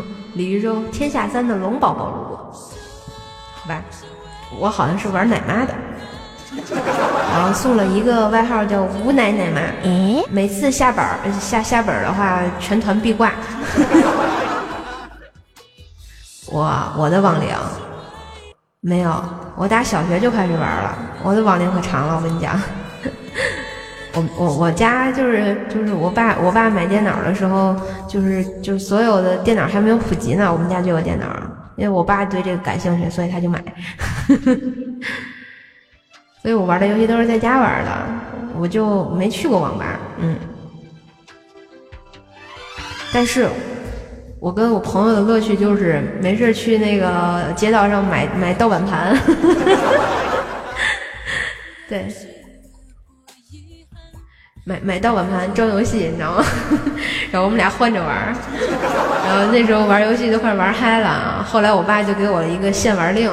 [0.32, 2.50] 李玉洲，天下三的龙宝宝路过，
[3.56, 3.84] 好吧，
[4.58, 5.74] 我好像是玩奶妈的，
[7.34, 9.60] 然后送了一个外号叫吴奶奶妈，
[10.30, 11.04] 每次下本
[11.38, 13.30] 下下本的话，全团必挂。
[16.54, 16.62] 我
[16.96, 17.48] 我的网龄
[18.78, 19.12] 没有，
[19.56, 20.96] 我打小学就开始玩了。
[21.24, 22.56] 我的网龄可长了，我跟你讲。
[24.14, 27.74] 我我我家就是就是我爸我爸买电脑的时候，
[28.08, 31.26] 就是就所有的电脑还没有普及呢，我们家就有电脑。
[31.74, 33.60] 因为我爸对这个感兴趣，所以他就买。
[36.40, 37.90] 所以我玩的游戏都是在家玩的，
[38.56, 39.98] 我就没去过网吧。
[40.18, 40.36] 嗯，
[43.12, 43.48] 但是。
[44.44, 49.18] 我跟我朋友的乐趣就是没事去那个街道上买买盗版盘，
[51.88, 52.06] 对，
[54.66, 56.44] 买买盗版盘装游戏，你知道吗？
[57.32, 58.36] 然后我们俩换着玩，
[59.26, 61.42] 然后那时候玩游戏都快玩嗨了。
[61.42, 63.32] 后来我爸就给我一个限玩令，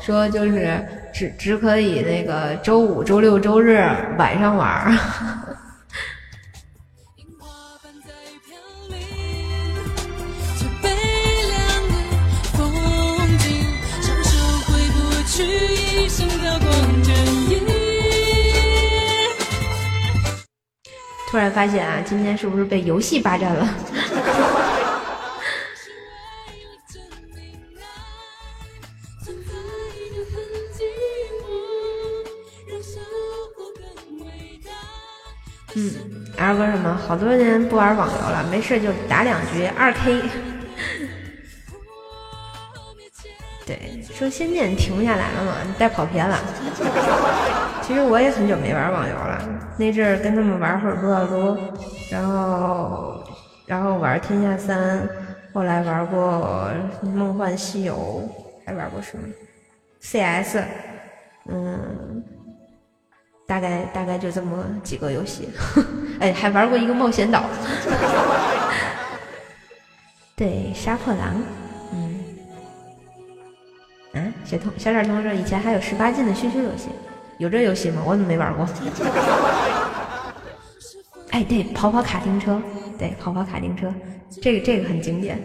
[0.00, 4.98] 说就是只只可以那个周五、周六、周日晚上玩。
[21.28, 23.68] 突然发现啊，今天是不是被游戏霸占了？
[35.74, 35.94] 嗯
[36.38, 36.98] ，L 哥什么？
[37.06, 40.22] 好多年不玩网游了，没事就打两局二 K。
[43.66, 46.38] 对，说仙剑停不下来了嘛，带跑偏了。
[47.82, 49.42] 其实我也很久没玩网游了，
[49.76, 51.58] 那阵儿跟他们玩会儿撸啊撸，
[52.10, 53.24] 然后
[53.66, 55.08] 然后玩天下三，
[55.52, 56.70] 后来玩过
[57.02, 58.22] 梦幻西游，
[58.64, 59.24] 还玩过什么
[60.00, 60.62] ？CS，
[61.48, 62.22] 嗯，
[63.46, 65.48] 大概大概就这么几个游戏，
[66.20, 67.42] 哎，还玩过一个冒险岛，
[70.36, 71.40] 对，杀破狼，
[74.16, 76.88] 啊，小同小点童说以前还有十八禁的羞羞游戏。
[77.38, 78.02] 有这游戏吗？
[78.06, 78.66] 我怎么没玩过？
[81.30, 82.60] 哎，对，跑跑卡丁车，
[82.98, 83.92] 对，跑跑卡丁车，
[84.40, 85.38] 这个这个很经典。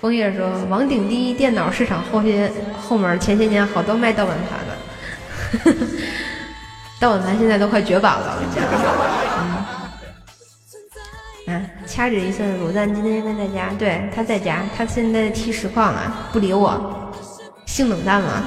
[0.00, 2.50] 枫叶说：“王鼎第一电脑市场后些
[2.80, 4.76] 后面前些年好多卖盗版盘的，
[7.00, 8.64] 盗版盘现在都快绝版了，我跟你讲。
[9.40, 9.87] 嗯，
[11.48, 17.10] 啊，掐指一算，卤蛋今天应该在家，对，他在家，他现在踢实况啊，不理我，
[17.64, 18.42] 性冷淡嘛。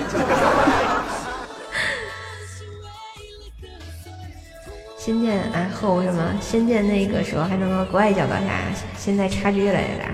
[4.98, 6.22] 仙剑哎后什么？
[6.40, 8.62] 仙剑那个时候还能和国外较高下，
[8.96, 10.06] 现在差距越来越大。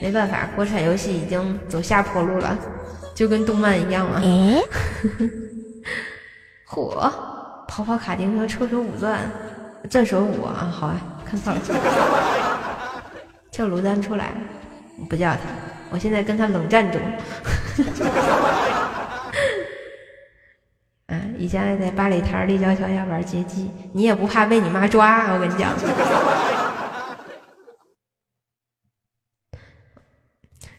[0.00, 2.56] 没办法，国产游戏已经走下坡路了，
[3.14, 4.22] 就跟动漫一样嘛。
[4.24, 4.62] 哎，
[6.66, 7.12] 嚯，
[7.68, 9.30] 跑跑卡丁车，抽抽五钻，
[9.90, 10.72] 钻手五啊！
[10.72, 10.98] 好啊，
[11.30, 11.60] 看错了，
[13.52, 14.32] 叫卢丹出来，
[15.08, 15.38] 不叫他，
[15.90, 17.00] 我现在跟他冷战中。
[21.06, 25.32] 啊， 以前还在八里台立交桥下玩街机，你也不怕被你妈抓？
[25.32, 25.72] 我跟你讲。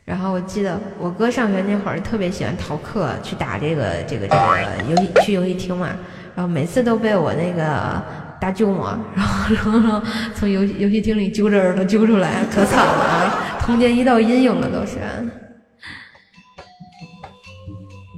[0.03, 5.87] 然后我记得我哥上学那会儿特别喜欢逃课去打这个这个这个游戏去游戏厅嘛，
[6.35, 8.03] 然后每次都被我那个
[8.41, 10.01] 大舅嘛， 然后然后然后
[10.33, 14.97] 从游戏游戏厅里揪着耳朵揪出来，可惨了啊，童年一道阴影了都是。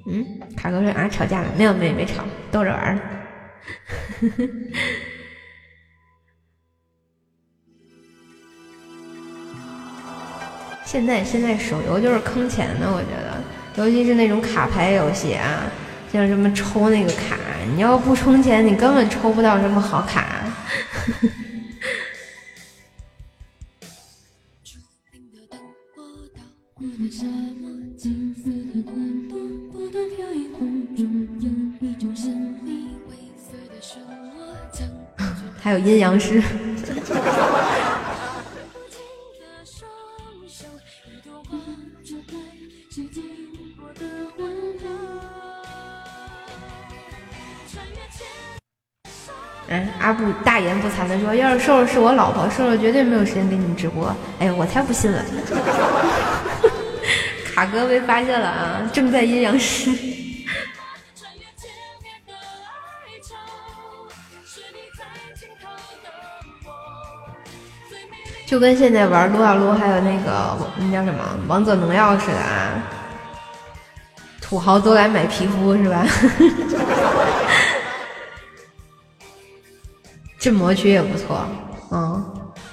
[0.10, 0.26] 嗯，
[0.56, 1.48] 卡哥说啊吵架了？
[1.58, 2.98] 没有没有没吵，逗着玩儿。
[10.86, 13.42] 现在现在手游就是坑钱的，我觉得，
[13.84, 15.64] 尤其是那种卡牌游戏啊，
[16.12, 17.36] 像什么抽那个卡，
[17.76, 20.44] 你要不充钱，你根本抽不到什么好卡。
[35.60, 36.44] 还有阴阳师。
[50.00, 55.24] 阿布大言不惭的说：“要是瘦瘦是我老婆，瘦瘦绝对没有时间给你们直播。”哎呀，我才不信了！
[57.54, 59.90] 卡哥被发现了啊，正在阴阳师。
[68.46, 72.70] 就跟现在玩撸啊撸还有那个那叫什么王者荣耀似的啊，
[74.40, 76.06] 土豪都来买皮肤是吧？
[80.44, 81.40] 镇魔曲也不错，
[81.90, 82.22] 嗯，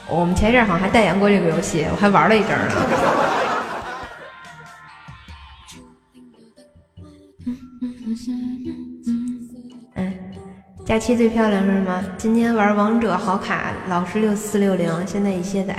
[0.08, 2.74] 我们前一阵好像还代言过这个游戏，我还玩了一阵呢。
[9.94, 10.12] 嗯，
[10.84, 12.04] 假期最漂亮是什么？
[12.18, 15.76] 今天玩王者好卡，老是六四六零，现在已卸载。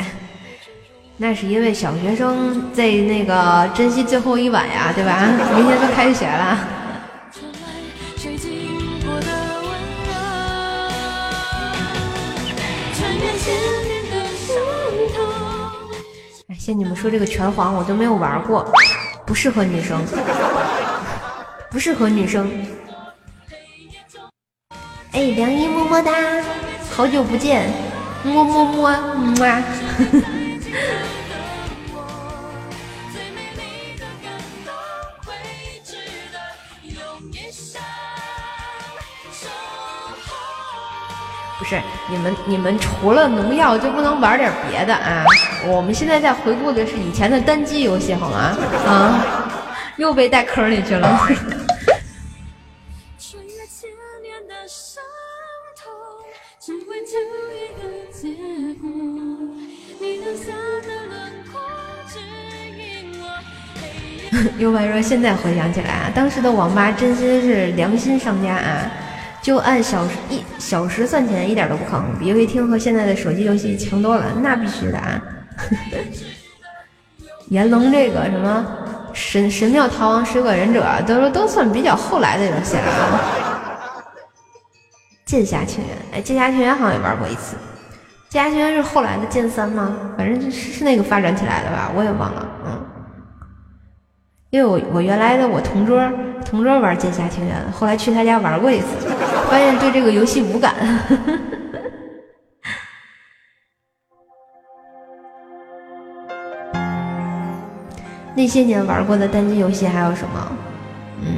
[1.17, 5.27] 那是因为小学生在那个珍惜最后一晚呀，对吧？
[5.57, 6.57] 明天都开学了。
[16.51, 18.69] 哎，像你们说这个拳皇，我都没有玩过，
[19.25, 20.03] 不适合女生，
[21.69, 22.51] 不适合女生。
[25.13, 26.11] 哎，梁一么么哒，
[26.93, 27.71] 好久不见，
[28.25, 28.99] 么么么
[29.37, 30.40] 么。
[41.71, 45.23] 是你们，你们除了农药就不能玩点别的啊？
[45.65, 48.57] 我们现在在回顾的是以前的单机游戏，好吗？
[48.85, 49.47] 啊，
[49.95, 51.27] 又被带坑里去了。
[64.57, 68.91] 又白说，现在回想起来啊，当时的网吧真心是良心商家啊。
[69.41, 75.21] 就按小时一小时算钱，一点都不坑，比游戏厅和现在的手机游戏强多了，那必须的啊！
[77.49, 78.65] 炎龙这个什么
[79.13, 83.19] 神神庙逃亡水果忍者，都说都算比较后来的游戏了啊。
[85.25, 87.55] 剑侠情缘，哎，剑侠情缘好像也玩过一次。
[88.29, 89.97] 剑侠情缘是后来的剑三吗？
[90.17, 92.85] 反正是是那个发展起来的吧，我也忘了，嗯。
[94.51, 95.97] 因为我我原来的我同桌
[96.45, 98.85] 同桌玩剑侠情缘，后来去他家玩过一次，
[99.49, 100.75] 发现对这个游戏无感。
[108.33, 110.51] 那 那些年玩过的单机游戏还有什么？
[111.23, 111.29] 嗯，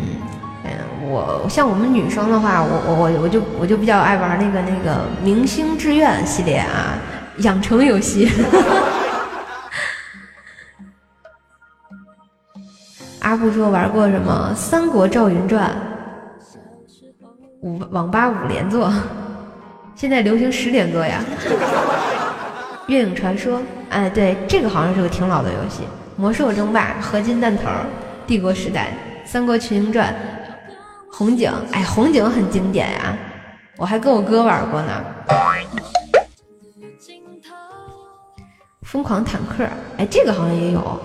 [1.08, 6.98] 我像我们女生的话，我我我我就我就比较爱玩那个那个明星志愿系列啊，
[7.38, 8.28] 养成游戏。
[13.44, 15.70] 不说玩过什么《三国赵云传》，
[17.60, 18.90] 五网吧五连坐，
[19.96, 21.20] 现在流行十连坐呀。
[22.88, 25.84] 月影传说，哎，对，这个好像是个挺老的游戏。
[26.16, 27.64] 魔兽争霸、合金弹头、
[28.26, 28.94] 帝国时代、
[29.26, 30.16] 三国群英传、
[31.12, 33.14] 红警，哎，红警很经典呀，
[33.76, 35.04] 我还跟我哥玩过呢。
[38.84, 39.66] 疯狂坦克，
[39.98, 40.98] 哎，这个好像也有。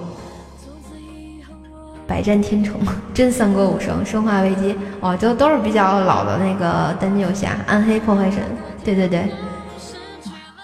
[2.09, 2.81] 百战天虫、
[3.13, 7.55] 真三国无双、生化危机，哦，都都是比较老的那个单机游戏啊。
[7.67, 8.43] 暗黑破坏神，
[8.83, 9.29] 对对对。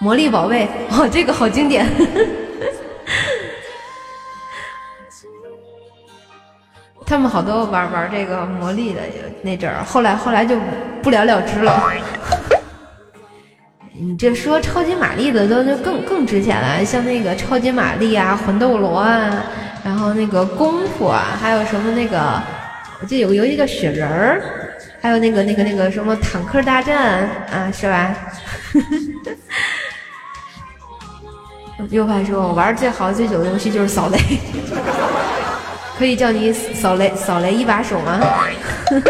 [0.00, 1.86] 魔力宝贝，哦，这个好经典。
[7.06, 9.00] 他们好多玩玩这个魔力的
[9.42, 10.58] 那阵儿，后来后来就
[11.02, 11.92] 不了了之了。
[13.92, 19.44] 你这说超级玛丽的都就更更值钱了，像那个超级玛丽啊、魂斗罗啊。
[19.84, 22.42] 然后那个功夫啊，还有什么那个，
[23.00, 24.42] 我记得有个游戏叫雪人儿，
[25.00, 28.14] 还有那个那个那个什么坦克大战啊，是吧？
[31.90, 34.18] U 盘说，我玩最好最久的游戏就是扫雷，
[35.98, 38.18] 可以叫你扫雷扫雷一把手吗？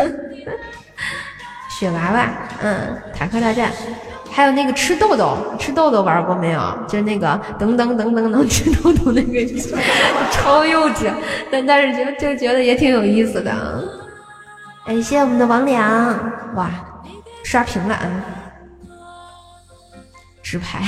[1.71, 2.29] 雪娃娃，
[2.63, 3.71] 嗯，坦克大战。
[4.35, 6.61] 还有那个吃豆豆，吃豆豆玩过没有？
[6.89, 9.47] 就是那个噔噔噔噔噔吃豆豆那个，
[10.33, 11.09] 超幼稚，
[11.53, 13.55] 但但是就就觉得也挺有意思的。
[14.85, 15.87] 感谢我们的王良，
[16.57, 16.69] 哇，
[17.45, 18.03] 刷屏了啊！
[20.43, 20.83] 直拍，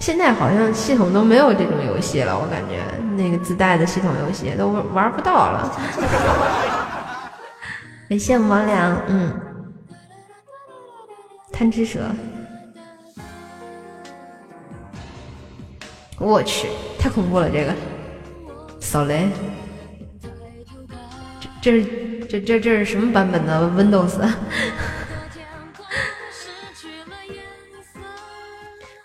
[0.00, 2.80] 现在好像系统都没有这种游戏了，我感觉
[3.16, 5.72] 那个自带的系统游戏都玩不到了。
[8.08, 9.32] 感谢我们王良，嗯。
[11.60, 12.00] 贪吃蛇，
[16.18, 16.68] 我去，
[16.98, 17.50] 太恐怖了！
[17.50, 17.74] 这个
[18.80, 19.28] 扫雷，
[21.60, 21.84] 这这
[22.30, 24.18] 这这这是什么版本的 Windows？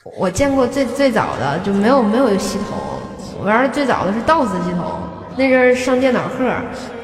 [0.18, 2.78] 我见过最最早的就没有没有系统，
[3.38, 5.02] 我玩的最早的是 DOS 系统，
[5.36, 6.50] 那阵儿上电脑课，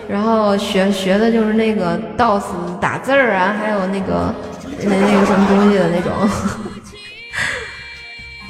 [0.07, 2.45] 然后学学的就是那个 DOS
[2.79, 4.33] 打字儿啊，还有那个。
[4.83, 6.11] 那那个什么东西的那种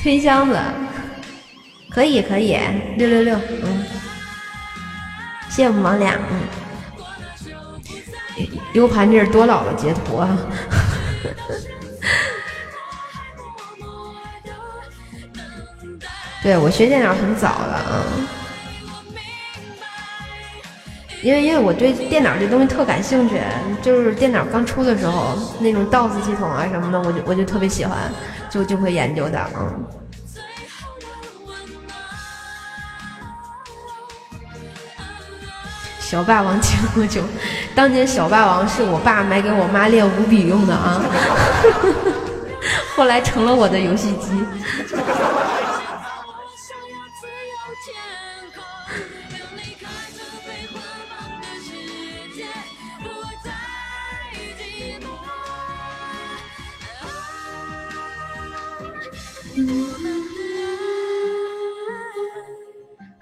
[0.02, 0.58] 推箱子，
[1.90, 2.58] 可以可以
[2.98, 3.86] 六六六，嗯，
[5.49, 6.41] 谢谢我们王俩，嗯
[8.74, 10.38] ，U 盘这是多老的截图啊！
[16.41, 18.03] 对我学电脑很早了啊。
[21.23, 23.39] 因为因为我对电脑这东西特感兴趣，
[23.81, 27.95] 就是电脑刚出的时候那种 DOS 系统啊什么的，我就我就特别喜欢，
[28.49, 29.85] 就就会研究的，嗯。
[35.99, 37.22] 小霸王请喝酒，
[37.73, 41.02] 当年小霸王是我爸买给我妈练五笔用的啊，
[42.98, 44.43] 后来成了我的游戏机。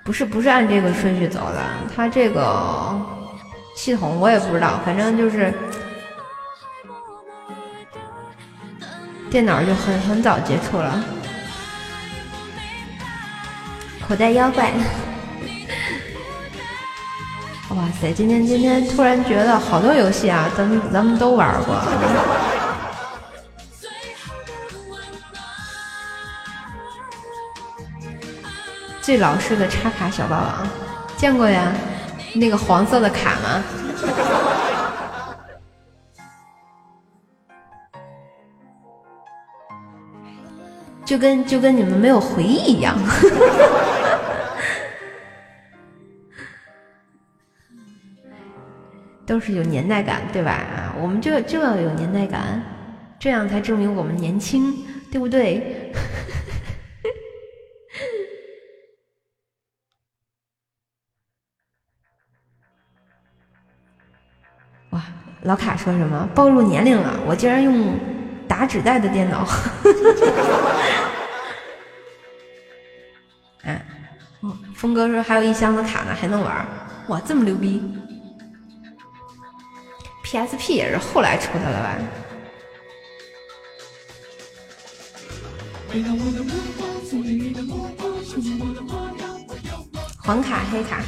[0.09, 1.61] 不是不是按这个顺序走的，
[1.95, 2.99] 它这个
[3.75, 5.53] 系统我也不知道，反正就是
[9.29, 10.99] 电脑就很很早接触了。
[14.07, 14.71] 口袋妖怪，
[17.69, 18.11] 哇塞！
[18.11, 21.75] 今天今天突然觉得好多游戏啊，咱们咱们都玩过。
[29.09, 30.67] 最老式的插卡小霸王，
[31.17, 31.73] 见过呀？
[32.35, 33.63] 那个黄色的卡吗？
[41.03, 42.95] 就跟就跟你们没有回忆一样，
[49.25, 50.93] 都是有年代感，对吧？
[51.01, 52.61] 我们就就要有年代感，
[53.17, 54.71] 这样才证明我们年轻，
[55.11, 55.78] 对不对？
[65.43, 66.27] 老卡说什么？
[66.35, 67.19] 暴露年龄了！
[67.25, 67.97] 我竟然用
[68.47, 69.47] 打纸袋的电脑。
[73.63, 73.79] 嗯，
[74.75, 76.65] 峰哥说还有一箱子卡呢，还能玩。
[77.07, 77.81] 哇，这么牛逼
[80.25, 81.95] ！PSP 也是后来出的了吧？
[90.17, 91.01] 黄卡、黑卡，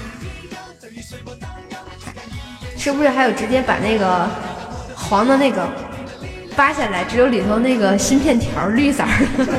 [2.82, 4.28] 是不是还有直接把那个
[4.96, 5.70] 黄的那个
[6.56, 9.04] 扒下来，只有里头那个芯片条绿色
[9.38, 9.46] 的？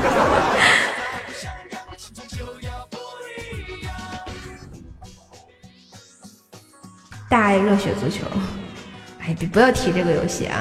[7.30, 8.26] 大爱热血足球，
[9.20, 10.58] 哎，别不要提这个游戏啊！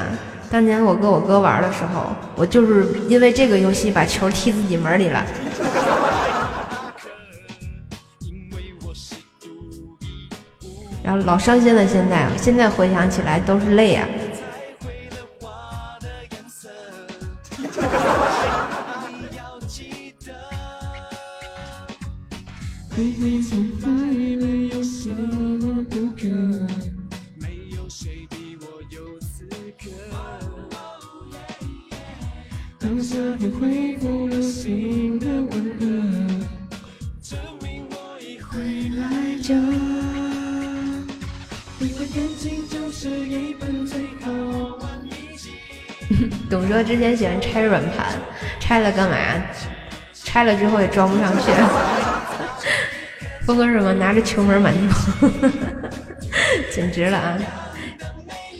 [0.52, 5.26] 当年我跟我哥玩的时候，我就是因为这个游戏把球踢自己门里了。
[11.04, 14.08] 然后老伤心了，现在现在回想起来都是泪呀、
[46.72, 48.08] 哥之前喜欢拆软盘，
[48.60, 49.18] 拆了干嘛？
[50.14, 51.52] 拆了之后也装不上去。
[53.46, 53.94] 峰哥是什么？
[53.94, 55.28] 拿着球门满地跑，
[56.74, 57.38] 简直了啊！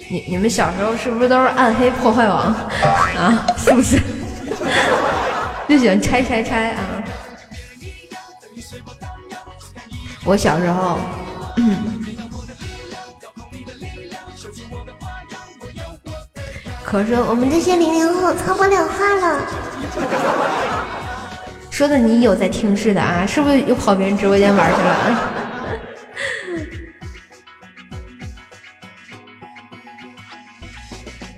[0.10, 2.54] 你你们小时候是不是都是暗黑破坏王
[3.18, 3.46] 啊？
[3.58, 4.02] 是不是？
[5.70, 7.04] 就喜欢拆拆拆啊！
[10.26, 11.00] 我小时候，
[16.92, 19.40] 可是我们这些零零后操不了话了。
[21.70, 23.26] 说的你有在听似的啊？
[23.26, 24.90] 是不是又跑别人直播间玩去了？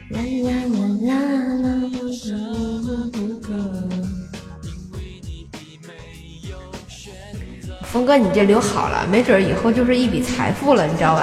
[0.09, 1.13] 啦啦啦啦
[1.61, 1.69] 啦！
[7.83, 11.21] 峰哥，你这留好了，没准以后就是一笔财富了，你知道吧？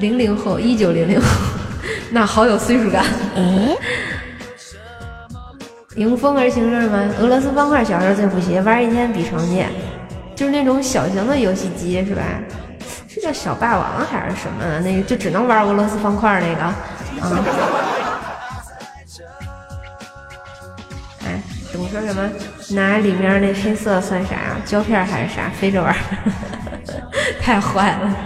[0.00, 1.26] 零零后，一九零零后，
[2.10, 3.04] 那好有岁数感。
[3.36, 3.76] 哎，
[5.96, 6.98] 迎风而行是什么？
[7.20, 9.62] 俄罗斯方块小时候最不习，玩一天比成绩，
[10.34, 12.22] 就是那种小型的游戏机是吧？
[13.06, 14.80] 是叫小霸王还是什么的？
[14.80, 16.74] 那个就只能玩俄罗斯方块那个啊。
[21.26, 22.30] 哎，懂说什么？
[22.70, 24.36] 拿里面那黑色算啥？
[24.64, 25.50] 胶片还是啥？
[25.50, 25.94] 飞着玩，
[27.42, 28.16] 太坏了。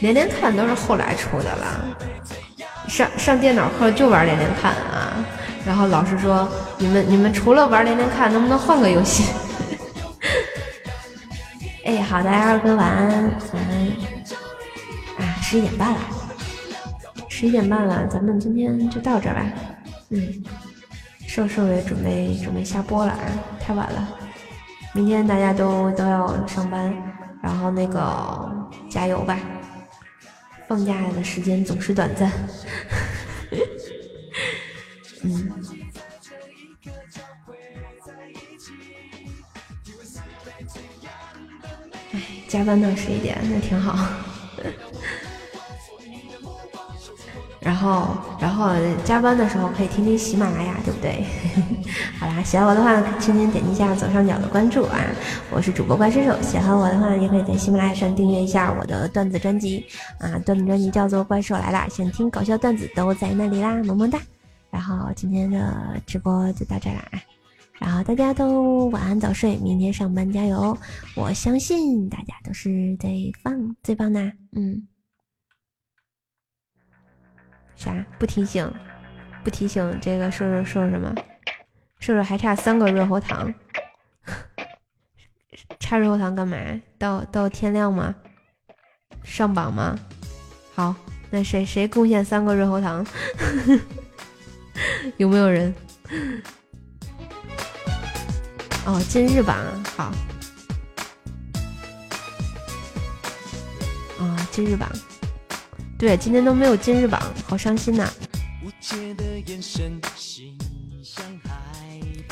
[0.00, 1.84] 连连看都是后来出的了，
[2.88, 5.24] 上上电脑课就玩连连看啊。
[5.66, 6.48] 然后老师说
[6.78, 9.26] ：“你们你们除了玩连连看，能不能换个游戏？”
[11.84, 13.08] 哎，好的，二哥晚安，
[13.52, 13.86] 晚安。
[15.18, 15.98] 啊，十一点半了，
[17.28, 19.44] 十一点半了，咱们今天就到这吧。
[20.08, 20.42] 嗯，
[21.26, 23.20] 瘦瘦也准备准备下播了啊，
[23.60, 24.08] 太晚了。
[24.94, 26.92] 明天大家都都要上班，
[27.42, 28.50] 然后那个
[28.88, 29.38] 加油吧。
[30.70, 32.30] 放假的时间总是短暂。
[35.24, 35.50] 嗯。
[42.12, 44.29] 哎，加班到十一点，那挺好。
[47.60, 48.08] 然后，
[48.40, 48.70] 然后
[49.04, 51.24] 加班的时候可以听听喜马拉雅，对不对？
[52.18, 54.98] 好啦，喜欢我的话，轻轻点击一下左上角的关注啊！
[55.50, 59.84] 我是主播怪兽手，喜欢我的话，也可以在喜马拉雅上订阅一下我的段子专辑
[60.18, 60.38] 啊！
[60.38, 64.18] 段子专辑叫做《怪兽来啦》，想听搞笑段子都在那里啦，么么哒！
[64.70, 67.04] 然后今天的直播就到这啦，
[67.78, 70.74] 然后大家都晚安早睡，明天上班加油！
[71.14, 74.82] 我相信大家都是最棒最棒的，嗯。
[77.80, 78.04] 啥？
[78.18, 78.70] 不提醒，
[79.42, 81.14] 不提醒，这个说说说什么？
[81.98, 83.54] 瘦瘦还差三个润喉糖，
[85.78, 86.58] 差润喉糖干嘛？
[86.98, 88.14] 到到天亮吗？
[89.24, 89.98] 上榜吗？
[90.74, 90.94] 好，
[91.30, 93.06] 那谁谁贡献三个润喉糖？
[95.16, 95.74] 有没有人？
[98.84, 99.56] 哦，今日榜
[99.96, 100.12] 好。
[104.18, 104.86] 哦，今日榜。
[106.00, 108.10] 对，今天都没有今日榜，好伤心呐、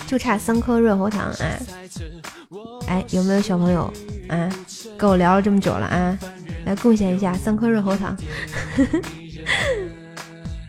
[0.07, 1.61] 就差三颗润喉糖，哎，
[2.87, 3.93] 哎，有没有小朋友
[4.31, 4.49] 啊？
[4.97, 6.19] 跟我聊了这么久了啊，
[6.65, 8.17] 来贡献一下三颗润喉糖。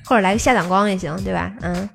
[0.05, 1.55] 或者来个下档光也行，对吧？
[1.61, 1.89] 嗯，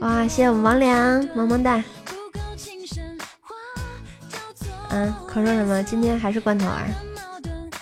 [0.00, 1.82] 哇，谢谢我们王良，萌萌哒。
[4.92, 5.82] 嗯，可说什么？
[5.82, 6.82] 今天还是罐头啊？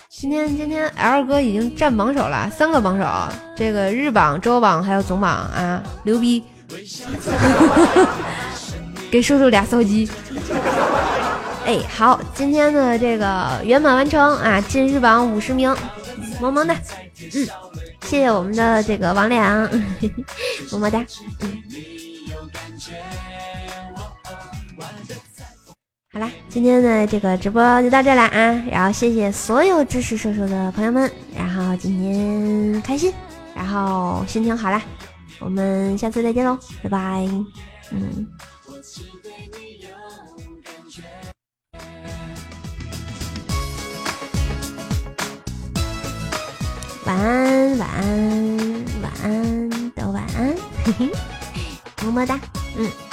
[0.08, 3.06] 今天今天 L 哥已经占榜首了，三个榜首，
[3.56, 6.44] 这个日榜、周榜还有总榜啊，牛逼！
[9.10, 10.08] 给叔叔俩骚鸡。
[11.66, 15.74] 哎，好，今天的这个圆满完成啊，进日榜五十名，
[16.40, 16.74] 萌萌哒，
[17.34, 17.48] 嗯，
[18.02, 19.68] 谢谢我们的这个王良，
[20.70, 21.04] 么么哒，
[21.40, 21.62] 嗯。
[26.12, 33.14] 好啦，今天的这个直播就到这了啊，然后谢谢所有支持射手的朋友们，然后今天开心，
[33.54, 34.82] 然后心情好啦，
[35.38, 37.28] 我们下次再见喽，拜拜，
[37.92, 38.26] 嗯。
[47.06, 52.36] 晚安，晚安，晚安，都晚安，嘿 嘿，么么哒，
[52.76, 53.09] 嗯。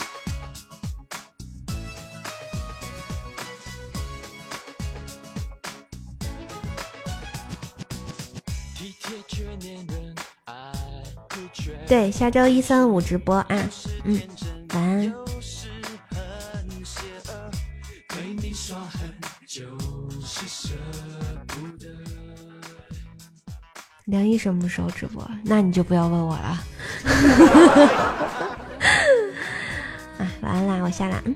[11.88, 13.48] 对，下周一、三、五直播啊，
[14.04, 14.20] 嗯，
[14.74, 15.10] 晚安。
[15.10, 15.70] 就是
[16.12, 17.50] 很邪恶，
[18.10, 19.10] 对你耍狠
[19.48, 19.64] 就
[20.22, 20.74] 是舍
[21.48, 21.88] 不得。
[24.06, 25.26] 梁一什么时候直播？
[25.46, 26.44] 那你就不要问我了。
[30.20, 31.34] 啊，晚安啦，我下了，嗯。